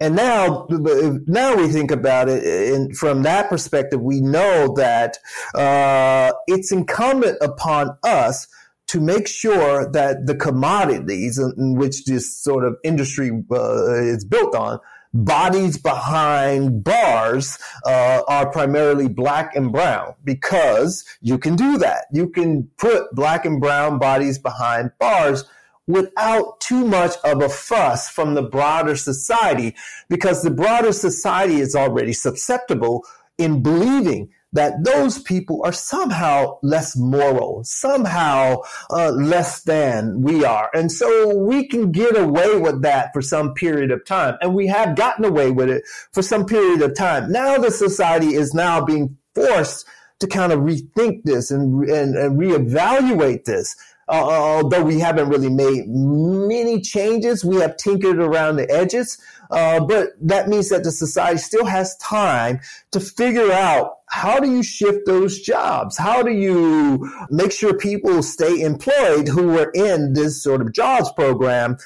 And 0.00 0.16
now, 0.16 0.66
now 0.70 1.56
we 1.56 1.68
think 1.68 1.90
about 1.90 2.28
it 2.30 2.42
in, 2.42 2.94
from 2.94 3.22
that 3.22 3.50
perspective. 3.50 4.00
We 4.00 4.20
know 4.20 4.72
that 4.76 5.18
uh, 5.54 6.32
it's 6.46 6.72
incumbent 6.72 7.36
upon 7.42 7.98
us 8.02 8.48
to 8.88 9.00
make 9.00 9.28
sure 9.28 9.90
that 9.92 10.26
the 10.26 10.34
commodities 10.34 11.38
in 11.38 11.76
which 11.76 12.06
this 12.06 12.36
sort 12.42 12.64
of 12.64 12.76
industry 12.82 13.30
uh, 13.50 13.94
is 13.94 14.24
built 14.24 14.54
on 14.54 14.80
bodies 15.12 15.76
behind 15.76 16.84
bars 16.84 17.58
uh, 17.84 18.22
are 18.28 18.50
primarily 18.50 19.08
black 19.08 19.54
and 19.54 19.72
brown 19.72 20.14
because 20.24 21.04
you 21.20 21.38
can 21.38 21.56
do 21.56 21.78
that. 21.78 22.06
You 22.12 22.28
can 22.28 22.70
put 22.78 23.14
black 23.14 23.44
and 23.44 23.60
brown 23.60 23.98
bodies 23.98 24.38
behind 24.38 24.92
bars 24.98 25.44
without 25.90 26.60
too 26.60 26.84
much 26.84 27.14
of 27.24 27.42
a 27.42 27.48
fuss 27.48 28.08
from 28.08 28.34
the 28.34 28.42
broader 28.42 28.96
society 28.96 29.74
because 30.08 30.42
the 30.42 30.50
broader 30.50 30.92
society 30.92 31.60
is 31.60 31.74
already 31.74 32.12
susceptible 32.12 33.04
in 33.38 33.62
believing 33.62 34.30
that 34.52 34.84
those 34.84 35.20
people 35.22 35.62
are 35.64 35.72
somehow 35.72 36.58
less 36.62 36.96
moral, 36.96 37.62
somehow 37.64 38.60
uh, 38.90 39.10
less 39.10 39.62
than 39.62 40.22
we 40.22 40.44
are. 40.44 40.68
And 40.74 40.90
so 40.90 41.36
we 41.36 41.68
can 41.68 41.92
get 41.92 42.16
away 42.16 42.58
with 42.58 42.82
that 42.82 43.12
for 43.12 43.22
some 43.22 43.54
period 43.54 43.92
of 43.92 44.04
time. 44.04 44.36
And 44.40 44.54
we 44.54 44.66
have 44.66 44.96
gotten 44.96 45.24
away 45.24 45.52
with 45.52 45.70
it 45.70 45.84
for 46.12 46.22
some 46.22 46.46
period 46.46 46.82
of 46.82 46.96
time. 46.96 47.30
Now 47.30 47.58
the 47.58 47.70
society 47.70 48.34
is 48.34 48.52
now 48.52 48.84
being 48.84 49.16
forced 49.34 49.86
to 50.18 50.26
kind 50.26 50.52
of 50.52 50.60
rethink 50.60 51.22
this 51.24 51.50
and, 51.50 51.88
and, 51.88 52.16
and 52.16 52.38
reevaluate 52.38 53.44
this 53.44 53.76
uh, 54.10 54.14
although 54.14 54.82
we 54.82 54.98
haven't 54.98 55.28
really 55.28 55.48
made 55.48 55.88
many 55.88 56.80
changes, 56.80 57.44
we 57.44 57.56
have 57.56 57.76
tinkered 57.76 58.18
around 58.18 58.56
the 58.56 58.68
edges. 58.70 59.18
Uh, 59.50 59.80
but 59.80 60.10
that 60.20 60.48
means 60.48 60.68
that 60.68 60.84
the 60.84 60.92
society 60.92 61.38
still 61.38 61.64
has 61.64 61.96
time 61.96 62.60
to 62.90 63.00
figure 63.00 63.50
out 63.52 63.98
how 64.08 64.40
do 64.40 64.50
you 64.50 64.62
shift 64.62 65.06
those 65.06 65.40
jobs? 65.40 65.96
How 65.96 66.22
do 66.22 66.32
you 66.32 67.08
make 67.30 67.52
sure 67.52 67.74
people 67.74 68.22
stay 68.22 68.60
employed 68.60 69.28
who 69.28 69.56
are 69.58 69.70
in 69.72 70.12
this 70.12 70.42
sort 70.42 70.60
of 70.60 70.72
jobs 70.72 71.10
program 71.12 71.76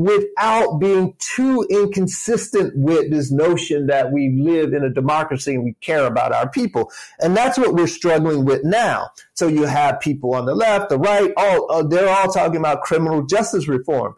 without 0.00 0.78
being 0.78 1.14
too 1.18 1.66
inconsistent 1.68 2.72
with 2.74 3.10
this 3.10 3.30
notion 3.30 3.86
that 3.86 4.10
we 4.10 4.30
live 4.30 4.72
in 4.72 4.82
a 4.82 4.88
democracy 4.88 5.54
and 5.54 5.62
we 5.62 5.74
care 5.82 6.06
about 6.06 6.32
our 6.32 6.48
people. 6.48 6.90
And 7.20 7.36
that's 7.36 7.58
what 7.58 7.74
we're 7.74 7.86
struggling 7.86 8.46
with 8.46 8.64
now. 8.64 9.10
So 9.34 9.46
you 9.46 9.64
have 9.64 10.00
people 10.00 10.34
on 10.34 10.46
the 10.46 10.54
left, 10.54 10.88
the 10.88 10.98
right, 10.98 11.30
all, 11.36 11.70
uh, 11.70 11.82
they're 11.82 12.08
all 12.08 12.32
talking 12.32 12.56
about 12.56 12.80
criminal 12.80 13.26
justice 13.26 13.68
reform 13.68 14.14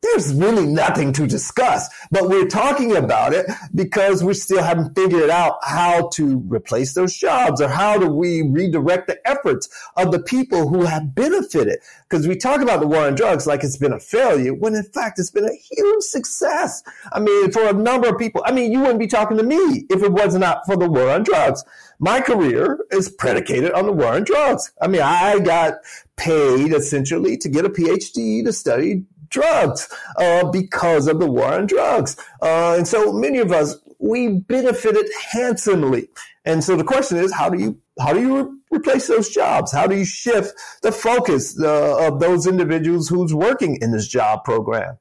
there's 0.00 0.32
really 0.32 0.64
nothing 0.64 1.12
to 1.12 1.26
discuss, 1.26 1.88
but 2.12 2.28
we're 2.28 2.46
talking 2.46 2.94
about 2.94 3.32
it 3.34 3.46
because 3.74 4.22
we 4.22 4.32
still 4.32 4.62
haven't 4.62 4.94
figured 4.94 5.28
out 5.28 5.58
how 5.64 6.08
to 6.10 6.38
replace 6.46 6.94
those 6.94 7.16
jobs 7.16 7.60
or 7.60 7.66
how 7.66 7.98
do 7.98 8.06
we 8.06 8.42
redirect 8.42 9.08
the 9.08 9.28
efforts 9.28 9.68
of 9.96 10.12
the 10.12 10.20
people 10.20 10.68
who 10.68 10.84
have 10.84 11.16
benefited. 11.16 11.80
Because 12.08 12.28
we 12.28 12.36
talk 12.36 12.60
about 12.60 12.78
the 12.78 12.86
war 12.86 13.06
on 13.06 13.16
drugs 13.16 13.46
like 13.46 13.64
it's 13.64 13.76
been 13.76 13.92
a 13.92 13.98
failure 13.98 14.54
when 14.54 14.76
in 14.76 14.84
fact 14.84 15.18
it's 15.18 15.32
been 15.32 15.48
a 15.48 15.74
huge 15.74 16.02
success. 16.04 16.82
I 17.12 17.18
mean, 17.18 17.50
for 17.50 17.66
a 17.66 17.72
number 17.72 18.08
of 18.08 18.18
people, 18.18 18.42
I 18.46 18.52
mean, 18.52 18.70
you 18.70 18.80
wouldn't 18.80 19.00
be 19.00 19.08
talking 19.08 19.36
to 19.36 19.42
me 19.42 19.84
if 19.90 20.04
it 20.04 20.12
was 20.12 20.36
not 20.36 20.64
for 20.64 20.76
the 20.76 20.88
war 20.88 21.10
on 21.10 21.24
drugs. 21.24 21.64
My 21.98 22.20
career 22.20 22.78
is 22.92 23.10
predicated 23.10 23.72
on 23.72 23.86
the 23.86 23.92
war 23.92 24.14
on 24.14 24.22
drugs. 24.22 24.72
I 24.80 24.86
mean, 24.86 25.02
I 25.02 25.40
got 25.40 25.74
paid 26.16 26.72
essentially 26.72 27.36
to 27.38 27.48
get 27.48 27.64
a 27.64 27.68
PhD 27.68 28.44
to 28.44 28.52
study 28.52 29.04
drugs 29.30 29.88
uh, 30.16 30.50
because 30.50 31.06
of 31.06 31.18
the 31.18 31.30
war 31.30 31.52
on 31.54 31.66
drugs. 31.66 32.16
Uh, 32.42 32.74
and 32.76 32.86
so 32.86 33.12
many 33.12 33.38
of 33.38 33.52
us, 33.52 33.76
we 33.98 34.28
benefited 34.28 35.06
handsomely. 35.30 36.08
And 36.44 36.62
so 36.62 36.76
the 36.76 36.84
question 36.84 37.18
is, 37.18 37.32
how 37.32 37.50
do 37.50 37.58
you 37.58 37.78
how 38.00 38.12
do 38.12 38.20
you 38.20 38.42
re- 38.42 38.78
replace 38.78 39.08
those 39.08 39.28
jobs? 39.28 39.72
How 39.72 39.86
do 39.86 39.96
you 39.96 40.04
shift 40.04 40.54
the 40.82 40.92
focus 40.92 41.60
uh, 41.60 42.06
of 42.06 42.20
those 42.20 42.46
individuals 42.46 43.08
who's 43.08 43.34
working 43.34 43.78
in 43.80 43.90
this 43.90 44.06
job 44.06 44.44
program? 44.44 44.98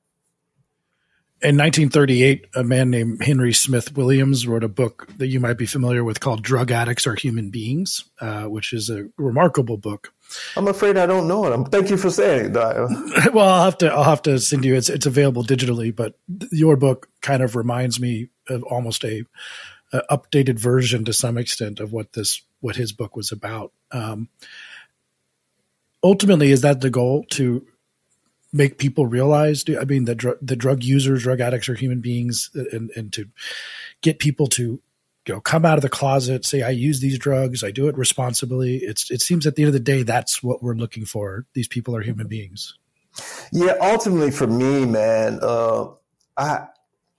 In 1.40 1.56
1938, 1.56 2.48
a 2.56 2.64
man 2.64 2.90
named 2.90 3.24
Henry 3.24 3.54
Smith 3.54 3.96
Williams 3.96 4.48
wrote 4.48 4.64
a 4.64 4.68
book 4.68 5.08
that 5.18 5.28
you 5.28 5.40
might 5.40 5.58
be 5.60 5.68
familiar 5.68 6.04
with 6.04 6.20
called 6.20 6.42
Drug 6.42 6.72
Addicts 6.72 7.06
Are 7.06 7.14
Human 7.14 7.52
Beings, 7.52 8.06
uh, 8.20 8.46
which 8.46 8.74
is 8.74 8.90
a 8.90 9.08
remarkable 9.18 9.78
book. 9.78 10.12
I'm 10.56 10.68
afraid 10.68 10.98
I 10.98 11.06
don't 11.06 11.28
know 11.28 11.46
it. 11.46 11.54
I'm, 11.54 11.66
thank 11.66 11.92
you 11.92 11.98
for 11.98 12.10
saying 12.10 12.54
that. 12.54 13.30
well, 13.36 13.48
I'll 13.48 13.66
have 13.66 13.78
to 13.80 13.94
I'll 13.94 14.04
have 14.04 14.24
to 14.24 14.40
send 14.40 14.66
you. 14.66 14.74
It's 14.74 14.90
it's 14.90 15.06
available 15.06 15.44
digitally, 15.44 15.96
but 15.96 16.18
your 16.52 16.76
book 16.76 17.08
kind 17.22 17.44
of 17.44 17.56
reminds 17.56 18.00
me 18.00 18.30
of 18.50 18.64
almost 18.64 19.04
a, 19.04 19.24
a 19.94 20.02
updated 20.10 20.58
version 20.58 21.06
to 21.06 21.14
some 21.14 21.38
extent 21.38 21.80
of 21.80 21.94
what 21.94 22.14
this 22.14 22.42
what 22.62 22.78
his 22.78 22.94
book 22.94 23.16
was 23.16 23.32
about. 23.32 23.74
Um, 23.92 24.30
ultimately, 26.04 26.52
is 26.52 26.62
that 26.62 26.82
the 26.82 26.90
goal 26.90 27.26
to 27.32 27.64
make 28.54 28.78
people 28.78 29.06
realize? 29.06 29.64
I 29.70 29.86
mean, 29.86 30.06
the 30.06 30.16
dr- 30.16 30.38
the 30.42 30.56
drug 30.56 30.84
users, 30.84 31.24
drug 31.24 31.42
addicts 31.42 31.70
are 31.70 31.76
human 31.76 32.02
beings, 32.02 32.50
and 32.54 32.92
and 32.96 33.12
to 33.14 33.26
get 34.02 34.20
people 34.20 34.48
to 34.48 34.82
you 35.28 35.34
know 35.34 35.42
come 35.42 35.66
out 35.66 35.78
of 35.78 35.82
the 35.82 35.90
closet 35.90 36.46
say 36.46 36.62
i 36.62 36.70
use 36.70 37.02
these 37.02 37.20
drugs 37.20 37.64
i 37.64 37.70
do 37.70 37.88
it 37.88 37.98
responsibly 37.98 38.78
it's 38.78 39.12
it 39.12 39.22
seems 39.22 39.46
at 39.46 39.56
the 39.56 39.64
end 39.64 39.68
of 39.68 39.74
the 39.74 39.80
day 39.80 40.04
that's 40.04 40.42
what 40.42 40.64
we're 40.64 40.74
looking 40.76 41.06
for 41.06 41.46
these 41.54 41.68
people 41.68 41.96
are 41.96 42.02
human 42.02 42.28
beings 42.28 42.78
yeah 43.52 43.74
ultimately 43.82 44.32
for 44.32 44.48
me 44.48 44.86
man 44.86 45.40
uh, 45.42 45.86
i 46.38 46.66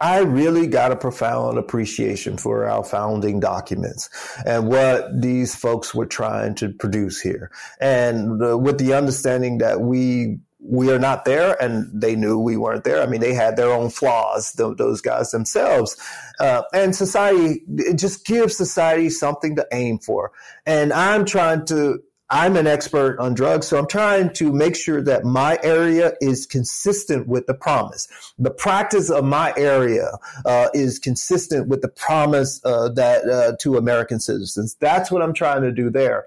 I 0.00 0.20
really 0.20 0.68
got 0.68 0.92
a 0.92 0.96
profound 0.96 1.58
appreciation 1.58 2.36
for 2.36 2.66
our 2.66 2.84
founding 2.84 3.40
documents 3.40 4.08
and 4.46 4.68
what 4.68 5.20
these 5.20 5.56
folks 5.56 5.92
were 5.92 6.06
trying 6.06 6.54
to 6.56 6.68
produce 6.68 7.20
here. 7.20 7.50
And 7.80 8.40
uh, 8.40 8.56
with 8.56 8.78
the 8.78 8.94
understanding 8.94 9.58
that 9.58 9.80
we 9.80 10.38
we 10.60 10.90
are 10.90 10.98
not 10.98 11.24
there 11.24 11.60
and 11.62 11.88
they 11.92 12.16
knew 12.16 12.38
we 12.38 12.56
weren't 12.56 12.84
there. 12.84 13.02
I 13.02 13.06
mean, 13.06 13.20
they 13.20 13.34
had 13.34 13.56
their 13.56 13.72
own 13.72 13.90
flaws, 13.90 14.52
those 14.52 15.00
guys 15.00 15.30
themselves. 15.30 15.96
Uh, 16.40 16.62
and 16.72 16.94
society, 16.94 17.62
it 17.76 17.94
just 17.94 18.26
gives 18.26 18.56
society 18.56 19.08
something 19.08 19.56
to 19.56 19.66
aim 19.72 19.98
for. 19.98 20.32
And 20.66 20.92
I'm 20.92 21.24
trying 21.24 21.64
to, 21.66 22.02
I'm 22.30 22.56
an 22.56 22.66
expert 22.66 23.18
on 23.20 23.32
drugs, 23.32 23.68
so 23.68 23.78
I'm 23.78 23.86
trying 23.86 24.34
to 24.34 24.52
make 24.52 24.76
sure 24.76 25.00
that 25.00 25.24
my 25.24 25.58
area 25.62 26.12
is 26.20 26.44
consistent 26.44 27.26
with 27.26 27.46
the 27.46 27.54
promise. 27.54 28.06
The 28.38 28.50
practice 28.50 29.08
of 29.10 29.24
my 29.24 29.54
area 29.56 30.10
uh, 30.44 30.68
is 30.74 30.98
consistent 30.98 31.68
with 31.68 31.80
the 31.80 31.88
promise 31.88 32.60
uh, 32.64 32.90
that 32.90 33.24
uh, 33.24 33.56
to 33.60 33.78
American 33.78 34.20
citizens. 34.20 34.76
That's 34.78 35.10
what 35.10 35.22
I'm 35.22 35.32
trying 35.32 35.62
to 35.62 35.72
do 35.72 35.88
there. 35.88 36.26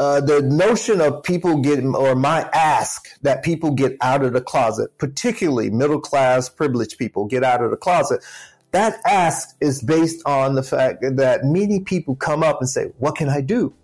Uh, 0.00 0.18
the 0.18 0.40
notion 0.40 0.98
of 0.98 1.22
people 1.22 1.58
getting, 1.58 1.94
or 1.94 2.14
my 2.14 2.48
ask 2.54 3.06
that 3.20 3.42
people 3.44 3.70
get 3.72 3.98
out 4.00 4.24
of 4.24 4.32
the 4.32 4.40
closet, 4.40 4.96
particularly 4.96 5.68
middle 5.68 6.00
class 6.00 6.48
privileged 6.48 6.96
people 6.96 7.26
get 7.26 7.44
out 7.44 7.62
of 7.62 7.70
the 7.70 7.76
closet, 7.76 8.24
that 8.70 8.98
ask 9.04 9.54
is 9.60 9.82
based 9.82 10.22
on 10.24 10.54
the 10.54 10.62
fact 10.62 11.02
that 11.02 11.44
many 11.44 11.80
people 11.80 12.16
come 12.16 12.42
up 12.42 12.60
and 12.60 12.68
say, 12.70 12.84
What 12.96 13.14
can 13.14 13.28
I 13.28 13.42
do? 13.42 13.74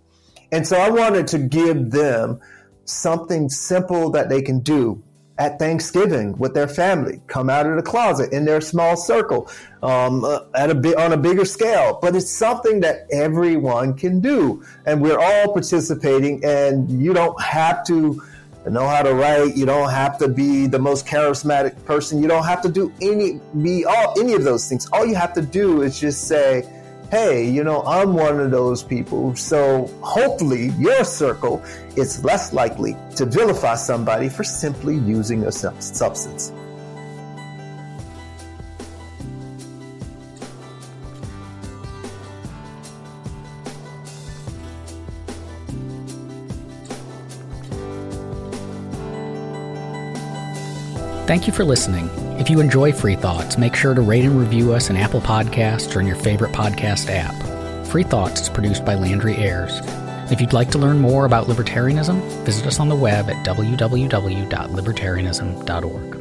And 0.51 0.65
so 0.65 0.77
I 0.77 0.89
wanted 0.89 1.27
to 1.27 1.37
give 1.37 1.91
them 1.91 2.39
something 2.85 3.47
simple 3.47 4.09
that 4.09 4.27
they 4.27 4.41
can 4.41 4.61
do 4.61 5.03
at 5.37 5.59
Thanksgiving 5.59 6.37
with 6.37 6.53
their 6.53 6.67
family, 6.67 7.21
come 7.27 7.49
out 7.49 7.65
of 7.65 7.75
the 7.75 7.83
closet 7.83 8.33
in 8.33 8.45
their 8.45 8.61
small 8.61 8.95
circle, 8.95 9.49
um, 9.83 10.25
uh, 10.25 10.39
at 10.55 10.71
a 10.71 10.99
on 10.99 11.13
a 11.13 11.17
bigger 11.17 11.45
scale. 11.45 11.99
But 12.01 12.15
it's 12.15 12.29
something 12.29 12.79
that 12.81 13.07
everyone 13.11 13.93
can 13.93 14.19
do, 14.19 14.63
and 14.85 15.01
we're 15.01 15.19
all 15.19 15.53
participating. 15.53 16.43
And 16.43 16.89
you 16.89 17.13
don't 17.13 17.39
have 17.41 17.85
to 17.87 18.21
know 18.69 18.87
how 18.87 19.03
to 19.03 19.13
write. 19.13 19.55
You 19.55 19.65
don't 19.65 19.89
have 19.89 20.17
to 20.19 20.27
be 20.27 20.67
the 20.67 20.79
most 20.79 21.05
charismatic 21.05 21.83
person. 21.85 22.21
You 22.21 22.27
don't 22.27 22.45
have 22.45 22.61
to 22.63 22.69
do 22.69 22.91
any 23.01 23.39
be 23.61 23.85
all 23.85 24.19
any 24.19 24.33
of 24.33 24.43
those 24.43 24.67
things. 24.67 24.87
All 24.91 25.05
you 25.05 25.15
have 25.15 25.33
to 25.33 25.41
do 25.41 25.83
is 25.83 25.99
just 25.99 26.27
say 26.27 26.67
hey, 27.09 27.49
you 27.49 27.63
know, 27.63 27.83
I'm 27.83 28.13
one 28.13 28.39
of 28.39 28.51
those 28.51 28.83
people. 28.83 29.35
So 29.35 29.87
hopefully 30.01 30.71
your 30.77 31.03
circle 31.03 31.63
is 31.95 32.23
less 32.23 32.53
likely 32.53 32.95
to 33.15 33.25
vilify 33.25 33.75
somebody 33.75 34.29
for 34.29 34.43
simply 34.43 34.95
using 34.95 35.43
a 35.43 35.51
substance. 35.51 36.51
Thank 51.27 51.45
you 51.45 51.51
for 51.51 51.65
listening. 51.65 52.26
If 52.37 52.49
you 52.51 52.59
enjoy 52.59 52.93
Free 52.93 53.15
Thoughts, 53.15 53.57
make 53.57 53.75
sure 53.75 53.95
to 53.95 54.01
rate 54.01 54.23
and 54.23 54.39
review 54.39 54.73
us 54.73 54.91
in 54.91 54.95
Apple 54.95 55.21
Podcasts 55.21 55.95
or 55.95 55.99
in 55.99 56.07
your 56.07 56.15
favorite 56.15 56.51
podcast 56.51 57.09
app. 57.09 57.33
Free 57.87 58.03
Thoughts 58.03 58.41
is 58.41 58.49
produced 58.49 58.85
by 58.85 58.93
Landry 58.93 59.35
Ayres. 59.35 59.81
If 60.31 60.39
you'd 60.39 60.53
like 60.53 60.69
to 60.71 60.77
learn 60.77 60.99
more 60.99 61.25
about 61.25 61.47
libertarianism, 61.47 62.21
visit 62.43 62.67
us 62.67 62.79
on 62.79 62.89
the 62.89 62.95
web 62.95 63.27
at 63.29 63.43
www.libertarianism.org. 63.45 66.16